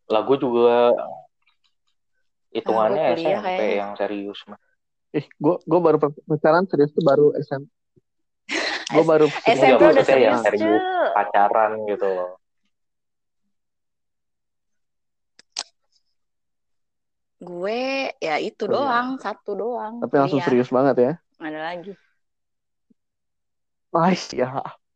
Lah 0.06 0.20
gue 0.22 0.36
juga 0.36 0.76
hitungannya 2.50 3.00
Ah, 3.00 3.10
kuliah 3.10 3.32
SMP 3.34 3.48
kayaknya. 3.48 3.74
yang 3.74 3.92
serius 3.96 4.38
mah. 4.46 4.60
Eh, 5.10 5.24
gue 5.26 5.54
gue 5.58 5.80
baru 5.80 5.96
pacaran 5.98 6.64
serius 6.66 6.90
tuh 6.90 7.02
baru 7.02 7.32
SMP. 7.36 7.66
Gue 8.86 9.04
baru 9.04 9.26
SMP 9.48 9.72
udah 9.74 9.88
maksudnya 9.90 10.04
serius 10.04 10.38
serius. 10.44 10.82
Pacaran 11.12 11.70
gitu 11.84 12.04
loh. 12.04 12.30
Gue 17.44 18.08
ya 18.18 18.36
itu 18.40 18.64
Oh, 18.64 18.72
iya. 18.72 18.76
doang, 18.80 19.08
satu 19.20 19.50
doang. 19.54 19.94
Tapi 20.00 20.14
langsung 20.16 20.40
kuliah. 20.40 20.48
serius 20.48 20.70
banget 20.72 20.96
ya. 20.96 21.12
Ada 21.38 21.58
lagi. 21.60 21.92
Nice 23.94 24.26
ya. 24.34 24.48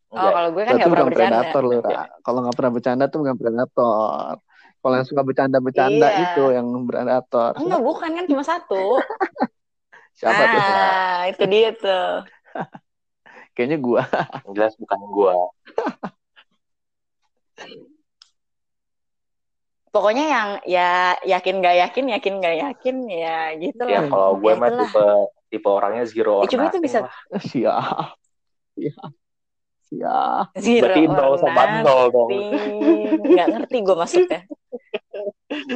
Oh, 0.08 0.16
Enggak, 0.16 0.32
kalau 0.34 0.48
gue 0.56 0.62
kan 0.64 0.72
nggak 0.74 0.88
pernah 0.90 1.06
bercanda. 1.06 1.37
predator 1.38 1.62
lu, 1.62 1.78
Ra. 1.84 2.02
Kalau 2.24 2.38
nggak 2.42 2.56
pernah 2.56 2.72
bercanda 2.72 3.04
tuh 3.12 3.18
bukan 3.22 3.37
predator. 3.38 4.34
Kalau 4.78 4.94
yang 4.94 5.08
suka 5.11 5.22
bercanda-bercanda 5.26 6.08
Iya. 6.08 6.22
itu 6.24 6.42
yang 6.54 6.66
predator. 6.88 7.50
Enggak, 7.61 7.80
bukan 7.84 8.11
kan 8.16 8.24
cuma 8.26 8.42
satu. 8.46 8.82
Siapa 10.18 10.42
tuh? 10.50 10.62
ah, 10.66 11.20
itu 11.30 11.44
dia 11.46 11.70
tuh. 11.76 12.26
Kayaknya 13.54 13.78
gua. 13.78 14.02
yang 14.46 14.54
jelas 14.54 14.74
bukan 14.78 14.98
gue. 15.14 15.34
Pokoknya 19.88 20.24
yang 20.29 20.48
ya 20.64 20.90
yakin 21.24 21.59
gak 21.59 21.77
yakin, 21.79 22.05
yakin 22.12 22.35
gak 22.38 22.57
yakin, 22.61 22.96
ya 23.07 23.38
gitu 23.57 23.83
Ya 23.85 24.05
kalau 24.05 24.37
gue 24.37 24.53
Ya 24.53 24.61
mah 24.61 24.70
tipe 24.70 25.05
tipe 25.48 25.68
orangnya 25.68 26.05
zero 26.05 26.44
Ya, 26.44 26.44
or 26.44 26.51
cuma 26.51 26.64
itu 26.68 26.79
bisa- 26.79 27.05
lah. 27.09 27.14
Siap. 27.51 28.09
Siap. 28.77 29.11
Siap. 29.88 30.46
Zero 30.61 30.85
Berarti 30.85 31.03
nol 31.09 31.33
or 31.33 31.38
sama 31.40 31.62
nol 31.81 32.03
dong. 32.12 32.29
Nggak 33.24 33.46
ngerti 33.57 33.77
gue 33.81 33.96
maksudnya. 33.96 34.40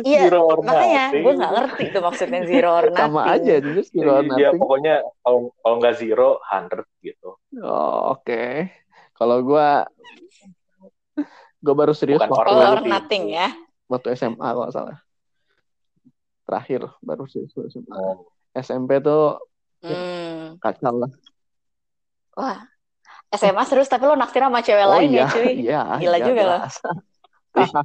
Iya, 0.04 0.28
Zero 0.28 0.40
or 0.46 0.58
makanya 0.60 1.10
gue 1.10 1.32
nggak 1.32 1.52
ngerti 1.56 1.84
tuh 1.90 2.02
maksudnya 2.04 2.40
zero 2.44 2.70
or 2.76 2.86
nothing. 2.92 3.08
Sama 3.08 3.22
aja, 3.24 3.54
just 3.64 3.88
zero 3.90 4.20
or 4.20 4.24
Iya, 4.28 4.52
nothing. 4.52 4.60
pokoknya 4.60 4.94
kalau 5.24 5.38
kalau 5.58 5.74
nggak 5.80 5.94
zero, 5.96 6.28
hundred 6.44 6.86
gitu. 7.00 7.30
Oh, 7.58 8.12
Oke. 8.14 8.68
Kalau 9.16 9.40
gua 9.40 9.88
gua 11.58 11.74
baru 11.74 11.96
serius 11.96 12.20
Bukan 12.20 12.30
waktu, 12.36 12.52
or 12.52 12.78
Lebih. 12.78 12.90
nothing 12.92 13.24
ya. 13.32 13.48
Waktu 13.92 14.08
SMA 14.16 14.40
kalau 14.42 14.72
salah. 14.72 14.98
Terakhir 16.42 16.90
baru 17.00 17.22
waktu 17.28 17.68
SMA. 17.68 17.92
Oh. 17.92 18.26
SMP 18.52 18.98
tuh 18.98 19.38
Hmm. 19.82 20.58
kacau 20.62 20.94
lah. 20.94 21.10
Wah, 22.32 22.58
SMA 23.30 23.62
serius 23.66 23.86
tapi 23.86 24.06
lo 24.06 24.14
naksir 24.14 24.38
sama 24.38 24.62
cewek 24.62 24.86
Oh 24.86 24.90
lain 24.94 25.10
iya, 25.10 25.26
ya 25.26 25.28
cuy. 25.28 25.50
iya. 25.58 25.82
Gila 25.98 26.16
iya, 26.16 26.22
juga 26.22 26.40
loh. 26.40 26.60
jelas. 26.62 26.74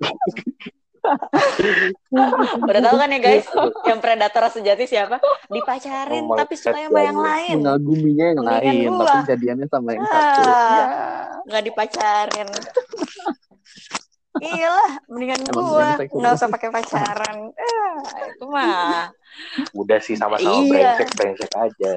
Udah 2.62 2.82
tahu 2.84 2.96
kan 3.00 3.10
ya 3.10 3.20
guys, 3.20 3.48
yang 3.88 3.98
predator 3.98 4.44
sejati 4.52 4.86
siapa? 4.86 5.18
Dipacarin 5.48 6.28
Oh 6.28 6.36
tapi 6.36 6.54
suka 6.54 6.78
sama 6.78 7.00
yang 7.00 7.16
ya. 7.16 7.24
lain. 7.24 7.56
Mengaguminya 7.64 8.26
yang 8.28 8.38
Mendingan 8.44 8.62
lain, 8.62 8.92
gua. 8.92 9.06
tapi 9.08 9.20
jadiannya 9.26 9.68
sama 9.68 9.90
yang 9.96 10.06
satu. 10.06 10.42
Ah. 10.44 10.46
Ya. 10.46 10.86
Nggak 11.48 11.64
dipacarin. 11.66 12.48
Iya 14.38 14.68
lah, 14.70 14.92
mendingan 15.08 15.40
Emang 15.46 15.66
gua 15.66 15.88
nggak 15.98 16.34
usah 16.34 16.50
pakai 16.50 16.70
pacaran. 16.70 17.38
Ah, 17.98 18.30
itu 18.30 18.46
mah. 18.46 19.10
Udah 19.74 19.98
sih 19.98 20.14
sama-sama 20.14 20.54
Iya. 20.62 20.94
brengsek 21.02 21.10
brengsek 21.18 21.52
aja. 21.58 21.92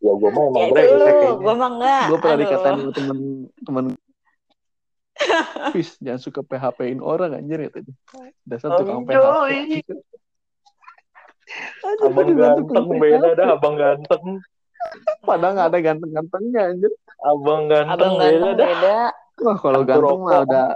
Ya 0.00 0.12
gue 0.12 0.30
mah 0.32 0.44
emang 0.48 0.60
Ya 0.60 0.66
brengsek 0.74 1.14
gua 1.38 1.54
mah 1.54 1.68
enggak. 1.70 2.04
Gue 2.10 2.18
pernah 2.18 2.36
Aduh. 2.36 2.44
dikatain 2.44 2.74
sama 2.76 2.90
temen 2.92 3.18
temen 3.62 3.84
Fis, 5.76 6.00
jangan 6.00 6.18
suka 6.18 6.40
PHP-in 6.40 6.98
orang 6.98 7.36
anjir 7.36 7.60
ya 7.60 7.70
tadi. 7.70 7.92
Dasar 8.42 8.72
tukang. 8.74 9.04
PHP. 9.04 9.50
Anjir, 9.52 9.84
Abang 12.00 12.26
juga 12.26 12.40
ganteng 12.48 12.64
tukang 12.64 12.86
beda 12.88 13.28
dah, 13.36 13.48
abang 13.52 13.76
ganteng. 13.76 14.24
Padahal 15.20 15.52
nggak 15.54 15.68
ada 15.68 15.78
ganteng-gantengnya 15.78 16.62
anjir. 16.72 16.92
Abang 17.20 17.68
ganteng 17.68 17.92
Abang 17.92 18.14
beda 18.16 18.32
ganteng 18.32 18.56
dah. 18.56 18.66
beda. 18.72 19.09
Wah 19.40 19.56
kalau 19.56 19.80
Satu 19.80 19.88
ganteng 19.88 20.18
mah 20.18 20.30
rokok. 20.30 20.44
udah 20.44 20.66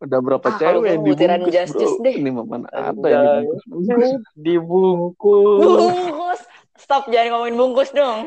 udah 0.00 0.18
berapa 0.20 0.46
Ah, 0.46 0.56
cewek 0.58 0.84
yang 0.86 1.02
dibungkus 1.02 1.48
jas-jas 1.50 1.92
bro. 1.92 2.04
deh. 2.04 2.14
Ini 2.14 2.30
mah 2.30 2.44
mana 2.44 2.66
ada 2.68 3.06
yang 3.06 3.24
dibungkus. 3.40 4.10
Dibungkus. 4.34 5.60
Bungkus. 5.60 6.40
Stop 6.74 7.02
jangan 7.08 7.28
ngomongin 7.32 7.56
bungkus 7.56 7.90
dong. 7.90 8.18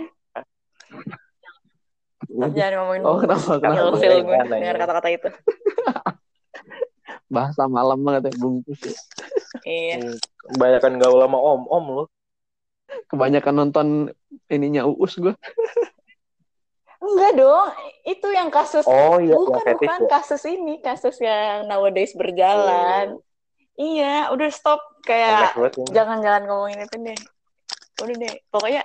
Stop 2.23 2.51
jangan 2.51 2.73
ngomongin 2.79 3.01
Oh 3.01 3.15
bungkus. 3.15 3.23
kenapa 3.23 3.51
kenapa? 3.59 3.77
Ilfil 3.83 4.09
gue 4.09 4.23
Gorengan, 4.23 4.47
dengar 4.47 4.57
anjing. 4.67 4.81
kata-kata 4.81 5.09
itu. 5.11 5.29
Bahasa 7.27 7.61
malam 7.67 7.99
banget 8.01 8.23
ya 8.25 8.33
bungkus. 8.37 8.79
ya. 8.81 8.95
Iya. 9.63 10.15
Kebanyakan 10.47 10.93
gaul 10.97 11.19
sama 11.19 11.37
om-om 11.37 11.85
lu. 11.91 12.03
Kebanyakan 13.07 13.53
nonton 13.55 13.87
ininya 14.47 14.87
Uus 14.87 15.13
gue. 15.15 15.35
Enggak 16.97 17.31
dong, 17.35 17.67
itu 18.03 18.27
yang 18.29 18.49
kasus 18.49 18.81
Oh 18.83 19.21
iya, 19.21 19.31
bukan 19.31 19.61
fetish 19.61 19.85
bukan 19.85 20.01
ya. 20.01 20.09
kasus 20.09 20.43
ini, 20.45 20.73
kasus 20.81 21.15
yang 21.21 21.65
nowadays 21.65 22.13
berjalan. 22.13 23.21
Iya, 23.73 24.33
udah 24.33 24.49
stop 24.49 24.81
kayak 25.05 25.53
ini. 25.53 25.93
jangan 25.93 26.17
jangan 26.19 26.43
ngomongin 26.49 26.81
itu 26.83 26.97
deh. 26.97 27.19
Udah 28.01 28.15
deh, 28.17 28.35
pokoknya 28.49 28.81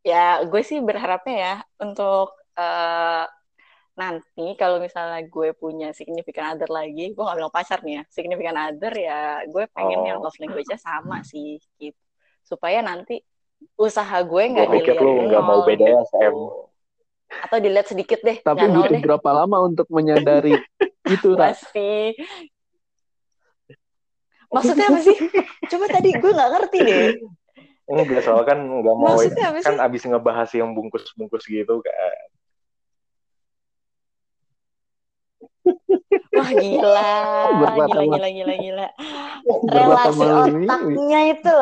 ya 0.00 0.38
gue 0.42 0.62
sih 0.62 0.78
berharapnya 0.78 1.34
ya 1.34 1.54
untuk 1.82 2.30
eh, 2.54 3.26
nanti 3.96 4.54
kalau 4.54 4.78
misalnya 4.78 5.18
gue 5.24 5.50
punya 5.52 5.90
significant 5.90 6.54
other 6.54 6.70
lagi, 6.70 7.10
gue 7.10 7.18
gak 7.18 7.34
bilang 7.34 7.50
pacar 7.50 7.82
nih 7.82 7.98
ya, 7.98 8.02
significant 8.06 8.54
other 8.56 8.92
ya 8.94 9.20
gue 9.44 9.64
pengen 9.72 9.98
Oh. 9.98 10.06
yang 10.06 10.18
love 10.22 10.38
language-nya 10.38 10.78
sama 10.78 11.26
sih 11.26 11.58
gitu. 11.76 11.98
Supaya 12.44 12.78
nanti 12.80 13.18
usaha 13.74 14.22
gue 14.22 14.30
Gue 14.38 14.52
nggak 14.52 14.68
pikir 14.70 14.94
dilihat 14.94 15.02
lu 15.02 15.22
nggak 15.26 15.42
mau 15.42 15.60
BDSM. 15.66 16.30
gitu. 16.30 16.65
Atau 17.26 17.58
dilihat 17.58 17.90
sedikit 17.90 18.22
deh, 18.22 18.38
Tapi 18.38 18.64
butuh 18.70 18.96
deh. 18.96 19.02
berapa 19.02 19.30
lama 19.34 19.66
untuk 19.66 19.86
menyadari 19.90 20.54
itu? 21.14 21.34
Pasti. 21.34 22.14
Maksudnya 24.46 24.86
apa 24.88 25.00
sih? 25.02 25.16
Coba 25.66 25.86
tadi 25.90 26.14
gue 26.14 26.30
nggak 26.30 26.50
ngerti 26.54 26.78
deh. 26.86 27.06
Enggak, 27.86 28.22
soalnya 28.22 28.46
kan 28.46 28.58
nggak 28.62 28.96
mau 28.98 29.14
Maksudnya 29.14 29.46
apa 29.50 29.58
sih? 29.62 29.66
kan 29.66 29.74
abis 29.78 30.02
ngebahas 30.06 30.50
yang 30.54 30.70
bungkus-bungkus 30.74 31.44
gitu 31.46 31.82
kan. 31.82 32.26
Wah 36.30 36.50
gila, 36.52 37.14
gila, 37.50 38.04
gila, 38.06 38.28
gila, 38.30 38.54
gila. 38.54 38.86
Relasi 39.66 40.26
otaknya 40.30 41.20
itu. 41.34 41.58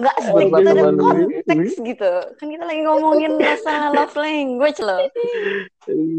Nggak 0.00 0.16
stick 0.20 0.48
Berat 0.50 0.64
to 0.64 0.74
the 0.74 0.90
lu, 0.90 1.04
Wi. 1.04 1.24
konteks 1.44 1.74
gitu. 1.80 2.12
Kan 2.38 2.46
kita 2.50 2.64
lagi 2.64 2.82
ngomongin 2.84 3.32
masalah 3.36 3.90
love 3.94 4.16
language 4.16 4.78
loh. 4.80 5.02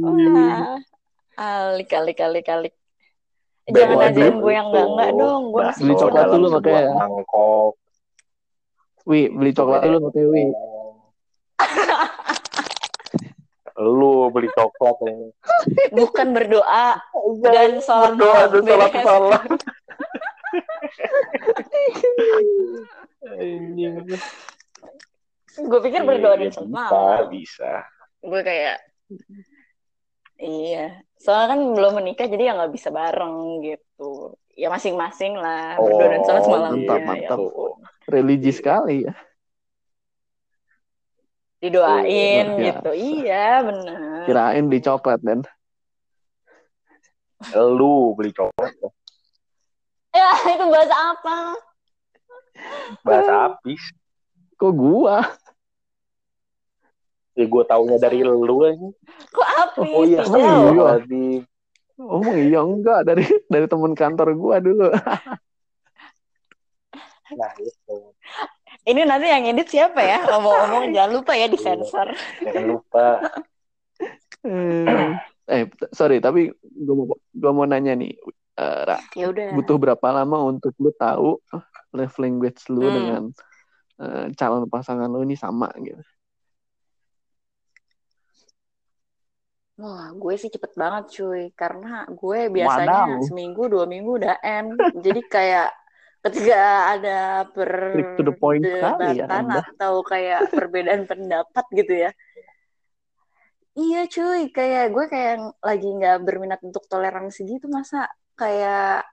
Wah, 0.03 0.77
alik, 1.37 1.93
alik, 1.93 2.19
alik, 2.21 2.47
alik. 2.49 2.73
Jangan 3.71 4.11
duit 4.11 4.35
gue 4.35 4.53
yang 4.53 4.67
enggak 4.73 4.87
enggak 4.89 5.09
tuh. 5.13 5.19
dong. 5.21 5.43
Gue 5.53 5.61
masih 5.63 5.83
Beli 5.85 5.95
coklat 5.95 6.25
dulu 6.27 6.47
makanya 6.51 6.81
ya. 6.81 6.91
mangkok. 6.97 7.73
Wi, 9.07 9.21
beli 9.33 9.51
coklat 9.53 9.81
dulu 9.85 9.97
makanya 10.09 10.27
Wi. 10.27 10.43
Lu 13.81 14.29
beli 14.29 14.49
coklat 14.53 14.95
ya. 15.01 15.13
bukan 15.95 16.27
berdoa 16.35 16.87
dan 17.41 17.81
sholat 17.81 18.13
Berdoa 18.19 18.41
dan 18.51 18.91
sholat. 19.01 19.49
Gue 25.53 25.79
pikir 25.81 26.01
berdoa 26.01 26.35
dan 26.35 26.41
Iya, 26.41 26.53
sholat 26.53 26.67
bisa, 26.67 26.71
malam. 26.71 27.27
bisa. 27.29 27.71
Gue 28.21 28.41
kayak 28.41 28.77
iya. 30.37 30.85
Soalnya 31.15 31.47
kan 31.49 31.59
belum 31.71 31.93
menikah 31.97 32.25
jadi 32.25 32.43
ya 32.49 32.55
nggak 32.55 32.73
bisa 32.73 32.89
bareng 32.89 33.35
gitu. 33.61 34.11
Ya 34.51 34.67
masing-masing 34.67 35.35
lah 35.35 35.75
berdoa 35.75 36.07
dan 36.09 36.21
sholat 36.23 36.43
Oh, 36.43 36.51
malamnya. 36.51 36.75
mantap, 36.81 36.97
ya 36.97 37.05
mantap. 37.05 37.37
ampun. 37.39 37.71
Religi 38.05 38.51
sekali 38.51 38.95
ya. 39.03 39.13
Didoain 41.59 42.47
biasa. 42.49 42.63
gitu. 42.63 42.91
Iya 42.91 43.45
benar. 43.61 44.23
Kirain 44.25 44.63
beli 44.65 44.81
coklat 44.81 45.19
dan 45.21 45.39
Lu 47.53 48.13
beli 48.13 48.31
coklat 48.31 48.73
ya. 48.75 48.89
Ya 50.11 50.29
itu 50.51 50.65
bahasa 50.67 50.95
apa? 51.15 51.37
Bahasa 53.01 53.33
habis. 53.49 53.81
kok 54.57 54.73
gua? 54.77 55.25
Ya 57.33 57.45
gue 57.47 57.63
taunya 57.65 57.97
dari 57.97 58.21
lu 58.21 58.61
aja. 58.67 58.89
Kok 59.31 59.47
api? 59.65 59.89
Oh 59.95 60.03
iya, 60.03 60.21
Emang 60.21 60.37
iya? 60.37 60.45
Astagfirullahaladzim. 60.45 61.41
Oh 62.01 62.33
iya 62.33 62.59
enggak 62.65 62.99
dari 63.05 63.25
dari 63.47 63.65
teman 63.69 63.93
kantor 63.93 64.33
gua 64.35 64.57
dulu. 64.57 64.89
Nah 67.31 67.51
itu. 67.61 67.97
Ini 68.81 69.05
nanti 69.05 69.29
yang 69.29 69.45
edit 69.45 69.69
siapa 69.69 70.01
ya? 70.01 70.25
Ngomong-ngomong 70.25 70.89
jangan 70.95 71.11
lupa 71.13 71.31
ya 71.37 71.45
disensor. 71.47 72.09
Jangan 72.41 72.65
lupa. 72.65 73.07
Eh 75.45 75.63
t- 75.69 75.91
sorry 75.93 76.17
tapi 76.17 76.49
gua 76.63 76.95
mau 76.97 77.05
gua 77.31 77.51
mau 77.53 77.65
nanya 77.69 77.93
nih 77.93 78.17
eh, 78.57 78.81
Ra, 78.87 78.97
Ya 79.13 79.29
udah. 79.29 79.53
butuh 79.53 79.77
berapa 79.77 80.07
lama 80.11 80.49
untuk 80.49 80.73
lu 80.81 80.89
tahu 80.95 81.37
love 81.97 82.15
language 82.23 82.61
lu 82.73 82.81
Hmm. 82.81 82.95
dengan 82.97 83.23
eh, 84.01 84.25
calon 84.39 84.65
pasangan 84.65 85.07
lu 85.11 85.21
ini 85.27 85.35
sama 85.37 85.69
gitu? 85.79 86.01
Wah, 89.81 90.13
gue 90.13 90.33
sih 90.37 90.49
cepet 90.53 90.77
banget 90.77 91.03
cuy, 91.17 91.49
karena 91.57 92.05
gue 92.05 92.39
biasanya 92.53 93.17
Wadaw. 93.17 93.25
seminggu 93.25 93.63
dua 93.65 93.85
minggu 93.89 94.11
udah 94.21 94.35
end. 94.45 94.77
Jadi 95.05 95.21
kayak 95.25 95.69
ketika 96.21 96.57
ada 96.93 97.49
Straight 97.49 98.13
to 98.13 98.23
the 98.29 98.35
point 98.37 98.61
sekali 98.61 99.17
ya 99.17 99.25
Anda. 99.25 99.61
atau 99.73 100.05
kayak 100.05 100.53
perbedaan 100.53 101.09
pendapat 101.09 101.65
gitu 101.73 101.93
ya. 101.97 102.11
Iya 103.73 104.05
cuy, 104.05 104.41
kayak 104.53 104.91
gue 104.93 105.05
kayak 105.09 105.35
lagi 105.63 105.87
nggak 105.97 106.17
berminat 106.27 106.59
untuk 106.61 106.83
toleransi 106.91 107.39
gitu 107.47 107.65
masa 107.71 108.05
kayak 108.37 109.07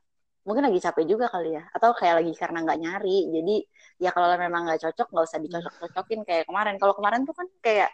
mungkin 0.48 0.64
lagi 0.64 0.80
capek 0.80 1.04
juga 1.04 1.28
kali 1.28 1.60
ya, 1.60 1.68
atau 1.76 1.92
kayak 1.92 2.24
lagi 2.24 2.32
karena 2.32 2.64
nggak 2.64 2.78
nyari. 2.80 3.18
Jadi 3.28 3.56
ya 4.00 4.10
kalau 4.16 4.32
memang 4.40 4.64
nggak 4.64 4.80
cocok 4.88 5.06
nggak 5.12 5.26
usah 5.28 5.40
dicocok-cocokin 5.44 6.20
kayak 6.24 6.44
kemarin. 6.48 6.74
Kalau 6.80 6.94
kemarin 6.96 7.28
tuh 7.28 7.36
kan 7.36 7.46
kayak 7.60 7.92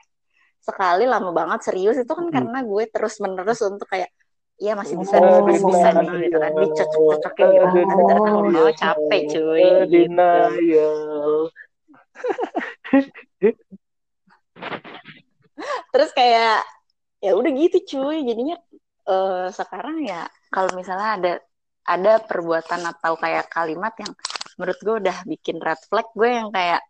sekali 0.62 1.04
lama 1.04 1.34
banget 1.34 1.60
serius 1.66 1.98
itu 1.98 2.12
kan 2.14 2.30
Mm. 2.30 2.32
karena 2.32 2.58
gue 2.62 2.82
terus 2.88 3.14
menerus 3.18 3.60
untuk 3.66 3.90
kayak 3.90 4.08
Iya 4.54 4.78
masih 4.78 4.94
bisa 5.02 5.18
Oh, 5.18 5.42
masih 5.50 5.66
bisa 5.66 5.88
nih 5.98 6.30
gitu 6.30 6.38
kan 6.38 6.52
dicocok-cocokin 6.54 7.46
gitu. 7.58 7.66
Oh, 7.66 7.90
Ada 7.90 8.14
lama-lama 8.22 8.70
capek 8.78 9.20
cuy. 9.34 9.66
Gitu. 9.90 10.34
Terus 15.90 16.10
kayak 16.14 16.62
ya 17.18 17.34
udah 17.34 17.50
gitu 17.50 17.78
cuy. 17.82 18.22
Jadinya 18.22 18.56
eh, 19.10 19.46
sekarang 19.50 20.06
ya 20.06 20.30
kalau 20.54 20.70
misalnya 20.78 21.08
ada 21.18 21.32
ada 21.84 22.20
perbuatan 22.24 22.80
atau 22.88 23.16
kayak 23.20 23.48
kalimat 23.52 23.92
yang 24.00 24.12
menurut 24.56 24.78
gue 24.80 24.94
udah 25.04 25.16
bikin 25.28 25.58
red 25.60 25.80
flag 25.88 26.06
gue 26.14 26.30
yang 26.30 26.48
kayak 26.54 26.80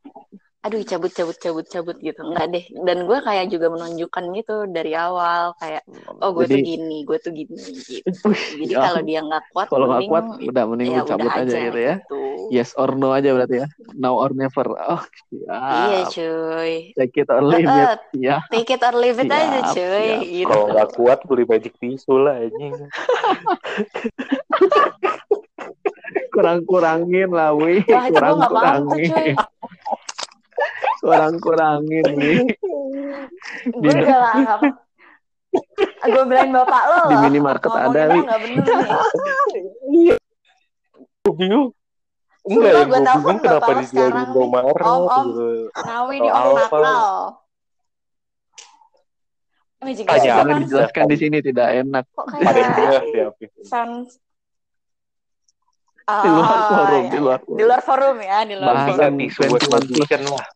aduh 0.64 0.80
cabut 0.80 1.12
cabut 1.12 1.36
cabut 1.36 1.66
cabut 1.68 1.96
gitu 2.00 2.24
enggak 2.24 2.48
deh 2.56 2.64
dan 2.88 3.04
gue 3.04 3.18
kayak 3.20 3.52
juga 3.52 3.68
menunjukkan 3.68 4.24
gitu 4.32 4.64
dari 4.72 4.96
awal 4.96 5.52
kayak 5.60 5.84
oh 6.24 6.32
gue 6.32 6.48
tuh 6.48 6.56
Jadi- 6.56 6.64
gini 6.64 6.98
gue 7.04 7.18
tuh 7.20 7.36
gini 7.36 7.52
gitu 7.84 8.32
jadi 8.64 8.72
ya 8.72 8.80
kalau 8.88 9.00
dia 9.04 9.20
nggak 9.20 9.44
kuat 9.52 9.66
kalau 9.68 9.86
nggak 9.92 10.00
mending 10.00 10.08
kuat 10.08 10.24
udah 10.48 10.64
mending 10.64 10.88
ya 10.88 11.02
cabut 11.04 11.28
udah 11.28 11.36
aja, 11.36 11.44
aja 11.44 11.58
gitu 11.68 11.80
ya. 11.84 11.94
gitu. 12.00 12.20
Yes 12.52 12.76
or 12.76 12.92
no 12.92 13.16
aja 13.16 13.32
berarti 13.32 13.64
ya. 13.64 13.66
Now 13.96 14.20
or 14.20 14.36
never. 14.36 14.68
Oh, 14.76 15.00
iya 15.32 16.04
siap. 16.04 16.12
cuy 16.12 16.92
Take 16.92 17.24
it 17.24 17.28
or 17.32 17.40
leave 17.40 17.64
it. 17.64 18.00
Ya. 18.20 18.44
take 18.52 18.68
it 18.68 18.84
or 18.84 18.92
leave 18.92 19.16
it 19.16 19.32
aja 19.32 19.64
Siap, 19.64 19.72
cuy 19.72 20.04
siap. 20.04 20.20
gitu 20.28 20.48
Kalau 20.52 20.66
nggak 20.76 20.90
kuat 20.92 21.18
beli 21.24 21.44
magic 21.48 21.72
tissue 21.80 22.20
lah 22.20 22.36
anjing. 22.40 22.72
Kurang-kurangin 26.34 27.30
lah, 27.30 27.54
Wi. 27.54 27.82
nggak 27.86 28.10
Kurang-kurangin. 28.10 29.34
Kurang-kurangin, 31.00 32.04
Wi. 32.18 32.34
gue 33.64 33.92
udah 33.92 34.18
lah 34.18 34.34
nggak 34.34 34.58
gue 36.04 36.24
bilang 36.26 36.50
bapak 36.50 36.82
lo 36.90 37.02
Di 37.06 37.16
minimarket 37.30 37.70
ada, 37.70 38.00
Wi. 38.10 38.20
nggak 38.22 38.38
Iya. 39.94 40.16
Gue 41.24 41.34
bingung. 41.38 41.66
Enggak 42.44 42.72
ya, 42.76 42.82
gue 42.84 43.00
bingung 43.00 43.38
kenapa 43.40 43.70
dijual 43.72 43.80
di 43.80 43.86
sekarang 43.88 44.12
nih. 44.12 44.24
Indomaret 44.28 44.84
Om, 44.84 45.02
om. 45.08 45.26
gitu. 45.32 45.48
Nawi 45.86 46.16
nih 46.20 46.30
om 46.34 46.48
nakal 46.58 46.82
Magic 49.84 50.04
Tanya 50.08 50.16
Tissue 50.16 50.28
Jangan 50.32 50.44
kan 50.48 50.56
dijelaskan 50.64 51.04
di 51.12 51.16
sini 51.20 51.38
tidak 51.44 51.68
enak. 51.84 52.04
kok 52.08 52.24
Ada 52.32 52.40
yang 52.40 52.72
kayak 52.72 52.72
jelas 52.76 53.04
ya. 53.12 53.26
Di 56.04 56.28
luar 56.28 56.44
Oh, 56.52 56.68
forum, 56.68 56.92
iya, 56.94 57.08
di 57.08 57.16
iya. 57.16 57.22
luar 57.24 57.38
di 57.40 57.62
luar 57.64 57.80
forum 57.80 58.16
ya 58.20 58.38
di 58.44 58.54
luar 58.54 58.74
Bahasan 58.76 58.92
forum 58.92 59.14
tisu 59.16 59.40
buat 59.40 59.48
21 59.48 59.64
plus. 59.64 59.72
condition 59.72 60.22
lah. 60.28 60.46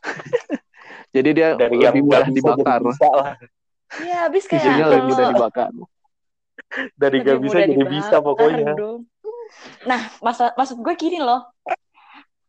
Jadi 1.16 1.28
dia 1.32 1.48
Dari 1.56 1.76
lebih 1.76 2.02
mudah 2.02 2.22
dibakar. 2.28 2.80
iya 3.98 4.18
abis 4.28 4.44
kayak 4.46 4.62
Tisunya 4.62 4.86
lebih 4.86 5.04
mudah 5.08 5.26
dibakar. 5.32 5.70
Dari 6.94 7.18
lebih 7.18 7.24
nggak 7.24 7.38
bisa 7.42 7.58
jadi 7.64 7.84
bisa 7.88 8.16
pokoknya. 8.20 8.70
dong. 8.76 9.00
Nah, 9.82 10.00
masa, 10.20 10.54
maksud 10.54 10.78
gue 10.78 10.94
gini 10.94 11.18
loh. 11.18 11.42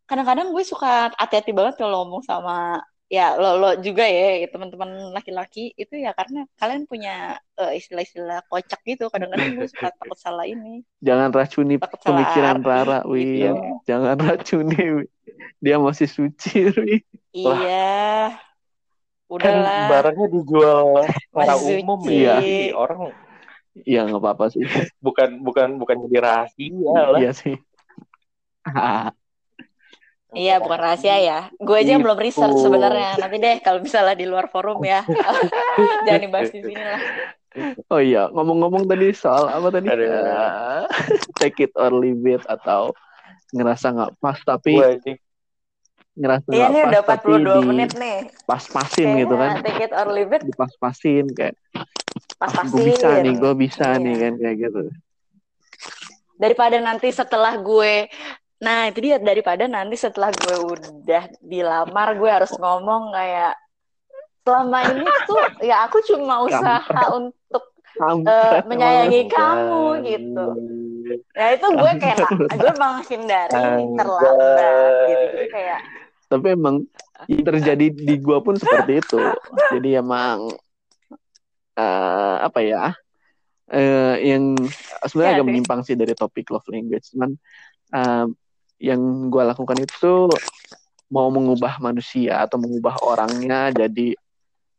Kadang-kadang 0.05 0.51
gue 0.51 0.61
suka 0.61 1.09
hati-hati 1.15 1.49
banget 1.49 1.79
kalau 1.79 2.05
ngomong 2.05 2.21
sama 2.21 2.77
ya 3.11 3.35
lo 3.35 3.59
lo 3.59 3.69
juga 3.83 4.07
ya 4.07 4.47
teman-teman 4.47 5.11
laki-laki 5.11 5.75
itu 5.75 5.99
ya 5.99 6.15
karena 6.15 6.47
kalian 6.55 6.87
punya 6.87 7.35
eh, 7.59 7.75
istilah-istilah 7.75 8.47
kocak 8.47 8.79
gitu. 8.87 9.11
Kadang-kadang 9.11 9.59
gue 9.59 9.67
suka 9.67 9.91
takut 9.99 10.15
salah 10.15 10.47
ini, 10.47 10.87
Jangan 11.03 11.35
racuni 11.35 11.75
takut 11.75 11.99
pemikiran 11.99 12.63
Rara, 12.63 13.03
Wi. 13.03 13.43
gitu. 13.43 13.51
Jangan 13.83 14.15
racuni, 14.15 14.83
Wi. 15.03 15.05
Dia 15.59 15.75
masih 15.75 16.07
suci, 16.07 16.71
Wi. 16.71 16.95
Iya. 17.35 18.39
udahlah 19.31 19.87
barangnya 19.87 20.27
dijual 20.27 21.07
secara 21.07 21.55
umum 21.55 22.03
ya 22.11 22.43
orang 22.75 23.15
Iya 23.87 24.03
nggak 24.03 24.19
apa-apa 24.19 24.51
sih. 24.51 24.59
bukan 25.05 25.39
bukan 25.39 25.79
bukan 25.79 25.95
jadi 26.07 26.17
rahasia 26.19 26.91
lah 26.91 27.19
Iya 27.19 27.31
sih. 27.31 27.55
Iya, 30.31 30.57
bukan 30.57 30.79
rahasia 30.79 31.17
ya. 31.17 31.39
Gue 31.53 31.77
aja 31.77 31.93
Itu. 31.93 32.01
belum 32.01 32.17
research 32.17 32.55
sebenarnya. 32.57 33.19
Nanti 33.19 33.35
deh 33.37 33.59
kalau 33.59 33.79
misalnya 33.79 34.15
di 34.15 34.23
luar 34.23 34.47
forum 34.47 34.79
ya. 34.81 35.03
Jangan 36.05 36.21
dibahas 36.21 36.49
di 36.49 36.61
sini 36.61 36.79
lah. 36.79 36.99
Oh 37.85 37.99
iya, 37.99 38.31
ngomong-ngomong 38.31 38.87
tadi 38.87 39.11
soal 39.11 39.45
apa 39.45 39.67
tadi? 39.69 39.85
Aduh. 39.85 40.07
Eh, 40.07 40.83
take 41.37 41.59
it 41.61 41.75
or 41.75 41.91
leave 41.91 42.23
it 42.25 42.39
atau 42.45 42.95
ngerasa 43.51 43.91
nggak 43.91 44.11
pas 44.17 44.39
tapi 44.39 44.79
ngerasa 46.13 46.47
Iya, 46.47 46.55
nggak 46.61 46.69
ini 46.69 46.79
pas 46.79 46.87
udah 46.87 47.01
tapi 47.03 47.27
42 47.29 47.43
di 47.43 47.61
menit 47.67 47.91
nih. 47.93 48.17
pas-pasin 48.45 49.07
gitu 49.17 49.35
kan. 49.35 49.49
Take 49.59 49.83
it 49.83 49.91
or 49.91 50.07
leave 50.09 50.31
it, 50.31 50.41
Dipas-pasin 50.43 51.25
kayak 51.29 51.55
pas-pasin. 52.37 52.71
gue 52.71 52.83
bisa 52.87 53.09
nih, 53.19 53.33
gue 53.35 53.53
bisa 53.53 53.85
Iya. 53.89 53.99
nih 53.99 54.15
kan 54.17 54.33
kayak 54.37 54.55
gitu. 54.61 54.81
Daripada 56.33 56.77
nanti 56.77 57.07
setelah 57.09 57.53
gue 57.53 58.07
Nah, 58.61 58.93
itu 58.93 58.99
dia 59.01 59.17
daripada 59.17 59.65
nanti 59.65 59.97
setelah 59.97 60.29
gue 60.29 60.57
udah 60.77 61.23
dilamar, 61.41 62.13
gue 62.13 62.29
harus 62.29 62.53
ngomong 62.61 63.09
kayak 63.09 63.57
selama 64.41 64.79
ini 64.89 65.05
tuh 65.29 65.41
ya 65.61 65.85
aku 65.85 66.01
cuma 66.05 66.41
usaha 66.45 67.03
untuk 67.13 67.63
eh, 68.25 68.57
menyayangi 68.65 69.21
kamu 69.29 69.85
gitu. 70.05 70.45
Ya 71.33 71.57
itu 71.57 71.67
gue 71.73 71.93
kayak 71.97 72.19
gue 72.53 72.73
menghindari 72.77 73.65
terlambat 73.97 74.93
gitu. 75.09 75.25
Jadi 75.25 75.45
kayak 75.49 75.79
Tapi 76.31 76.47
emang 76.55 76.75
yang 77.27 77.43
terjadi 77.43 77.85
di 77.91 78.15
gua 78.23 78.39
pun 78.39 78.55
seperti 78.55 79.03
itu. 79.03 79.19
Jadi 79.73 79.99
emang 79.99 80.47
eh, 81.75 82.35
apa 82.45 82.59
ya? 82.61 82.93
eh 83.71 84.15
yang 84.27 84.59
sebenarnya 85.07 85.31
Iya 85.31 85.37
agak 85.39 85.47
menyimpang 85.47 85.79
sih 85.87 85.95
dari 85.95 86.11
topik 86.15 86.51
love 86.51 86.67
language. 86.71 87.11
Cuman 87.11 87.35
eh, 87.91 88.25
yang 88.81 89.29
gua 89.29 89.53
lakukan 89.53 89.77
itu 89.85 90.25
mau 91.13 91.29
mengubah 91.29 91.77
manusia 91.77 92.41
atau 92.41 92.57
mengubah 92.57 92.97
orangnya 93.05 93.69
jadi 93.69 94.17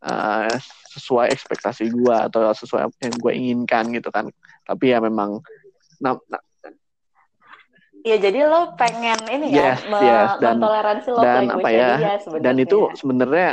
eh, 0.03 0.53
sesuai 0.93 1.31
ekspektasi 1.31 1.87
gua 1.95 2.27
atau 2.27 2.51
sesuai 2.51 2.91
yang 2.99 3.15
gue 3.17 3.33
inginkan 3.33 3.95
gitu 3.95 4.11
kan. 4.11 4.27
Tapi 4.67 4.91
ya 4.91 4.99
memang 4.99 5.39
nah, 6.03 6.19
nah, 6.27 6.43
ya 8.03 8.19
jadi 8.19 8.51
lo 8.51 8.75
pengen 8.75 9.23
ini 9.31 9.55
ya 9.55 9.71
Yes, 9.71 9.81
me- 9.87 10.03
yes, 10.03 10.31
dan- 10.43 10.59
mentoleransi 10.59 11.09
love 11.15 11.23
dan 11.23 11.43
apa 11.55 11.69
ya, 11.71 11.89
dia 12.03 12.13
sebenarnya. 12.19 12.43
dan 12.43 12.55
itu 12.59 12.79
sebenarnya 12.99 13.49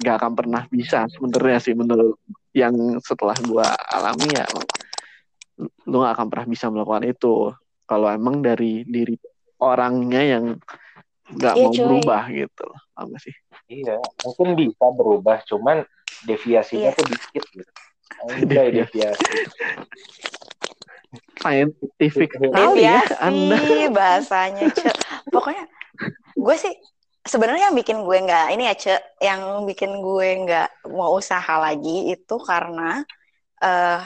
gak 0.00 0.16
akan 0.22 0.32
pernah 0.32 0.62
bisa 0.70 0.98
sebenarnya 1.12 1.58
sih 1.60 1.74
menurut 1.76 2.16
yang 2.56 2.72
setelah 3.04 3.36
gua 3.44 3.74
alami 3.90 4.32
ya 4.32 4.46
lu 5.84 5.96
gak 6.00 6.14
akan 6.16 6.26
pernah 6.32 6.46
bisa 6.48 6.66
melakukan 6.72 7.04
itu 7.04 7.34
kalau 7.84 8.08
emang 8.08 8.40
dari 8.40 8.86
diri 8.86 9.18
orangnya 9.60 10.22
yang 10.24 10.44
gak 11.30 11.54
Iya, 11.54 11.62
mau 11.62 11.72
cuy. 11.72 11.82
berubah 11.84 12.22
gitu 12.26 12.62
loh 12.66 12.80
gak 12.96 13.20
sih 13.22 13.34
Iya, 13.70 13.96
mungkin 14.26 14.58
bisa 14.58 14.86
berubah, 14.90 15.38
cuman 15.46 15.86
deviasinya 16.20 16.90
Iya. 16.90 16.98
tuh 16.98 17.06
dikit 17.06 17.44
gitu. 17.54 17.70
Anjay, 18.20 18.66
Deviasi. 18.74 18.98
deviasi. 18.98 19.34
scientific 21.40 22.30
Iya. 22.34 22.48
kali 22.50 22.82
ya 22.82 23.00
Deviasi 23.00 23.14
anda 23.22 23.56
bahasanya 23.98 24.66
Cek. 24.74 24.96
Pokoknya 25.30 25.64
gue 26.34 26.56
sih 26.56 26.74
sebenarnya 27.22 27.70
yang 27.70 27.76
bikin 27.76 28.02
gue 28.02 28.18
nggak 28.20 28.46
ini 28.52 28.64
ya 28.66 28.74
Cek, 28.74 29.02
yang 29.22 29.40
bikin 29.64 30.02
gue 30.02 30.28
nggak 30.44 30.68
mau 30.90 31.14
usaha 31.14 31.54
lagi 31.56 32.10
itu 32.10 32.36
karena 32.42 33.06
eh 33.60 34.00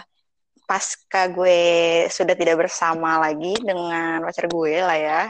pasca 0.65 1.29
gue 1.29 1.61
sudah 2.09 2.33
tidak 2.33 2.57
bersama 2.57 3.21
lagi 3.21 3.53
dengan 3.61 4.23
pacar 4.23 4.49
gue 4.49 4.75
lah 4.81 4.99
ya. 4.99 5.23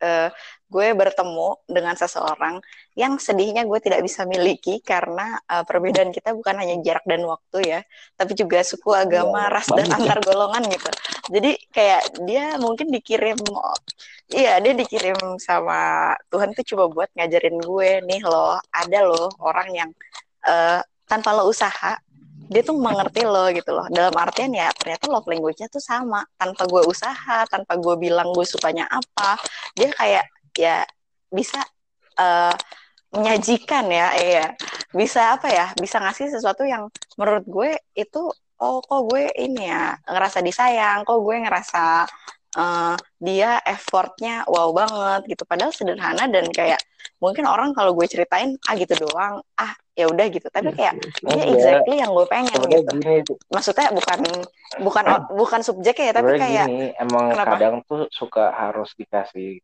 Eh, 0.00 0.28
gue 0.70 0.86
bertemu 0.94 1.66
dengan 1.66 1.94
seseorang 1.98 2.62
yang 2.94 3.18
sedihnya 3.18 3.66
gue 3.66 3.78
tidak 3.82 4.00
bisa 4.06 4.22
miliki 4.24 4.78
karena 4.80 5.38
eh, 5.44 5.64
perbedaan 5.66 6.10
kita 6.14 6.32
bukan 6.34 6.56
hanya 6.60 6.76
jarak 6.84 7.04
dan 7.06 7.22
waktu 7.26 7.58
ya, 7.64 7.80
tapi 8.16 8.32
juga 8.34 8.60
suku, 8.64 8.90
agama, 8.94 9.46
Iya, 9.48 9.54
ras 9.54 9.68
dan 9.70 9.86
ya. 9.88 9.96
antar 9.98 10.18
golongan 10.24 10.62
gitu. 10.70 10.90
Jadi 11.30 11.50
kayak 11.70 12.02
dia 12.26 12.44
mungkin 12.58 12.88
dikirim, 12.90 13.38
iya 14.30 14.58
dia 14.62 14.72
dikirim 14.74 15.18
sama 15.42 16.14
Tuhan 16.30 16.54
tuh 16.56 16.64
coba 16.74 16.84
buat 16.94 17.08
ngajarin 17.16 17.56
gue 17.60 17.90
nih 18.06 18.20
loh, 18.24 18.58
ada 18.70 18.98
loh 19.06 19.28
orang 19.42 19.68
yang 19.74 19.90
eh, 20.46 20.80
tanpa 21.10 21.34
lo 21.34 21.50
usaha 21.50 21.98
dia 22.50 22.62
tuh 22.66 22.74
mengerti 22.74 23.22
lo 23.22 23.46
gitu 23.54 23.70
loh. 23.70 23.86
Dalam 23.86 24.10
artian 24.18 24.50
ya 24.50 24.68
ternyata 24.74 25.06
love 25.06 25.28
language-nya 25.30 25.70
tuh 25.70 25.78
sama. 25.82 26.26
Tanpa 26.34 26.66
gue 26.66 26.82
usaha, 26.82 27.46
tanpa 27.46 27.78
gue 27.78 27.94
bilang 27.94 28.34
gue 28.34 28.42
sukanya 28.42 28.90
apa, 28.90 29.38
dia 29.78 29.88
kayak 29.94 30.26
ya 30.58 30.82
bisa 31.30 31.62
eh, 32.18 32.54
menyajikan 33.14 33.86
ya, 33.86 34.08
iya. 34.18 34.46
Bisa 34.90 35.38
apa 35.38 35.46
ya? 35.50 35.70
Bisa 35.78 36.02
ngasih 36.02 36.34
sesuatu 36.34 36.66
yang 36.66 36.90
menurut 37.14 37.46
gue 37.46 37.70
itu 37.94 38.22
oh 38.60 38.78
kok 38.84 39.02
gue 39.08 39.30
ini 39.40 39.70
ya 39.70 39.94
ngerasa 40.04 40.42
disayang, 40.44 41.06
kok 41.06 41.18
gue 41.22 41.36
ngerasa 41.46 42.04
eh, 42.56 42.94
dia 43.20 43.60
effortnya 43.62 44.42
wow 44.50 44.70
banget 44.74 45.36
gitu. 45.36 45.42
Padahal 45.46 45.70
sederhana 45.70 46.26
dan 46.26 46.48
kayak 46.50 46.80
mungkin 47.20 47.44
orang 47.46 47.76
kalau 47.76 47.92
gue 47.94 48.06
ceritain 48.08 48.56
ah 48.66 48.74
gitu 48.74 48.96
doang, 48.96 49.44
ah 49.60 49.72
ya 49.94 50.08
udah 50.08 50.26
gitu. 50.32 50.48
Tapi 50.48 50.72
kayak 50.72 50.94
dia 51.20 51.42
Iya. 51.44 51.44
exactly 51.52 51.96
yang 52.00 52.10
gue 52.16 52.26
pengen 52.26 52.58
gitu. 52.66 52.92
gini, 52.96 53.22
Maksudnya 53.52 53.92
bukan 53.92 54.18
bukan 54.80 55.04
bukan 55.34 55.60
subjeknya 55.60 56.04
ya, 56.10 56.14
tapi 56.16 56.30
kayak 56.38 56.66
gini, 56.70 56.88
emang 56.96 57.34
Kenapa? 57.34 57.58
kadang 57.58 57.74
tuh 57.84 58.06
suka 58.10 58.54
harus 58.54 58.94
dikasih 58.96 59.60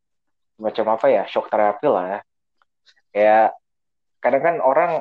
macam 0.60 0.84
apa 0.92 1.06
ya, 1.08 1.22
shock 1.28 1.48
terapi 1.48 1.86
lah 1.88 2.04
ya. 2.06 2.20
Kayak 3.12 3.46
kadang 4.20 4.42
kan 4.42 4.56
orang 4.60 4.92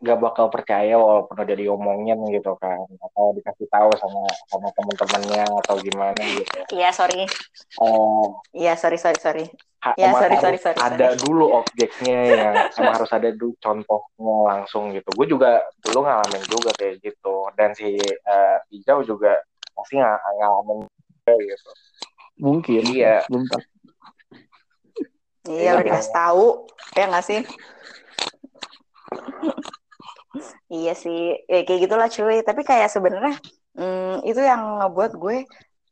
gak 0.00 0.18
bakal 0.18 0.48
percaya 0.48 0.96
walaupun 0.96 1.36
udah 1.44 1.56
diomongin 1.56 2.16
gitu 2.32 2.56
kan, 2.56 2.80
atau 3.04 3.36
dikasih 3.36 3.68
tahu 3.68 3.92
sama 4.00 4.22
sama 4.48 4.68
teman-temannya 4.72 5.44
atau 5.60 5.76
gimana 5.84 6.22
gitu. 6.24 6.56
iya 6.72 6.88
sorry, 6.88 7.28
Eh, 7.80 8.26
iya 8.56 8.72
sorry 8.80 8.96
sorry 8.96 9.20
sorry. 9.20 9.44
ha- 9.84 9.96
Ya, 9.96 10.12
sorry, 10.16 10.40
harus 10.40 10.40
sorry, 10.40 10.58
sorry, 10.60 10.80
ada 10.80 11.06
sorry. 11.12 11.20
dulu 11.20 11.44
objeknya 11.52 12.18
yang 12.32 12.56
emang 12.80 12.94
harus 12.96 13.10
ada 13.12 13.28
dulu 13.32 13.52
contohnya 13.60 14.34
langsung 14.48 14.92
gitu. 14.96 15.12
Gue 15.12 15.26
juga 15.28 15.60
dulu 15.84 16.04
ngalamin 16.04 16.44
juga 16.48 16.72
kayak 16.76 17.00
gitu. 17.04 17.48
Dan 17.56 17.76
si 17.76 17.88
eh, 18.12 18.58
Hijau 18.72 19.04
juga 19.04 19.36
pasti 19.76 20.00
ng 20.00 20.36
ngalamin 20.40 20.88
juga 20.88 21.32
gitu. 21.44 21.70
mungkin 22.40 22.82
Iya. 22.88 23.28
tahu 23.28 23.60
Iya 25.48 25.70
udah 25.76 25.84
Iya. 25.84 25.88
dikasih 25.88 26.12
tahu, 26.16 26.44
ya 26.96 27.04
nggak 27.08 27.24
sih? 27.24 27.40
Iya 30.70 30.92
sih, 30.94 31.34
ya, 31.50 31.66
kayak 31.66 31.80
gitulah 31.86 32.08
cuy. 32.08 32.38
Tapi 32.46 32.62
kayak 32.62 32.88
sebenarnya 32.90 33.36
hmm, 33.76 34.22
itu 34.26 34.40
yang 34.40 34.62
ngebuat 34.82 35.12
gue 35.18 35.36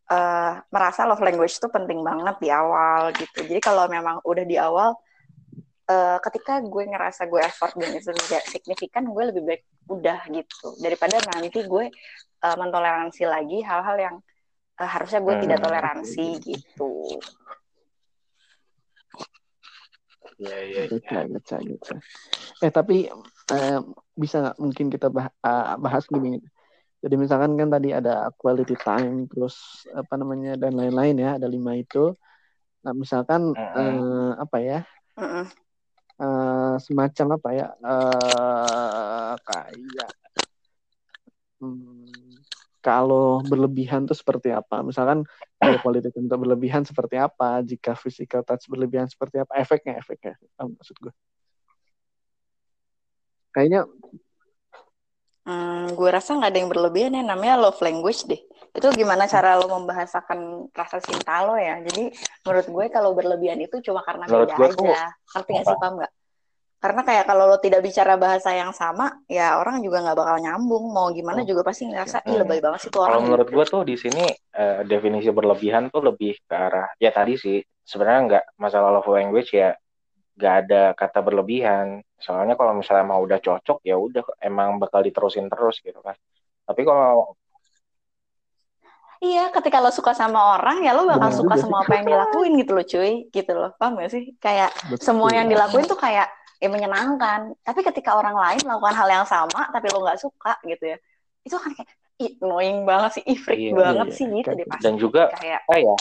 eh, 0.09 0.53
merasa 0.73 1.05
love 1.09 1.23
language 1.23 1.59
itu 1.59 1.69
penting 1.69 2.01
banget 2.07 2.37
di 2.41 2.49
awal 2.53 3.11
gitu. 3.15 3.45
Jadi 3.45 3.61
kalau 3.61 3.85
memang 3.91 4.23
udah 4.25 4.45
di 4.47 4.57
awal, 4.57 4.95
eh, 5.91 6.19
ketika 6.23 6.61
gue 6.63 6.83
ngerasa 6.89 7.27
gue 7.27 7.41
effort 7.43 7.75
dan 7.77 7.91
itu 7.97 8.11
tidak 8.29 8.45
signifikan, 8.49 9.05
gue 9.11 9.25
lebih 9.35 9.43
baik 9.45 9.63
udah 9.89 10.21
gitu 10.29 10.77
daripada 10.85 11.17
nanti 11.33 11.65
gue 11.65 11.85
eh, 12.45 12.57
mentoleransi 12.61 13.23
lagi 13.25 13.59
hal-hal 13.65 13.97
yang 13.99 14.17
eh, 14.79 14.89
harusnya 14.89 15.21
gue 15.25 15.35
tidak 15.43 15.59
Hmm. 15.59 15.67
toleransi 15.67 16.27
gitu. 16.45 17.19
Iya, 20.39 20.57
iya, 20.71 20.83
iya. 20.87 21.19
Baca, 21.35 21.57
baca. 21.59 21.95
Eh 22.65 22.71
tapi 22.71 22.97
eh, 23.53 23.79
bisa 24.15 24.37
nggak 24.43 24.57
mungkin 24.63 24.87
kita 24.95 25.07
bah- 25.11 25.35
ah, 25.43 25.75
bahas 25.79 26.05
gini. 26.07 26.39
Jadi 27.03 27.15
misalkan 27.15 27.55
kan 27.55 27.71
tadi 27.71 27.95
ada 27.95 28.27
quality 28.35 28.75
time, 28.83 29.31
terus 29.31 29.87
apa 29.95 30.15
namanya 30.19 30.59
dan 30.59 30.75
lain-lain 30.75 31.17
ya, 31.19 31.31
ada 31.39 31.47
lima 31.47 31.79
itu. 31.79 32.11
Nah 32.83 32.93
misalkan 32.95 33.55
Mm-mm. 33.55 33.79
eh, 33.79 34.33
apa 34.39 34.59
ya, 34.63 34.79
Mm-mm. 35.19 35.45
eh, 36.19 36.75
semacam 36.83 37.27
apa 37.39 37.49
ya, 37.55 37.67
eh, 37.79 39.35
kayak 39.47 40.11
hmm, 41.63 42.28
kalau 42.89 43.45
berlebihan 43.45 44.09
tuh 44.09 44.17
seperti 44.17 44.49
apa? 44.49 44.81
Misalkan 44.81 45.29
kalau 45.61 45.77
quality 45.85 46.09
time 46.09 46.25
itu 46.25 46.37
berlebihan 46.41 46.83
seperti 46.89 47.21
apa? 47.21 47.61
Jika 47.61 47.93
physical 47.93 48.41
touch 48.41 48.65
berlebihan 48.65 49.05
seperti 49.05 49.45
apa? 49.45 49.61
Efeknya, 49.61 50.01
efeknya. 50.01 50.41
Paham 50.57 50.73
maksud 50.73 50.97
gue. 50.97 51.13
Kayaknya 53.53 53.85
Hmm, 55.49 55.97
gue 55.97 56.09
rasa 56.13 56.37
nggak 56.37 56.53
ada 56.53 56.61
yang 56.61 56.69
berlebihan 56.69 57.17
ya 57.17 57.25
namanya 57.25 57.57
love 57.57 57.81
language 57.81 58.29
deh. 58.29 58.37
Itu 58.77 58.93
gimana 58.93 59.25
cara 59.25 59.57
lo 59.57 59.65
membahasakan 59.81 60.69
rasa 60.77 61.01
cinta 61.01 61.41
lo 61.41 61.57
ya. 61.57 61.81
Jadi 61.81 62.13
menurut 62.45 62.69
gue 62.69 62.85
kalau 62.93 63.17
berlebihan 63.17 63.57
itu 63.65 63.81
cuma 63.81 64.05
karena 64.05 64.29
Menurut 64.29 64.53
beda 64.53 64.69
aja. 64.69 65.09
Ngerti 65.33 65.51
nggak 65.57 65.67
sih 65.73 65.79
paham 65.81 65.95
nggak? 66.05 66.13
Karena 66.79 67.03
kayak 67.03 67.25
kalau 67.27 67.45
lo 67.51 67.59
tidak 67.59 67.83
bicara 67.83 68.15
bahasa 68.15 68.55
yang 68.55 68.71
sama 68.71 69.11
ya 69.27 69.59
orang 69.59 69.83
juga 69.83 69.99
nggak 70.05 70.15
bakal 70.15 70.37
nyambung 70.39 70.85
mau 70.95 71.11
gimana 71.11 71.43
juga 71.43 71.67
pasti 71.67 71.91
ngerasa 71.91 72.23
ih 72.23 72.39
Hmm. 72.39 72.41
lebay 72.47 72.59
banget 72.63 72.81
sih 72.87 72.91
tuh 72.95 73.03
Kalau 73.03 73.19
orang 73.19 73.23
menurut 73.27 73.47
gitu. 73.51 73.57
gue 73.59 73.65
tuh 73.67 73.83
di 73.83 73.97
sini 73.99 74.25
eh, 74.33 74.81
definisi 74.87 75.29
berlebihan 75.35 75.91
tuh 75.91 76.03
lebih 76.07 76.39
ke 76.47 76.55
arah 76.55 76.87
ya 77.03 77.11
tadi 77.11 77.35
sih 77.35 77.59
sebenarnya 77.83 78.21
nggak 78.31 78.45
masalah 78.63 78.89
love 78.95 79.11
language 79.11 79.51
ya 79.59 79.75
nggak 80.39 80.55
ada 80.63 80.83
kata 80.95 81.19
berlebihan. 81.19 81.99
Soalnya 82.15 82.55
kalau 82.55 82.71
misalnya 82.79 83.07
mau 83.11 83.19
udah 83.27 83.43
cocok 83.43 83.83
ya 83.83 83.99
udah 83.99 84.23
emang 84.39 84.79
bakal 84.79 85.03
diterusin 85.03 85.51
terus 85.51 85.83
gitu 85.83 85.99
kan. 85.99 86.15
Tapi 86.63 86.83
kalau 86.87 87.35
Iya, 89.19 89.51
ketika 89.51 89.83
lo 89.83 89.91
suka 89.91 90.15
sama 90.15 90.55
orang 90.55 90.79
ya 90.87 90.95
lo 90.95 91.03
bakal 91.03 91.27
Benar 91.27 91.35
suka 91.35 91.55
juga 91.59 91.63
sama 91.67 91.77
apa 91.83 91.93
yang 91.99 92.07
dilakuin 92.07 92.53
gitu 92.63 92.71
loh 92.79 92.87
cuy, 92.87 93.13
gitu 93.35 93.51
loh. 93.59 93.71
Paham 93.75 93.99
gak 93.99 94.11
sih? 94.15 94.25
Kayak 94.39 94.71
Betul. 94.87 95.03
semua 95.03 95.35
yang 95.35 95.51
dilakuin 95.51 95.91
tuh 95.91 95.99
kayak 95.99 96.31
ya 96.59 96.69
menyenangkan. 96.69 97.41
Tapi 97.63 97.81
ketika 97.87 98.19
orang 98.19 98.37
lain 98.37 98.61
melakukan 98.67 98.95
hal 98.99 99.09
yang 99.11 99.27
sama 99.27 99.71
tapi 99.75 99.87
lo 99.91 100.03
nggak 100.03 100.21
suka 100.21 100.59
gitu 100.67 100.85
ya, 100.95 100.99
itu 101.47 101.57
kan 101.57 101.71
kayak 101.75 101.91
annoying 102.19 102.83
banget 102.83 103.11
sih, 103.21 103.25
ih 103.31 103.39
freak 103.39 103.59
Iya, 103.63 103.73
banget 103.79 104.07
iya, 104.11 104.17
sih 104.19 104.27
gitu 104.27 104.51
deh 104.51 104.67
gitu. 104.67 104.71
pasti. 104.71 104.83
dan 104.85 104.95
juga 104.99 105.23
kayak 105.39 105.61
apa 105.71 105.75
ya 105.79 105.95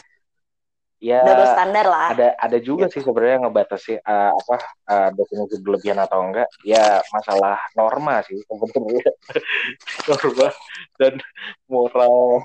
ya 0.97 1.21
double 1.21 1.45
standar 1.53 1.85
lah. 1.85 2.09
ada 2.09 2.27
ada 2.41 2.57
juga 2.57 2.89
sih 2.89 3.05
sebenarnya 3.05 3.45
ngebatasi 3.45 4.01
eh, 4.01 4.31
apa 4.33 4.55
eh, 4.89 5.09
definisi 5.13 5.61
berlebihan 5.61 6.01
atau 6.01 6.25
enggak 6.25 6.49
ya 6.65 7.05
masalah 7.13 7.61
norma 7.77 8.25
sih 8.25 8.41
sebenarnya 8.49 9.05
norma 10.09 10.49
dan 10.97 11.13
moral 11.69 12.41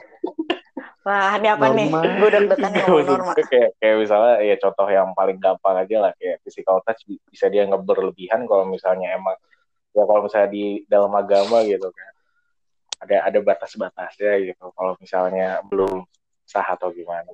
Wah, 1.03 1.35
ini 1.35 1.49
apa 1.51 1.67
nih? 1.75 1.91
Gue 1.91 2.31
deg-degan 2.31 2.71
nih 2.71 2.83
ngomong 2.87 3.03
Maksud 3.03 3.19
norma. 3.27 3.33
kayak 3.51 3.71
kayak 3.83 3.97
misalnya 3.99 4.35
ya 4.47 4.55
contoh 4.63 4.87
yang 4.87 5.09
paling 5.19 5.39
gampang 5.43 5.77
aja 5.83 5.97
lah 5.99 6.13
kayak 6.15 6.39
physical 6.47 6.79
touch 6.87 7.03
bi- 7.11 7.19
bisa 7.27 7.51
dia 7.51 7.67
berlebihan 7.67 8.47
kalau 8.47 8.63
misalnya 8.71 9.11
emang 9.11 9.35
ya 9.91 10.07
kalau 10.07 10.31
misalnya 10.31 10.51
di 10.55 10.87
dalam 10.87 11.11
agama 11.11 11.67
gitu 11.67 11.91
kan 11.91 12.13
ada 13.03 13.17
ada 13.27 13.39
batas-batasnya 13.43 14.47
gitu 14.47 14.65
kalau 14.79 14.95
misalnya 15.03 15.59
belum 15.67 16.07
sah 16.47 16.65
atau 16.71 16.95
gimana 16.95 17.27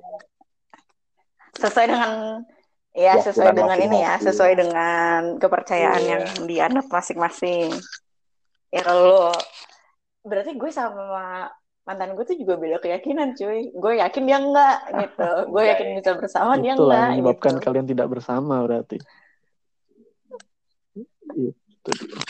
Sesuai 1.53 1.85
dengan 1.93 2.11
ya 2.97 3.21
sesuai 3.21 3.53
Keyakinan 3.53 3.57
dengan 3.69 3.77
ini 3.85 3.97
ya, 4.01 4.13
sesuai 4.17 4.53
dengan 4.57 5.21
kepercayaan 5.37 6.01
Iya. 6.01 6.09
yang 6.09 6.23
dianut 6.49 6.87
masing-masing. 6.89 7.69
Ya 8.73 8.81
kalau 8.81 9.29
berarti 10.25 10.57
gue 10.57 10.71
sama 10.73 11.45
mantan 11.89 12.13
gue 12.13 12.21
tuh 12.21 12.37
juga 12.37 12.53
beda 12.53 12.77
keyakinan 12.77 13.33
cuy 13.33 13.73
gue 13.73 13.93
yakin 13.97 14.23
dia 14.23 14.37
enggak 14.37 14.77
gitu 14.93 15.25
gue 15.53 15.63
yakin 15.65 15.87
bisa 15.97 16.11
bersama 16.13 16.53
dia 16.55 16.71
Itulah 16.71 16.85
enggak 16.85 17.01
yang 17.01 17.09
menyebabkan 17.17 17.49
gitu. 17.51 17.63
kalian 17.65 17.87
tidak 17.87 18.07
bersama 18.07 18.55
berarti. 18.61 18.97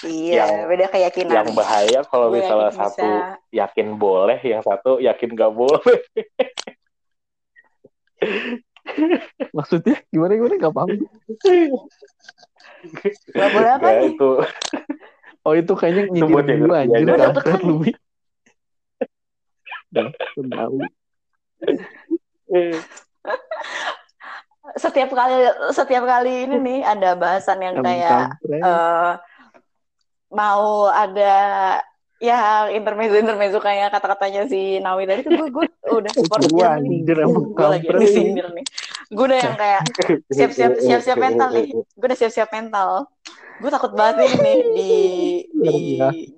Iya 0.01 0.39
Yang- 0.39 0.68
beda 0.70 0.86
keyakinan 0.88 1.34
yang 1.34 1.51
bahaya 1.51 1.99
kalau 2.05 2.32
Gue 2.32 2.39
misalnya 2.39 2.70
yakin 2.70 2.80
satu 2.80 3.03
bisa- 3.03 3.36
yakin 3.51 3.88
boleh 3.93 4.39
yang 4.39 4.62
satu 4.62 4.91
yakin 4.97 5.30
nggak 5.30 5.51
boleh 5.51 5.99
Maksudnya 9.51 9.99
gimana 10.07 10.34
gimana 10.34 10.55
nggak 10.55 10.72
paham. 10.72 10.89
nggak 13.30 13.49
boleh 13.51 13.70
apa 13.70 13.88
nih 13.91 14.07
itu 14.10 14.32
Oh 15.41 15.53
itu 15.53 15.74
kayaknya 15.74 16.03
nyindir 16.10 16.60
gue 16.62 16.76
anjir 16.78 17.03
aja. 17.10 17.32
kampret 17.32 17.62
lu. 17.64 17.76
Wi. 17.80 17.91
Tahu. 19.94 20.78
setiap 24.78 25.10
kali 25.10 25.36
setiap 25.74 26.04
kali 26.06 26.46
ini 26.46 26.58
nih 26.62 26.80
ada 26.86 27.18
bahasan 27.18 27.58
yang 27.58 27.82
kayak 27.82 28.38
eh, 28.46 29.14
mau 30.30 30.86
ada 30.94 31.34
ya 32.20 32.68
intermezzo 32.70 33.16
intermezzo 33.18 33.58
kayak 33.64 33.96
kata-katanya 33.96 34.46
si 34.46 34.78
Nawi 34.84 35.08
tadi 35.08 35.26
tuh 35.26 35.48
gue 35.50 35.66
gue 35.66 35.98
udah 36.04 36.12
support 36.20 36.44
Gue 36.52 36.68
nih 36.84 37.00
gue 37.08 37.66
lagi 37.66 37.88
disindir 37.88 38.48
nih. 38.52 38.66
Gue 39.10 39.26
udah 39.26 39.40
yang 39.40 39.56
kayak 39.58 39.82
siap-siap 40.38 40.72
siap-siap 40.78 41.18
mental 41.18 41.50
nih. 41.56 41.68
Gue 41.74 42.06
udah 42.06 42.20
siap-siap 42.20 42.50
mental. 42.52 42.90
Gue 43.60 43.70
takut 43.74 43.92
banget 43.96 44.38
nih 44.38 44.60
di 44.76 44.92
di 45.50 45.76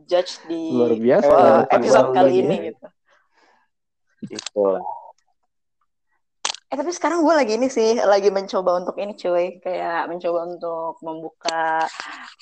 judge 0.08 0.40
di 0.48 0.72
Luar 0.72 0.96
biasa. 0.96 1.34
eh, 1.34 1.62
episode 1.76 2.10
kali 2.16 2.34
ini 2.46 2.56
gitu 2.72 2.86
Itu 4.26 4.62
lah. 4.62 4.84
eh 6.72 6.80
tapi 6.80 6.88
sekarang 6.96 7.20
gue 7.20 7.36
lagi 7.36 7.60
ini 7.60 7.68
sih 7.68 8.00
lagi 8.00 8.32
mencoba 8.32 8.80
untuk 8.80 8.96
ini 8.96 9.12
cuy 9.12 9.60
kayak 9.60 10.08
mencoba 10.08 10.48
untuk 10.48 10.96
membuka 11.04 11.84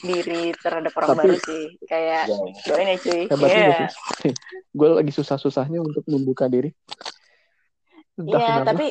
diri 0.06 0.54
terhadap 0.54 0.94
orang 0.94 1.10
Tapi- 1.10 1.22
baru 1.26 1.36
sih 1.42 1.64
kayak 1.90 2.30
Jangan. 2.30 2.54
doain 2.70 2.88
ya 2.94 2.98
cuy 3.02 3.22
Hebat 3.26 3.50
sih. 3.50 4.34
gue 4.78 4.90
lagi 4.94 5.10
susah-susahnya 5.10 5.82
untuk 5.82 6.06
membuka 6.06 6.46
diri. 6.46 6.70
Iya, 8.22 8.38
kenapa. 8.62 8.66
tapi 8.70 8.88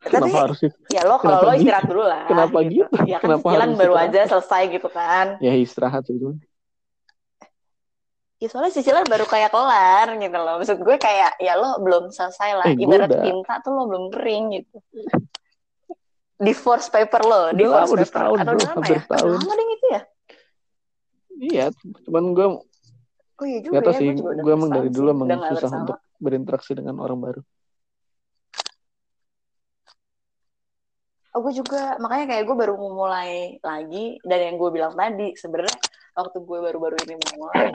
kenapa 0.00 0.20
tapi 0.20 0.30
harus 0.36 0.58
sih? 0.60 0.70
ya 0.92 1.00
lo 1.08 1.16
kalau 1.16 1.40
lo 1.40 1.52
gitu? 1.56 1.64
istirahat 1.64 1.86
dulu 1.88 2.04
lah. 2.04 2.24
Kenapa 2.28 2.58
gitu? 2.68 2.96
Ya 3.08 3.16
kan 3.24 3.40
Kenapa 3.40 3.46
baru 3.56 3.72
istirahat? 3.72 4.04
aja 4.04 4.20
selesai 4.36 4.62
gitu 4.68 4.88
kan. 4.92 5.26
Ya 5.40 5.52
istirahat 5.56 6.04
itu. 6.12 6.36
Ya 8.40 8.48
soalnya 8.48 8.72
cicilan 8.72 9.04
baru 9.04 9.28
kayak 9.28 9.52
kelar 9.52 10.16
gitu 10.16 10.32
loh. 10.34 10.54
Maksud 10.56 10.80
gue 10.80 10.96
kayak 10.96 11.36
ya 11.36 11.54
lo 11.54 11.76
belum 11.78 12.08
selesai 12.08 12.50
lah. 12.56 12.66
Eh, 12.66 12.74
gue 12.74 12.88
Ibarat 12.88 13.12
udah- 13.12 13.20
tinta 13.22 13.54
tuh 13.60 13.72
lo 13.76 13.84
belum 13.84 14.04
kering 14.08 14.44
gitu. 14.56 14.76
Divorce 16.40 16.88
paper 16.88 17.20
lo, 17.20 17.40
Udah 17.42 17.52
divorce 17.52 17.92
udah 17.92 18.00
paper. 18.00 18.08
setahun, 18.08 18.36
Atau 18.40 18.48
bro. 18.48 18.56
udah 18.56 18.68
lama 18.72 18.86
ya? 18.88 19.00
Udah 19.04 19.32
lama 19.36 19.52
deh 19.52 19.66
itu 19.68 19.86
ya? 19.86 20.00
Iya, 21.40 21.64
cuman 22.08 22.24
gue 22.32 22.46
Oh 23.40 23.44
iya 23.44 23.58
juga 23.60 23.74
gak 23.76 23.84
tau 23.84 23.92
ya. 23.92 24.00
sih. 24.00 24.08
udah 24.12 24.40
Gue 24.40 24.52
emang 24.52 24.70
dari 24.70 24.88
dulu 24.88 25.08
emang 25.10 25.28
susah 25.28 25.52
bersama. 25.52 25.80
untuk 25.82 25.98
berinteraksi 26.16 26.72
dengan 26.72 26.96
orang 26.96 27.20
baru. 27.20 27.40
Oh, 31.30 31.40
gue 31.40 31.52
juga 31.54 31.94
makanya 31.96 32.34
kayak 32.34 32.44
gue 32.44 32.56
baru 32.56 32.74
mulai 32.74 33.60
lagi 33.60 34.18
dan 34.24 34.40
yang 34.42 34.56
gue 34.56 34.70
bilang 34.72 34.92
tadi 34.92 35.36
sebenarnya 35.36 35.76
waktu 36.12 36.36
gue 36.40 36.58
baru-baru 36.58 36.96
ini 37.04 37.14
mulai 37.36 37.70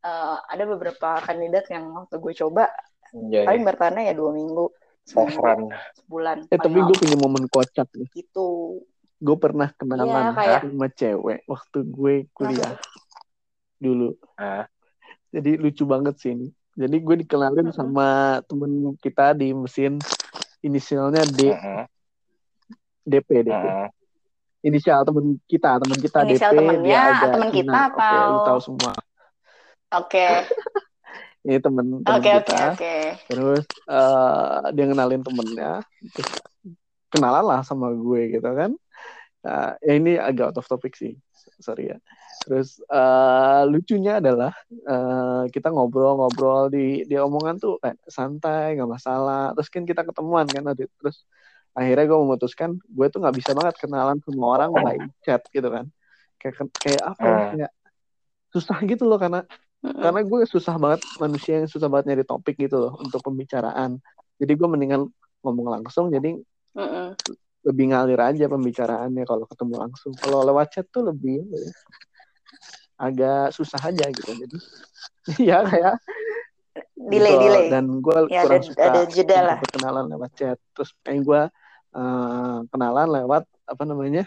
eh, 0.00 0.36
ada 0.42 0.64
beberapa 0.66 1.20
kandidat 1.20 1.64
yang 1.68 1.92
waktu 1.92 2.16
gue 2.16 2.32
coba 2.36 2.64
Jadi 3.12 3.46
paling 3.46 3.64
bertahannya 3.64 4.02
ya 4.10 4.14
dua 4.14 4.30
minggu 4.30 4.66
seminggu, 5.00 5.38
Offran. 5.38 5.58
sebulan 5.94 6.36
Eh 6.50 6.58
tapi 6.58 6.76
gue 6.76 6.96
punya 6.96 7.16
momen 7.16 7.46
kocak 7.46 7.86
nih. 7.94 8.08
gitu 8.12 8.80
Gue 9.16 9.36
pernah 9.38 9.72
kenalan 9.72 10.04
Iya, 10.04 10.32
kayak- 10.34 10.62
sama 10.66 10.86
cewek 10.90 11.40
waktu 11.46 11.78
gue 11.82 12.14
kuliah 12.30 12.74
dulu. 13.76 14.12
Ah. 14.34 14.68
Jadi 15.30 15.56
lucu 15.56 15.84
banget 15.84 16.14
sih 16.18 16.32
ini. 16.32 16.48
Jadi 16.72 16.96
gue 16.98 17.16
dikenalin 17.24 17.72
Mhm. 17.72 17.72
sama 17.72 18.08
temen 18.44 18.72
kita 18.98 19.32
di 19.32 19.52
mesin 19.52 19.96
inisialnya 20.60 21.24
D, 21.24 21.48
Heeh, 21.48 21.84
DP, 23.02 23.28
DP. 23.40 23.48
heeh. 23.48 23.88
Inisial 24.62 25.00
temen 25.00 25.38
kita, 25.46 25.78
temen 25.78 25.96
kita 25.96 26.18
Inisial 26.20 26.50
DP, 26.50 26.58
temennya, 26.58 27.00
dia 27.14 27.28
temen 27.30 27.48
kita. 27.48 27.78
Oke, 27.86 28.02
atau- 28.02 28.28
lu 28.28 28.38
tahu 28.42 28.60
semua. 28.60 28.92
Oke 29.94 30.26
Ini 31.46 31.62
temen, 31.62 32.02
temen 32.02 32.10
oke 32.10 32.30
oke 32.42 32.42
kita. 32.42 32.58
oke 32.74 32.94
Terus 33.30 33.64
eh, 33.86 34.58
dia 34.74 34.84
ngenalin 34.90 35.22
temennya, 35.22 35.78
terus 36.10 36.30
kenalan 37.14 37.46
lah 37.46 37.60
sama 37.62 37.94
gue 37.94 38.34
gitu 38.34 38.50
kan. 38.50 38.74
Nah, 39.46 39.78
ya 39.78 39.92
ini 39.94 40.18
agak 40.18 40.50
out 40.50 40.58
of 40.58 40.66
topic 40.66 40.98
sih, 40.98 41.14
sorry 41.62 41.94
ya. 41.94 42.02
Terus 42.50 42.82
eh, 42.82 43.62
lucunya 43.70 44.18
adalah 44.18 44.50
eh, 44.74 45.42
kita 45.54 45.70
ngobrol-ngobrol 45.70 46.66
di 46.66 47.06
di 47.06 47.14
omongan 47.14 47.62
tuh 47.62 47.78
kayak 47.78 48.02
santai, 48.10 48.74
nggak 48.74 48.90
masalah. 48.90 49.54
Terus 49.54 49.68
kan 49.70 49.86
kita 49.86 50.02
ketemuan 50.02 50.50
kan, 50.50 50.66
Adit. 50.66 50.90
terus 50.98 51.22
akhirnya 51.78 52.10
gue 52.10 52.18
memutuskan 52.26 52.70
gue 52.74 53.06
tuh 53.06 53.22
nggak 53.22 53.36
bisa 53.38 53.54
banget 53.54 53.78
kenalan 53.78 54.18
sama 54.18 54.46
orang 54.50 54.70
by 54.74 54.98
chat 55.22 55.46
gitu 55.54 55.70
kan. 55.70 55.86
Kayak 56.42 56.74
kayak 56.82 57.02
apa? 57.06 57.22
ya, 57.22 57.30
Hmm. 57.30 57.50
Kayak 57.54 57.72
susah 58.50 58.78
gitu 58.82 59.06
loh 59.06 59.22
karena 59.22 59.46
karena 59.94 60.20
gue 60.26 60.40
susah 60.48 60.74
banget 60.80 61.00
manusia 61.22 61.62
yang 61.62 61.70
susah 61.70 61.86
banget 61.86 62.14
nyari 62.14 62.24
topik 62.26 62.58
gitu 62.58 62.76
loh 62.80 62.92
untuk 62.98 63.22
pembicaraan. 63.22 64.00
Jadi 64.36 64.52
gue 64.52 64.68
mendingan 64.68 65.06
ngomong 65.44 65.68
langsung 65.80 66.10
jadi 66.10 66.34
Mm-mm. 66.74 67.14
lebih 67.66 67.84
ngalir 67.94 68.20
aja 68.20 68.44
pembicaraannya 68.50 69.22
kalau 69.26 69.46
ketemu 69.46 69.74
langsung. 69.86 70.12
Kalau 70.18 70.42
lewat 70.46 70.66
chat 70.74 70.86
tuh 70.90 71.06
lebih 71.06 71.46
ya, 71.46 71.70
agak 72.96 73.54
susah 73.54 73.80
aja 73.80 74.10
gitu. 74.10 74.30
Jadi 74.32 74.56
ya 75.48 75.62
kayak 75.62 75.94
delay 76.96 77.34
gitu. 77.36 77.44
delay. 77.46 77.66
Dan 77.70 77.84
gue 78.02 78.18
ya 78.32 78.42
kurang 78.44 78.62
ada 78.62 78.66
suka 78.66 78.82
ada 78.82 79.00
jeda 79.10 79.38
lah. 79.42 79.58
berkenalan 79.62 80.04
lewat 80.10 80.30
chat. 80.34 80.58
Terus 80.74 80.90
pengen 81.04 81.22
gue 81.22 81.42
eh, 81.96 82.58
kenalan 82.70 83.08
lewat 83.22 83.44
apa 83.66 83.82
namanya 83.86 84.24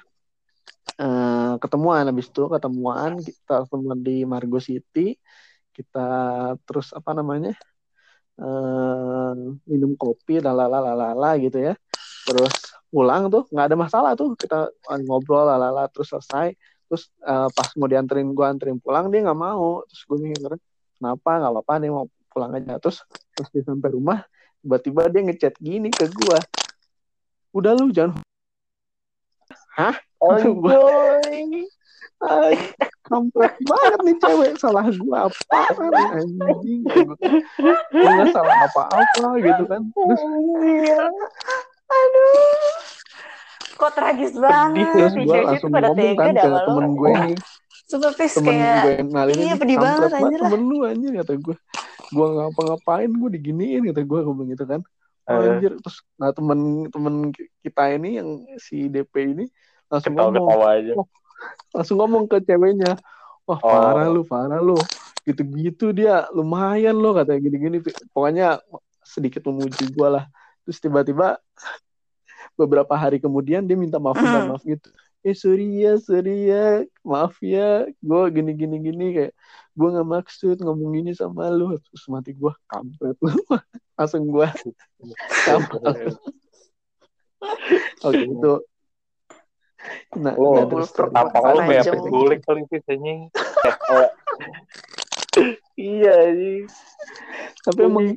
eh, 1.00 1.54
ketemuan. 1.60 2.04
Habis 2.08 2.28
itu 2.32 2.44
ketemuan 2.48 3.12
kita 3.20 3.68
ketemuan 3.68 4.00
di 4.00 4.24
Margo 4.24 4.60
City 4.64 5.16
kita 5.80 6.08
terus 6.68 6.92
apa 6.92 7.16
namanya 7.16 7.56
eh, 8.36 9.34
minum 9.64 9.96
kopi 9.96 10.44
lalala 10.44 10.84
lalala 10.84 11.40
gitu 11.40 11.60
ya. 11.60 11.74
Terus 12.28 12.54
pulang 12.92 13.32
tuh 13.32 13.48
nggak 13.48 13.66
ada 13.72 13.78
masalah 13.80 14.12
tuh. 14.20 14.36
Kita 14.36 14.68
ngobrol 15.08 15.48
lalala 15.48 15.88
terus 15.88 16.12
selesai. 16.12 16.52
Terus 16.90 17.06
uh, 17.22 17.46
pas 17.54 17.70
mau 17.78 17.86
dianterin 17.86 18.34
gue 18.34 18.46
anterin 18.46 18.78
pulang 18.82 19.14
dia 19.14 19.22
nggak 19.24 19.40
mau. 19.40 19.86
Terus 19.88 20.02
gue 20.10 20.18
mikir 20.20 20.58
kenapa? 20.98 21.32
Nggak 21.38 21.52
apa-apa 21.54 21.74
nih 21.80 21.90
mau 21.94 22.06
pulang 22.28 22.52
aja. 22.58 22.82
Terus 22.82 23.06
pas 23.38 23.48
dia 23.54 23.64
sampai 23.64 23.90
rumah 23.94 24.20
tiba-tiba 24.60 25.08
dia 25.08 25.22
ngechat 25.24 25.56
gini 25.60 25.88
ke 25.88 26.12
gue 26.12 26.40
udah 27.56 27.72
lu 27.80 27.90
jangan 27.96 28.20
hah? 29.80 29.96
Oh 30.20 30.36
kampret 33.10 33.54
banget 33.66 34.00
nih 34.06 34.16
cewek. 34.22 34.52
Salah 34.62 34.86
gue 34.86 35.18
apa 35.18 35.60
anjing? 36.16 36.82
Gue 37.92 38.26
salah 38.30 38.56
apa-apa 38.70 39.30
gitu 39.42 39.64
kan. 39.66 39.82
Terus 39.90 40.22
aduh. 41.90 42.78
Kok 43.80 43.92
tragis 43.96 44.34
banget 44.36 44.88
terus 44.92 45.14
gue 45.16 45.40
langsung 45.40 45.72
ngomong 45.72 46.14
kan 46.20 46.36
ke 46.36 46.48
temen 46.68 46.86
gue 47.00 47.12
nih 47.16 47.38
temen 47.90 48.12
kayak 48.14 48.84
gue 48.86 48.96
nalin 49.08 49.34
Iya 49.40 49.56
pedih 49.58 49.78
banget 49.82 50.12
anjir 50.14 50.40
lah. 50.44 50.52
temen 50.52 50.62
lu 50.68 50.78
anjir 50.86 51.12
kata 51.24 51.34
gue 51.42 51.56
gue 52.12 52.28
ngapa-ngapain 52.38 53.10
gue 53.10 53.30
diginiin 53.40 53.82
kata 53.90 54.02
gue 54.04 54.20
gue 54.20 54.36
begitu 54.36 54.64
kan. 54.68 54.84
Oh, 55.30 55.42
anjir 55.42 55.80
terus 55.80 55.98
nah 56.20 56.30
temen 56.36 56.92
temen 56.92 57.32
kita 57.64 57.84
ini 57.96 58.20
yang 58.20 58.30
si 58.60 58.92
DP 58.92 59.14
ini 59.34 59.46
langsung 59.90 60.14
Ketawa 60.14 60.28
ngomong 60.28 60.46
ketawa 60.46 60.68
aja. 60.76 60.94
Oh, 61.00 61.08
langsung 61.72 61.98
ngomong 61.98 62.26
ke 62.26 62.42
ceweknya 62.42 62.98
wah 63.44 63.58
Oh. 63.58 63.66
parah 63.66 64.08
lu 64.08 64.22
parah 64.24 64.62
lu. 64.62 64.78
Gitu-gitu 65.26 65.90
dia 65.90 66.30
lumayan 66.32 66.94
lo 66.94 67.14
katanya 67.14 67.42
gini-gini. 67.44 67.78
Pokoknya 68.14 68.62
sedikit 69.02 69.42
memuji 69.50 69.90
gue 69.90 70.08
lah. 70.10 70.26
Terus 70.66 70.78
tiba-tiba 70.78 71.38
beberapa 72.54 72.94
hari 72.94 73.18
kemudian 73.18 73.64
dia 73.64 73.74
minta 73.74 73.98
maaf 73.98 74.18
minta 74.18 74.40
Hmm. 74.44 74.50
maaf 74.54 74.64
gitu. 74.64 74.90
Eh 75.20 75.36
sorry 75.36 75.84
ya 75.84 75.98
sorry 75.98 76.48
ya 76.48 76.86
maaf 77.02 77.36
ya. 77.42 77.90
Gue 78.00 78.22
gini 78.32 78.54
gini 78.54 78.78
gini 78.80 79.06
kayak 79.12 79.34
gue 79.74 79.88
nggak 79.92 80.08
maksud 80.08 80.58
ngomong 80.62 80.90
gini 80.96 81.12
sama 81.14 81.50
lu. 81.50 81.74
Terus 81.90 82.04
mati 82.08 82.32
gue 82.34 82.54
kampret. 82.70 83.18
Lu 83.20 83.34
langsung 83.98 84.24
gue 84.30 84.48
kampret. 85.50 86.16
Oke 88.04 88.24
itu 88.24 88.54
nah, 90.16 90.34
Oh, 90.36 90.60
nah, 90.60 90.66
terus 90.68 90.92
Tampang 90.92 91.44
lu 91.56 91.60
kayak 91.64 91.86
penculik 91.88 92.40
kali 92.44 92.62
sih 92.68 92.80
anjing. 92.88 93.20
iya 95.80 96.14
anjing. 96.30 96.66
tapi 97.64 97.80
emang 97.86 98.08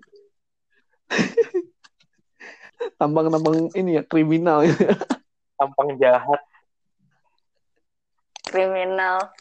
tampang-tampang 2.99 3.71
ini 3.79 4.01
ya 4.01 4.03
kriminal 4.03 4.67
Tampang 5.61 5.95
jahat. 6.01 6.41
kriminal. 8.43 9.33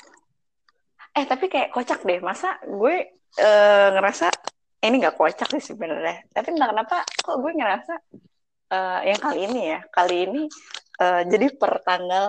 Eh 1.11 1.28
tapi 1.28 1.51
kayak 1.51 1.76
kocak 1.76 1.99
deh. 2.05 2.24
Masa 2.24 2.55
gue 2.63 3.11
eh, 3.36 3.88
ngerasa 3.91 4.32
eh, 4.80 4.88
ini 4.88 5.03
nggak 5.03 5.19
kocak 5.19 5.51
sih 5.57 5.74
sebenarnya. 5.74 6.24
Tapi 6.32 6.55
entah 6.55 6.72
kenapa 6.72 7.03
kok 7.19 7.36
gue 7.41 7.51
ngerasa 7.51 7.93
eh, 8.72 8.99
yang 9.11 9.19
kali 9.19 9.39
ini 9.49 9.61
ya 9.76 9.80
kali 9.91 10.30
ini 10.30 10.43
eh, 11.02 11.22
jadi 11.32 11.45
per 11.60 11.74
tanggal 11.88 12.26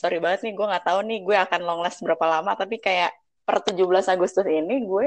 sorry 0.00 0.16
banget 0.24 0.40
nih 0.44 0.52
gue 0.58 0.66
nggak 0.70 0.84
tahu 0.88 0.98
nih 1.08 1.18
gue 1.26 1.36
akan 1.44 1.60
long 1.68 1.80
last 1.84 2.00
berapa 2.06 2.26
lama 2.34 2.50
tapi 2.60 2.76
kayak 2.86 3.10
per 3.46 3.56
17 3.66 4.06
Agustus 4.14 4.46
ini 4.48 4.74
gue 4.90 5.06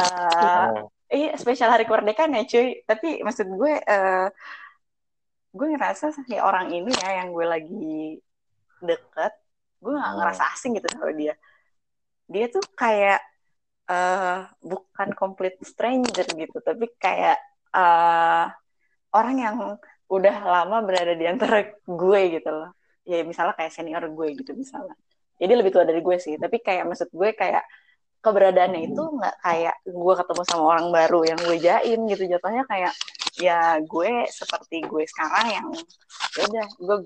eh, 0.00 0.66
Hmm. 0.74 0.90
Iya, 1.10 1.34
spesial 1.42 1.74
hari 1.74 1.84
kemerdekaan 1.90 2.30
ya 2.38 2.42
cuy. 2.46 2.86
Tapi 2.86 3.08
maksud 3.26 3.46
gue, 3.58 3.72
eh 3.82 4.30
gue 5.56 5.66
ngerasa 5.74 6.06
si 6.14 6.34
orang 6.48 6.66
ini 6.76 6.90
ya 7.02 7.08
yang 7.22 7.28
gue 7.36 7.46
lagi 7.54 7.74
deket, 8.80 9.32
gue 9.82 9.92
gak 9.96 10.12
Hmm. 10.12 10.18
ngerasa 10.20 10.42
asing 10.56 10.72
gitu 10.78 10.88
sama 10.92 11.12
dia. 11.20 11.34
Dia 12.32 12.46
tuh 12.54 12.64
kayak 12.82 13.18
eh 13.90 14.38
bukan 14.70 15.08
complete 15.20 15.58
stranger 15.72 16.26
gitu, 16.42 16.56
tapi 16.68 16.86
kayak 17.04 17.36
eh 17.76 18.44
orang 19.16 19.36
yang 19.44 19.56
udah 20.10 20.36
lama 20.42 20.82
berada 20.82 21.14
di 21.14 21.26
antara 21.30 21.62
gue 21.86 22.20
gitu 22.34 22.50
loh. 22.50 22.70
Ya 23.06 23.22
misalnya 23.22 23.54
kayak 23.54 23.72
senior 23.72 24.04
gue 24.10 24.28
gitu 24.36 24.52
misalnya. 24.58 24.94
Jadi 25.40 25.52
lebih 25.56 25.72
tua 25.72 25.88
dari 25.88 26.04
gue 26.04 26.16
sih, 26.20 26.36
tapi 26.36 26.60
kayak 26.60 26.84
maksud 26.84 27.08
gue 27.14 27.30
kayak 27.32 27.64
keberadaannya 28.20 28.92
itu 28.92 29.00
nggak 29.00 29.36
kayak 29.40 29.76
gue 29.88 30.14
ketemu 30.20 30.42
sama 30.44 30.64
orang 30.76 30.86
baru 30.92 31.20
yang 31.24 31.40
gue 31.40 31.56
jaim 31.56 32.00
gitu 32.04 32.28
jatuhnya 32.28 32.68
kayak 32.68 32.92
ya 33.40 33.80
gue 33.80 34.28
seperti 34.28 34.84
gue 34.84 35.04
sekarang 35.08 35.46
yang 35.48 35.68
ya 36.36 36.42
udah 36.44 36.66
gue 36.76 36.96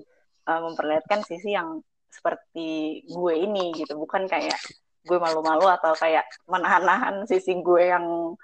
uh, 0.51 0.61
memperlihatkan 0.67 1.23
sisi 1.23 1.55
yang 1.55 1.79
seperti 2.11 3.03
gue 3.07 3.33
ini 3.35 3.71
gitu 3.79 3.95
bukan 3.95 4.27
kayak 4.27 4.59
gue 5.07 5.15
malu-malu 5.15 5.71
atau 5.71 5.95
kayak 5.95 6.27
menahan-nahan 6.51 7.23
sisi 7.31 7.63
gue 7.63 7.83
yang 7.87 8.35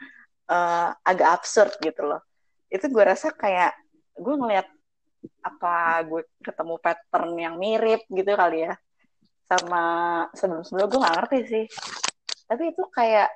uh, 0.47 0.89
agak 1.03 1.43
absurd 1.43 1.76
gitu 1.84 2.07
loh 2.07 2.24
itu 2.72 2.88
gue 2.88 3.03
rasa 3.03 3.36
kayak 3.36 3.76
gue 4.16 4.36
ngelihat 4.36 4.68
apa 5.41 6.01
gue 6.03 6.22
ketemu 6.41 6.76
pattern 6.82 7.32
yang 7.38 7.55
mirip 7.55 8.01
gitu 8.07 8.32
kali 8.34 8.68
ya. 8.68 8.74
Sama 9.45 9.84
sebelum-sebelum 10.32 10.88
gue 10.88 10.99
nggak 10.99 11.16
ngerti 11.22 11.39
sih. 11.45 11.66
Tapi 12.47 12.72
itu 12.72 12.84
kayak 12.89 13.30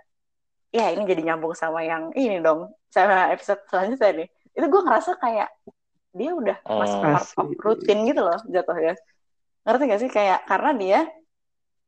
ya 0.71 0.91
ini 0.91 1.07
jadi 1.07 1.31
nyambung 1.31 1.55
sama 1.55 1.83
yang 1.83 2.11
ini 2.11 2.43
dong 2.43 2.67
sama 2.91 3.31
episode 3.31 3.63
selanjutnya 3.67 4.23
nih. 4.23 4.27
Itu 4.51 4.65
gue 4.67 4.81
ngerasa 4.83 5.11
kayak 5.19 5.49
dia 6.15 6.31
udah 6.31 6.57
masuk 6.65 6.99
Hmm. 7.03 7.11
part 7.11 7.27
of 7.35 7.47
rutin 7.59 8.07
gitu 8.07 8.23
loh 8.23 8.39
jatuhnya. 8.47 8.95
Ngerti 9.67 9.83
gak 9.87 10.01
sih? 10.01 10.09
Kayak 10.09 10.39
karena 10.47 10.71
dia 10.75 10.99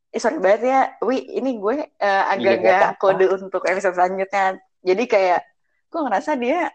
eh, 0.07 0.19
sorry 0.19 0.39
banget 0.39 0.61
ya 0.67 0.79
wi 1.03 1.19
ini 1.35 1.59
gue 1.59 1.75
eh, 1.83 2.23
agak-agak 2.31 2.95
apa-apa. 2.95 2.99
kode 2.99 3.25
untuk 3.39 3.63
episode 3.63 3.95
selanjutnya. 3.95 4.55
Jadi 4.83 5.03
kayak 5.07 5.41
gue 5.87 5.99
ngerasa 6.03 6.31
dia 6.35 6.67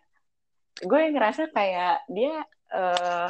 gue 0.81 1.01
ngerasa 1.13 1.53
kayak 1.53 2.09
dia 2.09 2.41
eh 2.73 3.29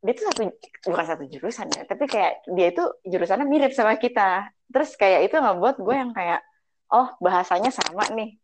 dia 0.00 0.12
tuh 0.16 0.24
satu 0.32 0.42
bukan 0.88 1.04
satu 1.04 1.24
jurusan 1.28 1.68
ya 1.76 1.84
tapi 1.84 2.08
kayak 2.08 2.40
dia 2.56 2.72
itu 2.72 2.84
jurusannya 3.04 3.44
mirip 3.44 3.76
sama 3.76 4.00
kita 4.00 4.48
terus 4.72 4.96
kayak 4.96 5.28
itu 5.28 5.36
ngebuat 5.36 5.76
gue 5.76 5.92
yang 5.96 6.16
kayak 6.16 6.40
oh 6.88 7.12
bahasanya 7.20 7.68
sama 7.68 8.08
nih 8.16 8.40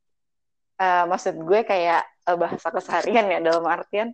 Eh, 0.77 1.05
maksud 1.09 1.41
gue 1.41 1.65
kayak 1.65 2.05
eh, 2.05 2.37
bahasa 2.37 2.69
keseharian 2.69 3.33
ya 3.33 3.41
dalam 3.41 3.65
artian 3.65 4.13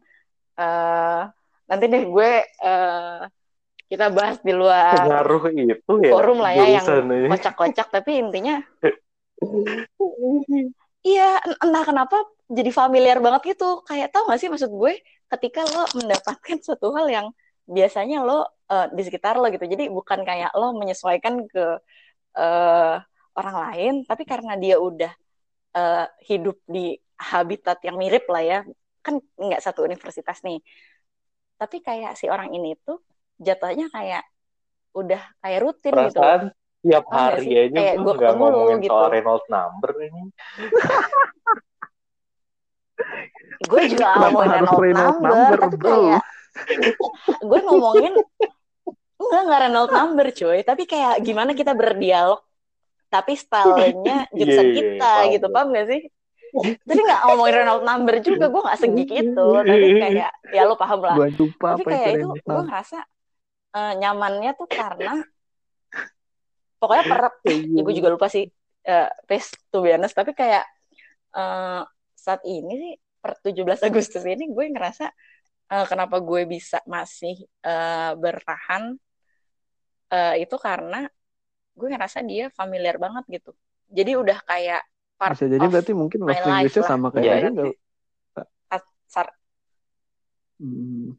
eh 0.55 1.23
nanti 1.67 1.85
deh 1.91 2.07
gue 2.07 2.31
eh, 2.47 3.19
kita 3.91 4.15
bahas 4.15 4.39
di 4.47 4.55
luar 4.55 5.11
Pengaruh 5.11 5.51
itu 5.51 5.93
ya. 5.99 6.11
forum 6.15 6.39
lah 6.39 6.55
ya 6.55 6.79
yang 6.79 6.87
kocak-kocak 7.27 7.91
tapi 7.91 8.23
intinya 8.23 8.63
iya 11.11 11.43
en- 11.43 11.59
entah 11.67 11.83
kenapa 11.83 12.15
jadi 12.53 12.71
familiar 12.71 13.19
banget 13.19 13.57
gitu 13.57 13.81
kayak 13.89 14.13
tau 14.13 14.29
gak 14.29 14.39
sih 14.39 14.53
maksud 14.53 14.69
gue 14.69 15.01
ketika 15.33 15.65
lo 15.65 15.89
mendapatkan 15.97 16.59
suatu 16.61 16.93
hal 16.93 17.09
yang 17.09 17.27
biasanya 17.65 18.21
lo 18.21 18.45
eh, 18.69 18.87
di 18.93 19.03
sekitar 19.03 19.41
lo 19.41 19.49
gitu 19.49 19.65
jadi 19.65 19.89
bukan 19.89 20.21
kayak 20.23 20.53
lo 20.53 20.77
menyesuaikan 20.77 21.49
ke 21.49 21.65
eh, 22.37 22.97
orang 23.33 23.57
lain 23.57 23.95
tapi 24.05 24.29
karena 24.29 24.61
dia 24.61 24.77
udah 24.77 25.13
eh, 25.73 26.07
hidup 26.29 26.61
di 26.69 26.93
habitat 27.17 27.81
yang 27.87 27.97
mirip 27.97 28.29
lah 28.29 28.45
ya 28.45 28.59
kan 29.01 29.19
nggak 29.19 29.63
satu 29.65 29.83
universitas 29.89 30.45
nih 30.45 30.61
tapi 31.57 31.81
kayak 31.81 32.19
si 32.19 32.29
orang 32.29 32.53
ini 32.53 32.77
tuh 32.83 33.01
jatuhnya 33.39 33.87
kayak 33.89 34.27
udah 34.93 35.23
kayak 35.41 35.61
rutin 35.63 35.93
gitu. 35.95 36.21
Perasaan 36.21 36.43
tiap 36.83 37.07
Paham 37.07 37.15
nggak 37.15 37.39
hari 37.39 37.51
aja 37.55 37.79
Kayak 37.79 37.97
gue 38.03 38.15
ketemu 38.19 38.43
lu 38.43 38.51
ngomongin 38.51 38.79
gitu. 38.83 38.91
soal 38.91 39.09
Reynolds 39.09 39.47
number 39.49 39.91
ini. 40.03 40.23
gue 43.63 43.83
juga 43.95 44.07
Kenapa 44.11 44.27
ngomongin 44.33 44.51
harus 44.51 44.71
number, 44.71 45.31
number, 45.31 45.59
tapi 45.59 45.77
bro? 45.79 45.91
kayak 45.91 46.23
gue 47.49 47.61
ngomongin 47.65 48.13
enggak 49.23 49.41
enggak 49.47 49.61
Reynolds 49.63 49.95
number 49.95 50.27
cuy. 50.35 50.59
Tapi 50.67 50.83
kayak 50.85 51.15
gimana 51.23 51.51
kita 51.55 51.73
berdialog 51.73 52.41
tapi 53.13 53.37
stylenya 53.37 54.27
jurusan 54.37 54.67
Iya, 54.67 54.73
iya, 54.73 54.77
kita 54.77 55.11
paham, 55.13 55.33
gitu. 55.37 55.47
paham. 55.53 55.69
gak 55.77 55.87
sih? 55.89 56.01
Jadi 56.85 57.01
nggak 57.01 57.21
ngomongin 57.29 57.55
Reynolds 57.65 57.87
number 57.89 58.15
juga 58.21 58.45
gue 58.53 58.63
nggak 58.67 58.81
segik 58.81 59.11
itu. 59.15 59.47
tapi 59.65 59.89
kayak 59.97 60.31
ya 60.53 60.63
lo 60.69 60.75
paham 60.77 61.01
lah. 61.01 61.17
Lupa 61.17 61.69
tapi 61.77 61.83
kayak 61.89 62.09
itu 62.13 62.17
Reynolds 62.21 62.45
gue 62.45 62.63
ngerasa 62.69 62.99
eh, 63.73 63.93
nyamannya 64.01 64.51
tuh 64.53 64.69
karena 64.69 65.13
pokoknya 66.77 67.05
per 67.07 67.21
ya 67.47 67.81
gue 67.87 67.95
juga 67.95 68.09
lupa 68.13 68.27
sih 68.29 68.45
eh 68.85 69.09
to 69.73 69.81
be 69.81 69.95
honest. 69.97 70.13
Tapi 70.13 70.37
kayak 70.37 70.65
eh, 71.33 71.81
saat 72.25 72.43
ini 72.47 72.73
sih 72.83 72.93
per 73.23 73.33
17 73.45 73.81
Agustus 73.89 74.23
ini 74.33 74.45
gue 74.57 74.65
ngerasa 74.75 75.05
eh, 75.75 75.87
kenapa 75.91 76.17
gue 76.29 76.43
bisa 76.55 76.79
masih 76.95 77.35
eh, 77.67 78.13
bertahan 78.25 78.85
eh, 80.15 80.33
itu 80.45 80.57
karena 80.67 80.97
gue 81.79 81.89
ngerasa 81.93 82.21
dia 82.31 82.45
familiar 82.59 82.97
banget 83.05 83.25
gitu 83.35 83.51
jadi 83.97 84.13
udah 84.23 84.39
kayak 84.51 84.83
part 85.21 85.39
Bisa 85.39 85.45
jadi 85.55 85.67
of 85.67 85.73
berarti 85.73 85.93
mungkin 86.01 86.21
language-nya 86.29 86.83
lah. 86.87 86.93
sama 86.93 87.09
kayak 87.15 87.25
Iya, 87.25 87.35
dia 87.41 87.49
iya. 87.49 87.51
nggak? 87.55 87.73
sar- 89.09 89.37
Hmm. 90.61 91.13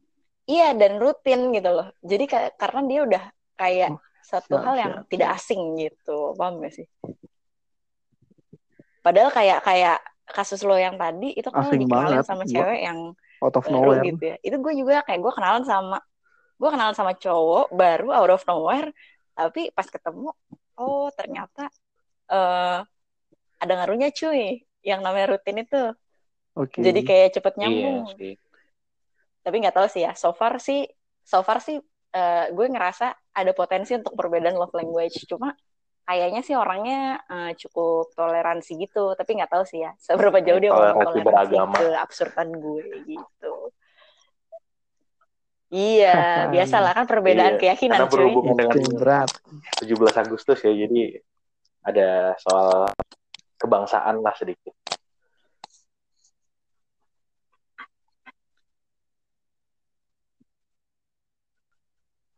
iya 0.50 0.64
dan 0.80 0.92
rutin 1.02 1.40
gitu 1.56 1.68
loh 1.76 1.86
jadi 2.10 2.24
kayak 2.32 2.50
karena 2.60 2.80
dia 2.90 2.98
udah 3.06 3.22
kayak 3.60 3.90
Oh, 3.90 4.00
satu 4.30 4.54
siap, 4.54 4.64
hal 4.64 4.74
yang 4.82 4.92
siap, 4.92 5.06
tidak 5.10 5.28
asing 5.36 5.60
gitu 5.82 6.10
paham 6.38 6.54
gak 6.64 6.72
sih 6.76 6.86
padahal 9.04 9.30
kayak 9.36 9.58
kayak 9.66 9.96
kasus 10.24 10.60
lo 10.64 10.74
yang 10.74 10.96
tadi 10.96 11.32
itu 11.32 11.48
kan 11.52 11.64
lo 11.64 11.68
Asing 11.68 11.84
dikenalin 11.84 12.20
banget. 12.20 12.24
sama 12.24 12.44
Gua- 12.44 12.52
cewek 12.52 12.80
yang 12.80 12.98
out 13.40 13.54
of 13.54 13.64
baru 13.64 13.74
nowhere. 13.76 14.04
gitu 14.08 14.22
ya. 14.24 14.36
Itu 14.40 14.56
gue 14.58 14.72
juga 14.74 14.94
kayak 15.04 15.20
gue 15.20 15.32
kenalan 15.32 15.64
sama 15.64 15.98
gue 16.54 16.68
kenalan 16.70 16.96
sama 16.96 17.12
cowok 17.12 17.66
baru 17.74 18.08
out 18.14 18.30
of 18.30 18.42
nowhere 18.46 18.88
tapi 19.34 19.68
pas 19.74 19.84
ketemu 19.84 20.30
oh 20.78 21.10
ternyata 21.12 21.66
eh 22.30 22.78
ada 23.58 23.72
ngaruhnya 23.74 24.14
cuy 24.14 24.62
yang 24.84 25.00
namanya 25.00 25.34
rutin 25.36 25.60
itu. 25.60 25.82
Oke. 26.54 26.80
Jadi 26.80 27.00
kayak 27.02 27.28
cepet 27.34 27.52
Iya 27.56 27.60
nyambung. 27.66 28.14
sih. 28.16 28.34
tapi 29.44 29.60
nggak 29.60 29.76
tahu 29.76 29.88
sih 29.92 30.08
ya 30.08 30.16
so 30.16 30.32
far 30.32 30.56
sih 30.56 30.88
so 31.20 31.44
far 31.44 31.60
sih 31.60 31.76
eh, 32.16 32.46
gue 32.48 32.64
ngerasa 32.64 33.12
ada 33.34 33.52
potensi 33.52 33.92
untuk 33.92 34.16
perbedaan 34.16 34.56
love 34.56 34.72
language. 34.72 35.26
Cuma 35.28 35.52
kayaknya 36.04 36.40
sih 36.40 36.52
orangnya 36.54 37.18
eh, 37.26 37.52
cukup 37.56 38.12
toleransi 38.12 38.76
gitu 38.76 39.16
tapi 39.16 39.36
nggak 39.36 39.52
tahu 39.52 39.64
sih 39.64 39.82
ya 39.82 39.92
seberapa 40.04 40.38
jauh 40.40 40.60
dia 40.60 40.70
mau 40.70 40.80
Toleransi 40.94 41.18
beragama. 41.20 41.76
ke 41.76 41.88
absurdan 41.96 42.48
gue 42.54 42.84
gitu 43.04 43.54
iya 45.72 46.14
biasalah 46.52 46.92
kan 46.92 47.04
perbedaan 47.08 47.56
Iya, 47.56 47.60
keyakinan 47.60 47.98
karena 47.98 48.08
cuy 48.08 48.14
berhubung- 48.14 48.44
itu 48.46 48.54
dengan- 48.60 49.00
berat 49.00 49.30
17 49.80 50.14
Agustus 50.14 50.58
ya, 50.62 50.70
jadi 50.70 51.18
ada 51.82 52.08
soal 52.38 52.88
kebangsaan 53.58 54.22
lah 54.22 54.32
sedikit. 54.32 54.72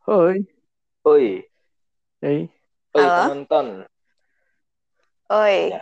Hoi, 0.07 0.39
Oi, 1.03 1.43
hey. 2.21 2.47
Oi 2.97 3.03
Halo? 3.03 3.17
penonton. 3.23 3.67
oi 5.29 5.59
Ya, 5.69 5.81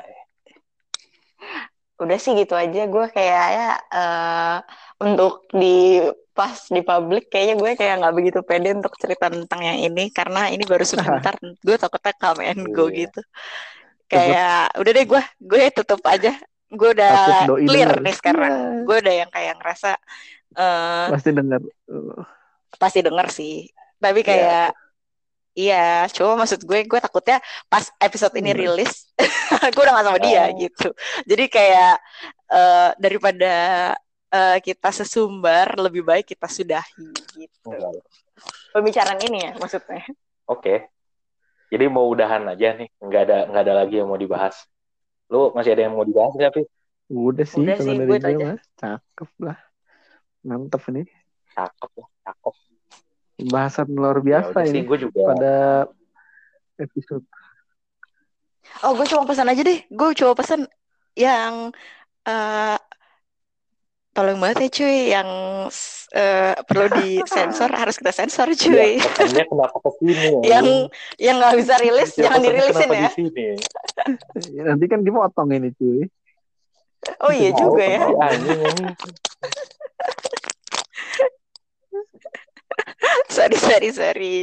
udah 1.95 2.18
sih 2.20 2.36
gitu 2.36 2.51
aja 2.53 2.82
gue 2.86 3.05
kayaknya 3.07 3.70
eh 3.88 4.57
untuk 4.99 5.47
di 5.49 6.03
pas 6.36 6.68
di 6.68 6.84
publik 6.84 7.32
kayaknya 7.32 7.55
gue 7.55 7.72
kayak 7.74 7.95
nggak 8.03 8.16
begitu 8.16 8.39
pede 8.43 8.76
untuk 8.76 8.91
cerita 8.99 9.32
tentang 9.32 9.63
yang 9.63 9.80
ini 9.80 10.11
karena 10.11 10.51
ini 10.51 10.68
baru 10.68 10.84
sebentar 10.84 11.32
gue 11.66 11.76
takutnya 11.80 12.11
come 12.20 12.43
and 12.43 12.68
go 12.70 12.91
Iya. 12.91 13.07
gitu 13.07 13.22
kayak 14.05 14.76
udah 14.76 14.91
deh 14.91 15.05
gue 15.07 15.22
gue 15.39 15.61
tutup 15.72 16.01
aja 16.03 16.36
gue 16.68 16.89
udah 16.91 17.16
clear 17.63 17.88
denger. 17.88 18.03
nih 18.03 18.16
sekarang 18.20 18.51
Iya. 18.51 18.84
gue 18.84 18.95
udah 18.99 19.16
yang 19.16 19.30
kayak 19.32 19.53
ngerasa 19.55 19.91
eh 20.55 21.07
pasti 21.16 21.30
dengar 21.32 21.61
Uh, 21.86 22.26
pasti 22.76 22.99
denger 22.99 23.28
sih 23.32 23.72
tapi 23.95 24.20
kayak 24.20 24.76
Iya, 25.56 26.12
cuma 26.12 26.36
maksud 26.36 26.62
gue, 26.62 26.84
gue 26.84 26.99
takutnya 26.99 27.39
pas 27.66 27.88
episode 27.97 28.36
ini 28.36 28.51
Hmm. 28.51 28.60
rilis, 28.60 29.08
gue 29.74 29.82
udah 29.82 29.93
gak 29.95 30.06
sama 30.06 30.20
dia 30.20 30.43
Oh. 30.45 30.60
gitu. 30.60 30.88
Jadi 31.24 31.45
kayak 31.47 31.95
eh, 32.51 32.89
daripada 32.95 33.53
eh, 34.28 34.58
kita 34.60 34.91
sesumbar, 34.91 35.80
lebih 35.80 36.03
baik 36.03 36.28
kita 36.28 36.45
sudahi 36.45 37.08
gitu. 37.34 37.72
enggak. 37.72 38.03
Pembicaraan 38.70 39.16
ini 39.24 39.39
ya 39.41 39.51
maksudnya. 39.56 40.03
Oke. 40.45 40.91
Jadi 41.66 41.86
mau 41.88 42.06
udahan 42.06 42.43
aja 42.45 42.76
nih, 42.76 42.91
nggak 42.99 43.22
ada 43.24 43.38
nggak 43.47 43.64
ada 43.64 43.74
lagi 43.76 43.95
yang 43.97 44.12
mau 44.12 44.20
dibahas. 44.20 44.68
Lu 45.26 45.49
masih 45.49 45.72
ada 45.72 45.88
yang 45.88 45.95
mau 45.95 46.03
dibahas 46.03 46.36
nggak, 46.36 46.51
Pi? 46.51 46.64
udah 47.06 47.45
sih 47.45 47.62
Udah 47.62 47.78
sih, 47.78 47.95
gue 47.95 48.18
aja. 48.18 48.34
mah 48.34 48.58
cakep 48.76 49.30
lah 49.39 49.58
mantep 50.41 50.82
ini 50.89 51.06
Cakep 51.53 51.91
ya, 51.95 52.06
cakep. 52.26 52.56
Bahasan 53.38 53.92
luar 53.92 54.24
Ya 54.24 54.24
biasa 54.24 54.64
sih, 54.64 54.80
ini 54.80 54.88
gue 54.88 54.98
juga. 55.08 55.36
pada 55.36 55.56
episode 56.80 57.26
Oh, 58.84 58.92
gue 58.98 59.08
cuma 59.08 59.24
pesan 59.24 59.48
aja 59.48 59.62
deh. 59.62 59.80
Gue 59.88 60.12
cuma 60.18 60.34
pesan 60.36 60.68
yang 61.16 61.72
eh 62.26 62.78
tolong 64.16 64.40
banget 64.40 64.68
ya 64.68 64.70
cuy, 64.72 64.98
yang 65.12 65.30
eh, 66.16 66.56
perlu 66.66 66.88
disensor 66.96 67.72
harus 67.82 67.96
kita 68.00 68.12
sensor 68.12 68.48
cuy. 68.56 69.00
Ya, 69.00 69.44
kenapa 69.48 69.78
ke 69.80 69.92
sini 70.00 70.16
ya? 70.16 70.40
yang 70.58 70.68
yang 71.20 71.36
nggak 71.40 71.56
bisa 71.60 71.74
rilis 71.80 72.10
Ya, 72.16 72.28
jangan 72.28 72.40
dirilisin 72.44 72.90
ya. 72.90 73.10
di? 73.12 73.48
Ya, 74.56 74.62
nanti 74.72 74.86
kan 74.92 75.04
dipotong 75.04 75.52
ini 75.56 75.72
cuy 75.76 76.08
Oh 77.22 77.30
iya 77.32 77.54
juga 77.54 77.84
ya. 77.86 78.02
Tahu, 78.02 78.18
anjing, 78.18 78.60
anjing. 78.66 79.14
Sorry 83.36 83.58
sorry 83.60 83.90
sorry 83.92 84.36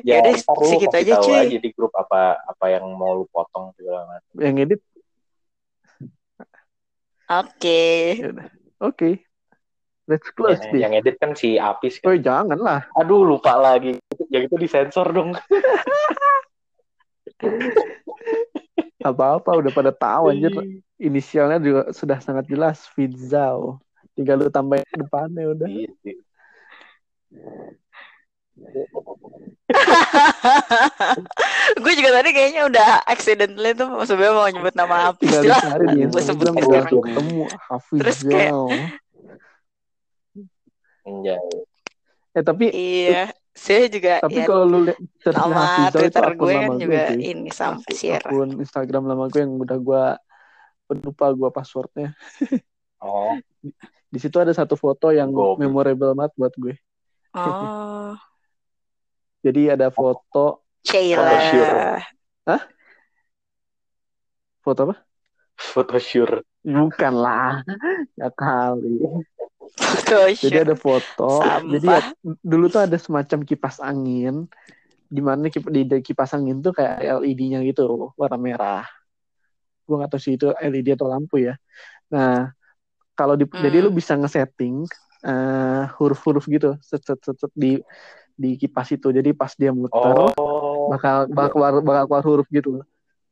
Ya, 0.00 0.22
lu 0.22 0.32
segitu 0.38 0.94
aja, 0.94 1.18
cuy. 1.18 1.34
aja 1.34 1.58
di 1.58 1.70
grup 1.72 1.90
apa 1.92 2.38
apa 2.40 2.64
yang 2.70 2.86
mau 2.94 3.16
lu 3.16 3.24
potong 3.26 3.74
segala 3.74 4.06
macam. 4.06 4.30
yang 4.38 4.54
edit 4.56 4.80
oke 7.26 7.82
udah 8.22 8.48
oke 8.80 9.10
let's 10.06 10.30
close 10.30 10.62
Yang, 10.62 10.70
this 10.70 10.80
yang 10.80 10.92
edit 10.94 11.14
kan 11.18 11.34
si 11.34 11.58
Apis 11.58 11.98
kan. 11.98 12.14
oh 12.14 12.16
jangan 12.16 12.58
lah 12.58 12.80
Aduh, 12.94 13.26
lupa 13.26 13.58
lagi. 13.58 13.98
Yang 14.30 14.42
itu 14.46 14.56
disensor 14.62 15.10
dong. 15.10 15.34
apa 19.02 19.38
apa 19.38 19.50
udah 19.54 19.70
pada 19.70 19.92
tahu 19.92 20.30
anjir 20.30 20.50
inisialnya 20.96 21.62
juga 21.62 21.82
sudah 21.92 22.18
sangat 22.18 22.48
jelas 22.48 22.86
Fizzao 22.90 23.78
tinggal 24.16 24.40
lu 24.40 24.48
tambahin 24.48 24.82
depannya 24.88 25.52
udah 25.52 25.68
Iya 25.68 25.90
sih. 26.00 26.16
gue 31.76 31.92
juga 31.92 32.10
tadi 32.14 32.28
kayaknya 32.32 32.62
udah 32.66 32.88
accidentally 33.04 33.72
tuh 33.72 33.88
sebenarnya 34.02 34.32
mau 34.32 34.48
nyebut 34.48 34.72
nama 34.72 35.12
tinggal 35.14 35.42
lah 35.44 35.60
di 35.84 36.06
gue 36.06 36.22
sebut 36.22 36.46
sekarang. 36.54 36.88
ketemu 36.88 37.44
Terus 38.00 38.18
kayak- 38.22 38.54
Iya. 41.06 41.36
eh 42.32 42.42
tapi 42.42 42.66
iya 42.68 43.30
saya 43.52 43.86
juga 43.86 44.18
tapi 44.18 44.36
ya 44.36 44.44
kalau 44.44 44.64
lu 44.66 44.78
lihat 44.84 44.98
nama 45.30 45.88
Twitter 45.88 46.20
akun 46.20 46.36
gue 46.36 46.52
kan 46.52 46.68
gue 46.68 46.78
juga 46.82 47.00
cuy. 47.08 47.22
ini 47.24 47.48
sama 47.48 47.78
Sierra 47.88 48.26
akun 48.26 48.50
Instagram 48.58 49.02
lama 49.06 49.24
gue 49.26 49.40
yang 49.40 49.54
udah 49.54 49.78
gue 49.78 50.02
lupa 50.98 51.26
gue 51.30 51.48
passwordnya 51.50 52.10
Oh, 52.96 53.36
di 54.08 54.18
situ 54.18 54.34
ada 54.36 54.50
satu 54.50 54.74
foto 54.74 55.12
yang 55.12 55.30
Goblok. 55.30 55.62
memorable 55.62 56.10
banget 56.12 56.32
buat 56.34 56.52
gue 56.58 56.74
oh 57.32 58.12
jadi 59.46 59.78
ada 59.78 59.86
foto 59.94 60.66
Sheila 60.82 61.22
Photoshoot. 61.22 62.02
foto 64.62 64.80
apa 64.90 64.96
foto 65.56 65.96
sure. 66.02 66.42
bukan 66.66 67.14
lah 67.14 67.62
ya 68.18 68.28
kali 68.34 68.98
Photoshoot. 69.78 70.42
jadi 70.42 70.56
ada 70.66 70.74
foto 70.74 71.30
Sampah. 71.42 71.70
jadi 71.70 71.86
ya, 71.86 72.00
dulu 72.42 72.64
tuh 72.66 72.82
ada 72.82 72.98
semacam 72.98 73.38
kipas 73.46 73.78
angin 73.78 74.50
di 75.06 75.22
mana 75.22 75.46
kip- 75.46 75.70
di, 75.70 75.86
di 75.86 75.98
kipas 76.02 76.34
angin 76.34 76.58
tuh 76.58 76.74
kayak 76.74 77.22
LED-nya 77.22 77.62
gitu 77.62 78.10
warna 78.18 78.38
merah 78.38 78.84
gue 79.86 79.94
nggak 79.94 80.10
tahu 80.10 80.20
sih 80.20 80.34
itu 80.34 80.50
LED 80.58 80.98
atau 80.98 81.06
lampu 81.06 81.38
ya 81.46 81.54
nah 82.10 82.50
kalau 83.14 83.38
di 83.38 83.46
Hmm. 83.46 83.62
jadi 83.62 83.86
lu 83.86 83.94
bisa 83.94 84.18
ngesetting 84.18 84.82
eh, 85.22 85.82
huruf-huruf 85.96 86.44
gitu 86.50 86.74
set, 86.82 87.06
set, 87.06 87.22
set, 87.22 87.38
set 87.38 87.52
di 87.54 87.78
di 88.36 88.54
kipas 88.54 88.88
itu 88.90 89.08
jadi 89.08 89.32
pas 89.32 89.52
dia 89.52 89.72
muter 89.72 89.96
Oh. 90.36 90.88
bakal 90.88 91.26
bakal 91.26 91.48
keluar 91.50 91.72
bakal 91.80 92.04
keluar 92.06 92.24
huruf 92.24 92.48
gitu 92.48 92.84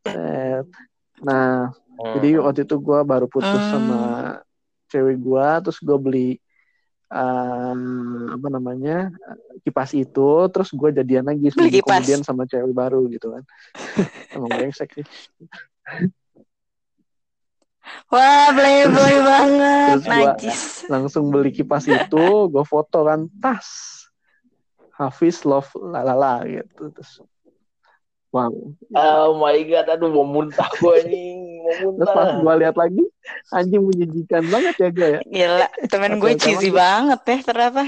Set. 0.03 0.65
nah 1.21 1.71
Hmm. 1.95 2.19
jadi 2.19 2.43
waktu 2.43 2.65
itu 2.65 2.75
gue 2.77 2.99
baru 3.03 3.25
putus 3.25 3.47
Hmm. 3.47 3.71
sama 3.71 4.01
cewek 4.89 5.15
gue, 5.17 5.47
terus 5.63 5.79
gue 5.79 5.95
beli 5.97 6.29
um, 7.07 7.81
apa 8.33 8.49
namanya 8.49 9.15
kipas 9.61 9.91
itu, 9.93 10.31
terus 10.49 10.71
gue 10.71 10.91
jadian 10.93 11.23
lagi 11.25 11.39
Beli 11.45 11.55
seminggu 11.71 11.79
kipas. 11.81 11.95
kemudian 12.03 12.23
sama 12.23 12.43
cewek 12.45 12.71
baru 12.71 13.07
gitu 13.09 13.31
kan. 13.31 13.43
Emang 14.29 14.51
brengsek 14.51 14.91
sih. 14.93 15.07
Wah, 18.07 18.49
playboy 18.51 19.15
banget, 19.21 19.89
Terus 19.93 20.05
gua- 20.05 20.17
najis. 20.35 20.61
Langsung 20.87 21.25
beli 21.29 21.51
kipas 21.51 21.85
itu, 21.85 22.25
gue 22.49 22.65
foto 22.65 23.05
kan 23.05 23.29
tas 23.37 24.03
Hafiz 24.95 25.42
love 25.42 25.68
lalala 25.74 26.47
gitu 26.47 26.90
terus. 26.95 27.18
Wow. 28.34 28.51
Oh 28.99 29.38
my 29.38 29.62
god, 29.62 29.86
aduh 29.95 30.11
mau 30.11 30.26
muntah 30.26 30.66
gue 30.82 31.07
anjing, 31.07 31.38
mau 31.62 31.95
Terus 32.03 32.11
pas 32.11 32.34
muntah. 32.34 32.42
gue 32.42 32.55
lihat 32.66 32.74
lagi, 32.74 33.05
anjing 33.55 33.82
menjijikan 33.86 34.42
banget 34.51 34.74
ya 34.74 34.88
gue 34.90 35.09
ya. 35.09 35.20
Gila, 35.22 35.66
temen 35.86 36.18
gue 36.18 36.32
cheesy 36.34 36.74
banget 36.74 37.20
ya 37.22 37.38
ternyata. 37.47 37.86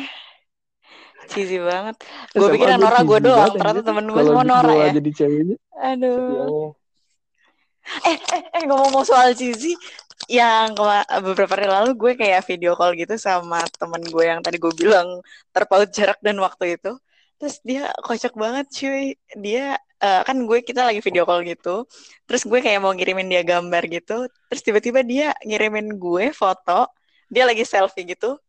Cheesy 1.27 1.59
banget. 1.59 1.99
Gue 2.31 2.49
pikir 2.55 2.71
gua 2.71 2.79
Nora 2.79 3.01
gue 3.03 3.19
doang, 3.27 3.55
ternyata 3.59 3.83
temen 3.83 4.07
gue 4.07 4.23
semua 4.23 4.47
Nora 4.47 4.71
gua 4.71 4.87
ya. 4.87 4.95
jadi 4.95 5.11
ceweknya, 5.19 5.57
Aduh. 5.83 6.15
Iya. 6.31 6.47
Eh, 8.07 8.19
eh, 8.19 8.43
eh 8.51 8.63
ngomong-ngomong 8.71 9.03
soal 9.03 9.35
cheesy, 9.35 9.75
yang 10.27 10.73
beberapa 11.23 11.53
hari 11.55 11.69
lalu 11.69 11.91
gue 11.95 12.13
kayak 12.17 12.43
video 12.49 12.73
call 12.75 12.97
gitu 12.97 13.15
sama 13.21 13.63
temen 13.77 14.03
gue 14.03 14.25
yang 14.27 14.41
tadi 14.41 14.57
gue 14.57 14.73
bilang 14.75 15.21
terpaut 15.55 15.89
jarak 15.93 16.19
dan 16.25 16.41
waktu 16.41 16.81
itu. 16.81 16.97
Terus 17.37 17.57
dia 17.63 17.93
kocak 18.01 18.33
banget 18.33 18.67
cuy. 18.73 19.05
Dia 19.37 19.77
uh, 20.03 20.23
kan 20.25 20.37
gue 20.49 20.59
kita 20.65 20.89
lagi 20.89 21.01
video 21.05 21.29
call 21.29 21.45
gitu. 21.45 21.85
Terus 22.27 22.43
gue 22.49 22.59
kayak 22.65 22.81
mau 22.83 22.93
ngirimin 22.97 23.29
dia 23.29 23.43
gambar 23.45 23.83
gitu. 23.93 24.27
Terus 24.49 24.63
tiba-tiba 24.67 25.01
dia 25.05 25.37
ngirimin 25.45 26.01
gue 26.01 26.33
foto. 26.33 26.89
Dia 27.29 27.45
lagi 27.47 27.63
selfie 27.69 28.09
gitu. 28.09 28.41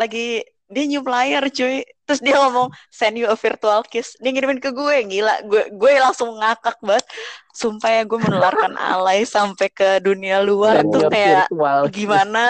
Lagi 0.00 0.42
dia 0.70 0.84
new 0.86 1.02
player 1.02 1.42
cuy. 1.50 1.82
Terus 2.06 2.20
dia 2.22 2.38
ngomong 2.38 2.70
send 2.90 3.18
you 3.18 3.26
a 3.26 3.34
virtual 3.34 3.82
kiss. 3.86 4.14
Dia 4.22 4.30
ngirimin 4.30 4.62
ke 4.62 4.70
gue 4.70 4.96
gila. 5.06 5.42
Gue 5.46 5.66
gue 5.70 5.92
langsung 5.98 6.38
ngakak 6.38 6.78
banget. 6.82 7.06
Sumpah 7.50 7.90
ya 7.90 8.02
gue 8.06 8.18
menularkan 8.18 8.74
alay 8.94 9.26
sampai 9.26 9.68
ke 9.70 9.98
dunia 9.98 10.38
luar 10.42 10.82
send 10.82 10.94
tuh 10.94 11.10
kayak 11.10 11.50
gimana? 11.90 12.46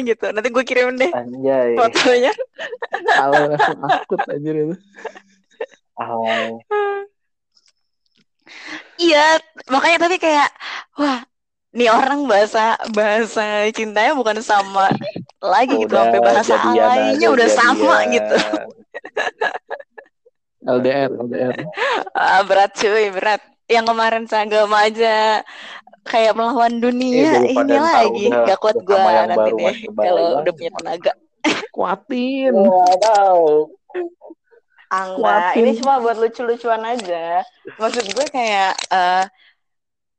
Gitu. 0.00 0.24
Nanti 0.32 0.48
gue 0.48 0.64
kirimin 0.64 0.96
deh 0.96 1.12
Anjay. 1.12 1.76
fotonya. 1.76 2.32
Alay 3.20 3.44
langsung 3.52 3.80
akut 3.84 4.20
aja 4.24 4.50
itu. 4.50 4.76
Iya 9.00 9.40
makanya 9.72 10.08
tapi 10.08 10.16
kayak 10.20 10.48
wah 11.00 11.24
nih 11.70 11.88
orang 11.90 12.26
bahasa 12.26 12.74
bahasa 12.90 13.70
cintanya 13.70 14.12
bukan 14.18 14.42
sama 14.42 14.90
lagi 15.38 15.78
gitu 15.78 15.94
sampai 15.94 16.20
bahasa 16.20 16.54
lainnya 16.58 17.28
udah 17.30 17.48
jadian. 17.48 17.62
sama 17.62 17.96
gitu. 18.10 18.36
LDR 20.60 21.08
LDR 21.14 21.54
ah, 22.12 22.42
berat 22.44 22.72
cuy 22.76 23.08
berat. 23.14 23.42
Yang 23.70 23.86
kemarin 23.86 24.24
seagama 24.26 24.82
aja 24.82 25.46
kayak 26.02 26.34
melawan 26.34 26.82
dunia 26.82 27.38
eh, 27.46 27.54
ini 27.54 27.76
lagi. 27.78 28.26
gak 28.26 28.58
kuat 28.58 28.82
gue 28.82 28.98
nanti 29.30 29.50
deh 29.54 29.76
kalau 29.94 30.42
udah 30.42 30.52
punya 30.52 30.72
tenaga. 30.74 31.12
Kuatin. 31.70 32.52
Wow 32.52 33.70
Angga, 34.90 35.54
ini 35.54 35.78
cuma 35.78 36.02
buat 36.02 36.18
lucu-lucuan 36.18 36.82
aja. 36.82 37.46
Maksud 37.78 38.10
gue 38.10 38.26
kayak 38.26 38.74
uh, 38.90 39.22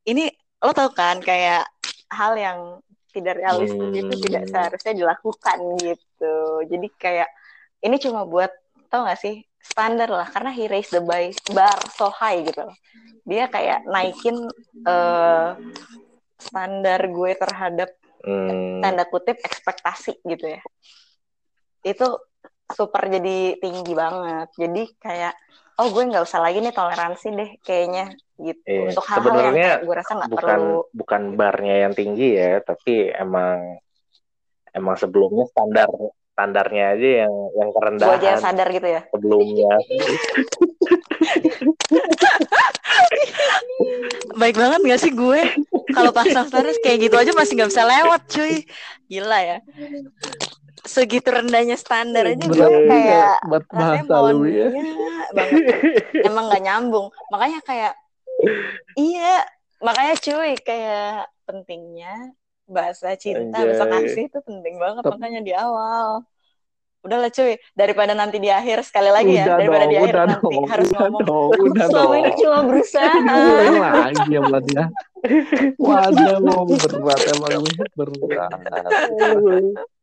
ini 0.07 0.31
lo 0.61 0.71
tau 0.77 0.89
kan 0.93 1.17
kayak 1.19 1.65
hal 2.13 2.33
yang 2.37 2.59
tidak 3.11 3.39
realistis 3.39 3.75
hmm. 3.75 4.01
itu 4.07 4.15
tidak 4.27 4.43
seharusnya 4.47 4.93
dilakukan 4.95 5.59
gitu. 5.83 6.35
Jadi 6.67 6.87
kayak 6.95 7.29
ini 7.83 7.95
cuma 7.99 8.23
buat 8.23 8.51
tau 8.87 9.03
gak 9.03 9.19
sih 9.19 9.43
standar 9.59 10.07
lah. 10.07 10.27
Karena 10.31 10.51
he 10.55 10.71
raised 10.71 10.95
the 10.95 11.03
bar 11.51 11.79
so 11.91 12.07
high 12.13 12.39
gitu 12.43 12.63
loh. 12.63 12.77
Dia 13.27 13.51
kayak 13.51 13.85
naikin 13.85 14.37
uh, 14.87 15.59
standar 16.39 16.99
gue 17.05 17.31
terhadap 17.35 17.89
hmm. 18.23 18.79
tanda 18.81 19.03
kutip 19.05 19.37
ekspektasi 19.43 20.23
gitu 20.23 20.45
ya. 20.57 20.61
Itu 21.83 22.21
super 22.71 23.11
jadi 23.11 23.59
tinggi 23.59 23.91
banget. 23.91 24.49
Jadi 24.55 24.83
kayak 24.97 25.35
oh 25.81 25.89
gue 25.89 26.03
nggak 26.13 26.21
usah 26.21 26.45
lagi 26.45 26.61
nih 26.61 26.69
toleransi 26.69 27.27
deh 27.33 27.57
kayaknya 27.65 28.13
gitu. 28.37 28.61
Iya, 28.69 28.93
untuk 28.93 29.05
hal-hal 29.09 29.33
yang 29.33 29.57
kayak 29.57 29.81
gue 29.81 29.95
rasa 29.97 30.13
nggak 30.13 30.29
bukan 30.29 30.45
perlu. 30.61 30.85
bukan 30.93 31.21
barnya 31.33 31.75
yang 31.89 31.93
tinggi 31.97 32.37
ya 32.37 32.61
tapi 32.61 33.09
emang 33.09 33.81
emang 34.77 34.95
sebelumnya 35.01 35.49
standar 35.49 35.89
standarnya 36.31 36.85
aja 36.95 37.09
yang 37.25 37.33
yang 37.57 37.69
kerendahan 37.73 38.13
gue 38.13 38.21
aja 38.21 38.37
sadar 38.37 38.67
gitu 38.69 38.87
ya? 38.87 39.01
sebelumnya. 39.09 39.73
Baik 44.41 44.55
banget 44.57 44.79
gak 44.81 45.01
sih 45.01 45.11
gue? 45.13 45.41
Kalau 45.91 46.09
pasang 46.15 46.47
standar 46.49 46.73
kayak 46.81 47.09
gitu 47.09 47.15
aja 47.19 47.31
masih 47.35 47.53
nggak 47.57 47.69
bisa 47.73 47.83
lewat 47.83 48.21
cuy. 48.31 48.63
Gila 49.11 49.39
ya 49.43 49.57
segitu 50.81 51.29
rendahnya 51.29 51.77
standar 51.77 52.25
aja 52.25 52.45
gue 52.45 52.67
kayak 52.89 53.37
buat 53.45 53.65
bahasa 53.69 54.15
lu 54.33 54.49
ya. 54.49 54.69
banget. 55.31 55.63
Emang 56.25 56.49
nggak 56.49 56.63
nyambung. 56.65 57.07
Makanya 57.29 57.59
kayak 57.61 57.93
iya 58.97 59.45
makanya 59.81 60.15
cuy 60.17 60.53
kayak 60.61 61.29
pentingnya 61.45 62.33
bahasa 62.65 63.13
cinta 63.19 63.61
bahasa 63.61 63.85
kasih 63.85 64.31
itu 64.31 64.39
penting 64.41 64.81
banget 64.81 65.03
Tep. 65.05 65.11
makanya 65.13 65.41
di 65.45 65.53
awal. 65.53 66.25
Udahlah 67.01 67.33
cuy 67.33 67.57
daripada 67.73 68.13
nanti 68.13 68.37
di 68.37 68.49
akhir 68.53 68.85
sekali 68.85 69.09
lagi 69.09 69.33
ya 69.33 69.57
daripada 69.57 69.89
dong, 69.89 69.93
di 69.93 69.97
akhir 69.97 70.15
nanti 70.21 70.53
dong, 70.53 70.65
harus 70.69 70.89
udah 70.89 70.99
ngomong 71.01 71.23
dong, 71.25 71.49
udah 71.65 71.85
selama 71.89 72.15
ini 72.21 72.31
cuma 72.37 72.59
berusaha. 72.61 73.17
Lagi 74.05 74.29
ya 74.29 74.39
berarti 74.45 74.71
ya 74.77 74.85
waduh 75.77 76.65
berat 76.65 77.21
emang 77.29 77.65
berat 77.93 78.91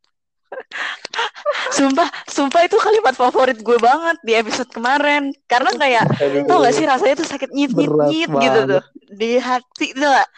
sumpah, 1.77 2.09
sumpah 2.29 2.61
itu 2.65 2.77
kalimat 2.77 3.15
favorit 3.15 3.59
gue 3.59 3.77
banget 3.77 4.17
di 4.25 4.33
episode 4.35 4.69
kemarin. 4.69 5.31
Karena 5.45 5.71
kayak, 5.75 6.03
tau 6.45 6.61
gak 6.63 6.75
sih 6.75 6.85
rasanya 6.85 7.15
tuh 7.21 7.27
sakit 7.27 7.49
nyit 7.53 7.71
nyit 7.73 7.91
nyit 8.09 8.29
gitu 8.29 8.59
tuh 8.77 8.83
di 9.09 9.37
hati 9.37 9.87
tuh 9.93 10.09
gak? 10.09 10.29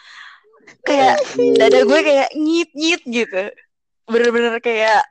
Kayak 0.82 1.16
dada 1.58 1.80
gue 1.84 2.00
kayak 2.02 2.28
nyit 2.36 2.70
nyit 2.74 3.02
gitu. 3.06 3.42
Bener-bener 4.08 4.58
kayak 4.58 5.02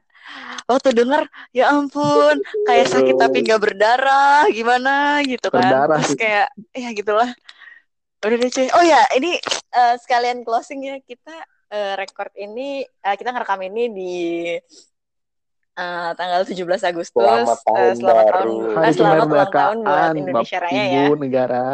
waktu 0.70 0.96
denger 0.96 1.28
ya 1.52 1.72
ampun 1.74 2.40
kayak 2.64 2.88
sakit 2.88 3.16
tapi 3.20 3.44
nggak 3.44 3.60
berdarah 3.60 4.48
gimana 4.48 5.20
gitu 5.28 5.52
kan 5.52 5.68
berdarah. 5.68 6.00
terus 6.00 6.16
kayak 6.16 6.48
ya 6.72 6.90
gitulah 6.96 7.30
udah 8.22 8.38
deh 8.38 8.52
cuy 8.54 8.68
oh 8.78 8.84
ya 8.86 9.02
ini 9.18 9.36
uh, 9.74 9.96
sekalian 9.98 10.46
closing 10.46 10.86
ya 10.86 10.96
kita 11.04 11.36
uh, 11.74 11.94
record 11.98 12.32
ini 12.38 12.86
uh, 13.04 13.16
kita 13.18 13.34
ngerekam 13.34 13.62
ini 13.66 13.84
di 13.90 14.16
uh, 15.82 16.10
tanggal 16.14 16.42
17 16.46 16.62
Agustus. 16.94 17.18
Selamat 17.18 17.60
tahun, 17.66 17.82
uh, 17.82 17.94
selamat 17.98 18.26
baru. 18.26 18.36
tahun, 18.38 18.50
uh, 18.78 18.94
selamat 18.94 19.26
ulang 19.26 19.52
tahun 19.52 19.78
buat 19.82 20.16
Indonesia 20.16 20.58
Bap 20.58 20.66
Raya 20.70 20.84
Ibu, 20.86 20.94
ya. 20.94 21.18
negara. 21.18 21.66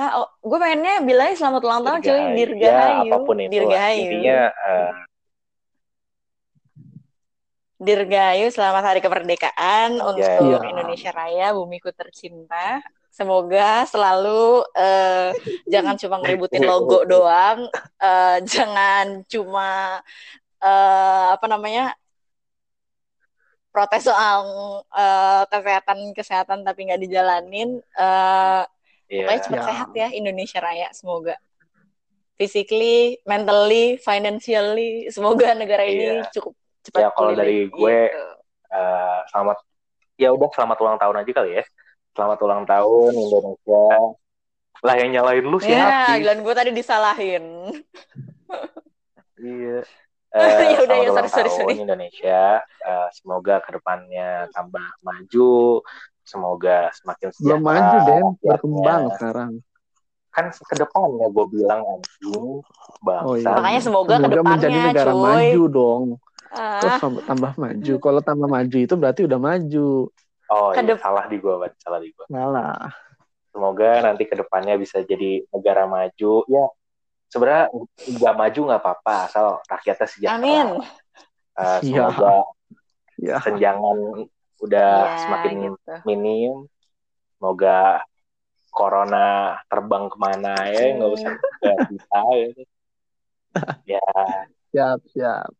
ah, 0.00 0.10
oh, 0.18 0.28
gue 0.42 0.58
pengennya 0.58 0.94
bilangnya 1.06 1.36
selamat 1.38 1.62
ulang 1.62 1.82
tahun 1.86 1.98
cuy, 2.02 2.22
Dirgahayu. 2.34 3.06
Ya, 3.06 3.06
apa 3.06 3.16
pun 3.22 3.36
itu. 3.38 3.50
Dirgahayu. 3.54 4.02
Intinya 4.10 4.40
uh, 4.50 4.90
Dirgahayu 7.80 8.46
selamat 8.52 8.82
hari 8.84 9.00
kemerdekaan 9.00 10.04
untuk 10.04 10.20
yeah. 10.20 10.68
Indonesia 10.68 11.10
Raya, 11.16 11.56
bumiku 11.56 11.88
tercinta. 11.96 12.84
Semoga 13.20 13.84
selalu 13.84 14.64
uh, 14.72 15.28
jangan 15.68 15.92
cuma 16.00 16.24
ngeributin 16.24 16.64
logo 16.64 17.04
doang, 17.04 17.68
uh, 18.00 18.40
jangan 18.48 19.28
cuma 19.28 20.00
uh, 20.64 21.36
apa 21.36 21.44
namanya 21.44 21.92
protes 23.68 24.08
soal 24.08 24.40
uh, 24.88 25.44
kesehatan 25.52 26.16
kesehatan 26.16 26.64
tapi 26.64 26.88
nggak 26.88 27.04
dijalanin. 27.04 27.84
Uh, 27.92 28.64
yeah. 29.12 29.28
Pokoknya 29.28 29.40
cepat 29.44 29.60
yeah. 29.60 29.68
sehat 29.68 29.90
ya 29.92 30.08
Indonesia 30.16 30.58
Raya. 30.64 30.88
Semoga 30.96 31.36
physically, 32.40 33.20
mentally, 33.28 34.00
financially, 34.00 35.12
semoga 35.12 35.52
negara 35.52 35.84
ini 35.84 36.24
yeah. 36.24 36.32
cukup 36.32 36.56
cepat. 36.88 37.04
Ya 37.04 37.12
kalau 37.12 37.36
dari 37.36 37.68
gue 37.68 37.96
gitu. 38.08 38.24
uh, 38.72 39.20
selamat 39.28 39.60
ya 40.16 40.32
udah 40.32 40.48
selamat 40.56 40.76
ulang 40.80 40.96
tahun 40.96 41.20
aja 41.20 41.32
kali 41.36 41.60
ya 41.60 41.64
selamat 42.20 42.38
ulang 42.44 42.62
tahun 42.68 43.12
Indonesia. 43.16 43.86
Lah 44.84 44.94
yang 45.00 45.08
nyalain 45.16 45.40
lu 45.40 45.56
sih 45.56 45.72
ya 45.72 46.20
Glenn 46.20 46.44
gue 46.44 46.52
tadi 46.52 46.70
disalahin. 46.76 47.72
Iya. 49.40 49.80
Uh, 50.36 50.60
ya 50.76 50.78
udah 50.84 50.96
ya 51.00 51.08
sorry 51.16 51.30
sorry 51.32 51.50
sorry. 51.56 51.74
Indonesia. 51.80 52.60
Uh, 52.84 53.08
semoga 53.16 53.64
ke 53.64 53.72
depannya 53.72 54.52
tambah 54.52 54.84
maju. 55.00 55.80
Semoga 56.28 56.92
semakin 56.92 57.32
sejahtera. 57.32 57.44
Belum 57.48 57.60
maju 57.64 57.96
Den. 58.04 58.24
Berkembang 58.44 59.02
sekarang. 59.16 59.52
Kan 60.28 60.44
ke 60.52 60.74
depannya 60.76 61.26
gue 61.32 61.46
bilang 61.56 61.80
anjing. 61.88 62.60
Bangsa 63.00 63.24
oh, 63.24 63.34
iya. 63.40 63.48
makanya 63.56 63.80
semoga, 63.80 64.14
semoga 64.20 64.28
ke 64.28 64.36
depannya 64.36 64.52
menjadi 64.60 64.78
negara 64.92 65.12
cuy. 65.16 65.24
maju 65.24 65.62
dong. 65.72 66.04
Ah. 66.50 66.82
terus 66.84 67.24
tambah 67.24 67.52
maju? 67.56 67.94
Kalau 67.96 68.20
tambah 68.20 68.48
maju 68.50 68.76
itu 68.76 68.94
berarti 68.98 69.20
udah 69.24 69.40
maju 69.40 69.88
Oh 70.50 70.74
iya, 70.74 70.98
salah 70.98 71.30
di 71.30 71.38
gua, 71.38 71.70
salah 71.78 72.02
di 72.02 72.10
gua. 72.10 72.26
Salah. 72.26 72.90
Semoga 73.54 74.02
nanti 74.02 74.26
ke 74.26 74.34
depannya 74.34 74.74
bisa 74.74 74.98
jadi 75.06 75.46
negara 75.54 75.86
maju. 75.86 76.42
Ya, 76.50 76.66
sebenarnya 77.30 77.70
nggak 78.18 78.34
maju 78.34 78.60
nggak 78.66 78.82
apa-apa, 78.82 79.16
asal 79.30 79.46
rakyatnya 79.70 80.08
sejahtera. 80.10 80.34
Amin. 80.42 80.68
Uh, 81.54 81.78
semoga 81.86 82.34
ya. 83.22 83.38
senjangan 83.46 83.98
udah 84.58 84.90
ya, 85.06 85.18
semakin 85.22 85.52
gitu. 85.70 85.94
minim. 86.02 86.52
Semoga 87.38 88.02
corona 88.74 89.58
terbang 89.70 90.10
ke 90.10 90.16
mana 90.18 90.66
ya, 90.66 90.98
nggak 90.98 91.10
usah 91.14 91.32
kita 91.62 92.22
ya. 92.34 92.48
ya. 93.98 94.10
Siap, 94.74 95.00
siap. 95.14 95.50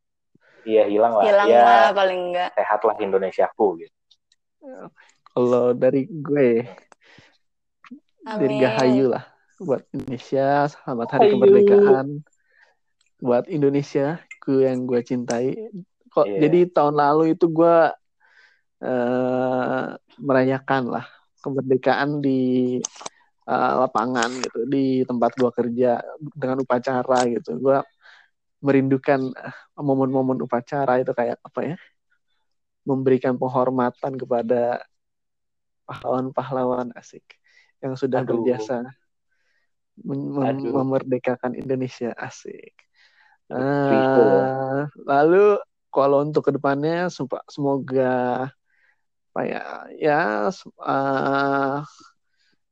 Iya 0.67 0.91
hilang 0.91 1.15
lah. 1.15 1.25
Hilang 1.31 1.49
ya, 1.49 1.63
lah 1.63 1.87
paling 1.95 2.21
enggak. 2.31 2.51
Sehatlah 2.59 2.99
Indonesiaku 2.99 3.87
gitu. 3.87 4.00
Kalau 5.31 5.73
dari 5.73 6.05
gue, 6.05 6.69
Amin. 8.29 8.61
Dirgahayu 8.61 9.09
lah. 9.09 9.25
buat 9.61 9.85
Indonesia, 9.93 10.73
selamat 10.73 11.21
Hari 11.21 11.21
Ayu. 11.21 11.33
Kemerdekaan 11.37 12.07
buat 13.21 13.45
Indonesia, 13.53 14.17
ku 14.41 14.65
yang 14.65 14.89
gue 14.89 15.05
cintai. 15.05 15.53
Kok 16.09 16.25
Iya. 16.25 16.49
jadi 16.49 16.61
tahun 16.73 16.97
lalu 16.97 17.37
itu 17.37 17.45
gue 17.53 17.77
eh, 18.81 19.87
merayakan 20.17 20.83
lah 20.89 21.05
kemerdekaan 21.45 22.25
di 22.25 22.81
eh, 23.45 23.73
lapangan 23.77 24.33
gitu, 24.41 24.65
di 24.65 25.05
tempat 25.05 25.37
gue 25.37 25.51
kerja 25.53 26.01
dengan 26.33 26.65
upacara 26.65 27.29
gitu. 27.29 27.61
Gue 27.61 27.85
merindukan 28.65 29.21
eh, 29.37 29.57
momen-momen 29.77 30.41
upacara 30.41 31.05
itu 31.05 31.13
kayak 31.13 31.37
apa 31.45 31.61
ya? 31.65 31.77
Memberikan 32.91 33.39
penghormatan 33.39 34.19
kepada 34.19 34.83
pahlawan-pahlawan 35.87 36.91
asik 36.99 37.23
yang 37.79 37.95
sudah 37.95 38.23
Aduh. 38.23 38.43
berjasa 38.43 38.77
mem- 40.03 40.43
Aduh. 40.43 40.75
memerdekakan 40.75 41.55
Indonesia 41.55 42.11
asik. 42.19 42.75
Eh, 43.51 44.79
lalu 45.07 45.59
kalau 45.91 46.23
untuk 46.23 46.47
ke 46.47 46.53
depannya 46.55 47.11
semoga 47.51 48.47
apa 49.31 49.41
ya 49.47 49.63
ya 49.99 50.21
eh, 50.87 51.79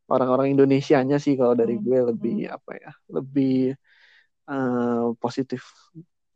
orang-orang 0.09 0.55
Indonesianya 0.55 1.19
sih 1.19 1.35
kalau 1.35 1.55
dari 1.59 1.79
Hmm. 1.79 1.85
gue 1.87 1.99
lebih 2.15 2.37
apa 2.51 2.71
ya 2.79 2.91
lebih 3.11 3.75
eh, 4.51 5.07
positif 5.19 5.63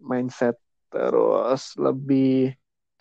mindset 0.03 0.59
terus 0.91 1.73
lebih 1.79 2.53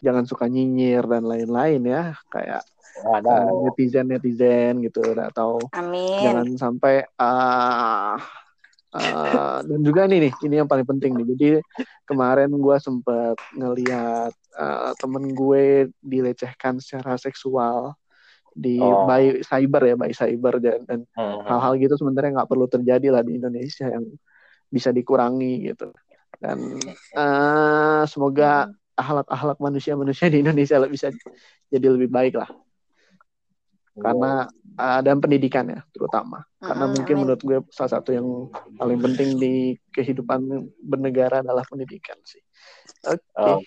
jangan 0.02 0.26
suka 0.26 0.46
nyinyir 0.46 1.06
dan 1.06 1.24
lain-lain 1.24 1.82
ya 1.82 2.04
kayak 2.28 2.66
Ada. 3.02 3.50
netizen 3.66 4.10
netizen 4.10 4.82
gitu 4.82 5.14
atau 5.16 5.66
Amin. 5.72 6.20
jangan 6.22 6.48
sampai 6.60 7.06
ah 7.16 8.20
ah, 8.92 9.58
dan 9.64 9.80
juga 9.82 10.06
nih 10.06 10.28
nih 10.28 10.34
ini 10.44 10.56
yang 10.60 10.68
paling 10.68 10.84
penting 10.84 11.16
nih 11.16 11.28
jadi 11.34 11.50
kemarin 12.04 12.52
gue 12.52 12.78
sempat 12.78 13.38
ngeliat 13.54 14.34
ah, 14.54 14.92
temen 14.98 15.32
gue 15.32 15.88
dilecehkan 16.02 16.78
secara 16.78 17.16
seksual 17.16 17.96
di 18.52 18.76
Oh. 18.78 19.08
by 19.08 19.40
cyber 19.42 19.82
ya 19.88 19.96
by 19.96 20.12
cyber 20.12 20.60
dan, 20.60 20.84
dan 20.84 21.00
Hmm. 21.16 21.48
hal-hal 21.48 21.80
gitu 21.80 21.96
sebenarnya 21.96 22.44
nggak 22.44 22.50
perlu 22.52 22.68
terjadi 22.68 23.08
lah 23.10 23.24
di 23.24 23.40
Indonesia 23.40 23.88
yang 23.88 24.04
bisa 24.68 24.92
dikurangi 24.92 25.72
gitu 25.72 25.88
dan 26.38 26.60
eh, 27.16 28.02
semoga 28.06 28.68
akhlak-akhlak 29.02 29.58
manusia-manusia 29.58 30.30
di 30.30 30.46
Indonesia 30.46 30.78
bisa 30.86 31.10
jadi 31.74 31.88
lebih 31.90 32.14
baik 32.14 32.38
lah 32.38 32.50
karena 33.98 34.48
eh, 34.78 35.00
dan 35.04 35.18
pendidikan 35.20 35.66
ya 35.68 35.82
terutama 35.92 36.46
karena 36.62 36.86
Mm-mm, 36.86 36.96
mungkin 36.96 37.16
amin. 37.18 37.22
menurut 37.26 37.42
gue 37.42 37.58
salah 37.74 37.92
satu 37.98 38.14
yang 38.14 38.48
paling 38.78 39.02
penting 39.02 39.30
di 39.42 39.54
kehidupan 39.92 40.70
bernegara 40.80 41.42
adalah 41.42 41.66
pendidikan 41.68 42.16
sih 42.24 42.42
oke 43.10 43.26
Oh. 43.36 43.60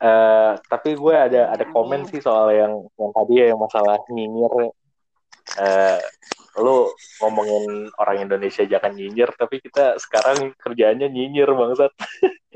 Eh, 0.00 0.52
tapi 0.72 0.96
gue 0.96 1.12
ada 1.12 1.52
ada 1.52 1.60
Amin. 1.60 1.74
komen 1.76 2.00
sih 2.08 2.24
soal 2.24 2.56
yang 2.56 2.72
yang 2.96 3.12
tadi 3.12 3.32
ya 3.36 3.52
yang 3.52 3.60
masalah 3.60 4.00
nyinyir. 4.08 4.72
Eh, 5.60 6.00
lu 6.58 6.90
ngomongin 7.22 7.86
orang 8.00 8.26
Indonesia 8.26 8.66
jangan 8.66 8.96
nyinyir, 8.96 9.30
tapi 9.38 9.62
kita 9.62 9.94
sekarang 10.02 10.50
kerjaannya 10.58 11.06
nyinyir 11.06 11.50
bangsat. 11.54 11.92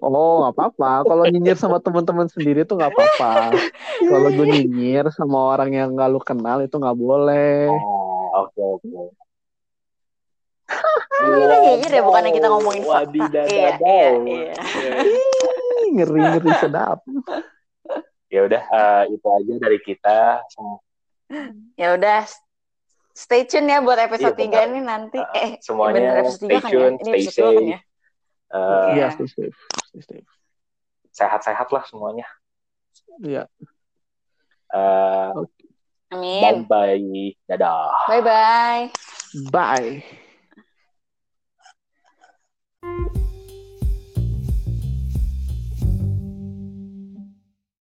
oh 0.02 0.42
nggak 0.42 0.54
apa-apa 0.58 1.06
kalau 1.06 1.24
nyinyir 1.30 1.56
sama 1.56 1.78
teman-teman 1.78 2.26
sendiri 2.28 2.66
tuh 2.66 2.76
nggak 2.76 2.92
apa-apa 2.92 3.56
kalau 4.04 4.28
gue 4.36 4.46
nyinyir 4.52 5.08
sama 5.14 5.54
orang 5.54 5.70
yang 5.72 5.96
nggak 5.96 6.10
lu 6.12 6.20
kenal 6.20 6.60
itu 6.60 6.76
nggak 6.76 6.98
boleh 6.98 7.70
Ah, 7.70 8.44
oke 8.44 8.60
oke. 8.60 8.88
Ini 11.14 11.36
kita 11.46 11.56
nyinyir 11.62 11.92
ya, 11.94 12.02
bukannya 12.02 12.30
kita 12.34 12.46
ngomongin 12.50 12.82
fakta. 12.82 13.42
Iya, 13.46 13.70
iya, 13.78 14.08
iya. 14.26 14.54
Ih, 15.06 15.88
ngeri-ngeri 15.94 16.50
sedap 16.58 16.98
Ya 18.34 18.40
udah 18.50 18.62
eh, 18.66 19.02
itu 19.14 19.26
aja 19.30 19.52
dari 19.62 19.78
kita. 19.78 20.42
Ya 21.78 21.94
udah, 21.94 22.26
stay 23.14 23.46
tune 23.46 23.70
ya 23.70 23.78
buat 23.78 23.96
episode 23.96 24.34
Iya, 24.34 24.42
3 24.42 24.50
benar. 24.50 24.66
ini 24.68 24.80
nanti. 24.82 25.18
Uh, 25.22 25.38
eh, 25.38 25.50
semuanya 25.62 26.00
bener 26.02 26.20
episode 26.20 26.42
3 26.44 26.50
stay 26.50 26.58
kan 26.58 26.70
tune, 26.70 26.82
ya? 26.82 26.90
Ini 26.90 27.00
stay 27.00 27.22
episode 27.22 27.38
2 27.38 27.46
kan 27.46 27.54
safe. 27.54 27.70
ya? 27.70 27.80
Eh, 28.54 28.86
Iya, 28.94 29.06
stay 29.14 29.28
safe. 29.30 29.58
Stay 29.88 30.02
safe. 30.02 30.28
sehat-sehat 31.14 31.68
lah 31.70 31.84
semuanya. 31.86 32.26
Iya. 33.22 33.46
Eh, 34.74 35.30
Amin. 36.10 36.66
bye 36.66 36.98
bye, 36.98 37.30
dadah. 37.46 37.94
Bye-bye. 38.10 38.82
Bye. 39.54 40.23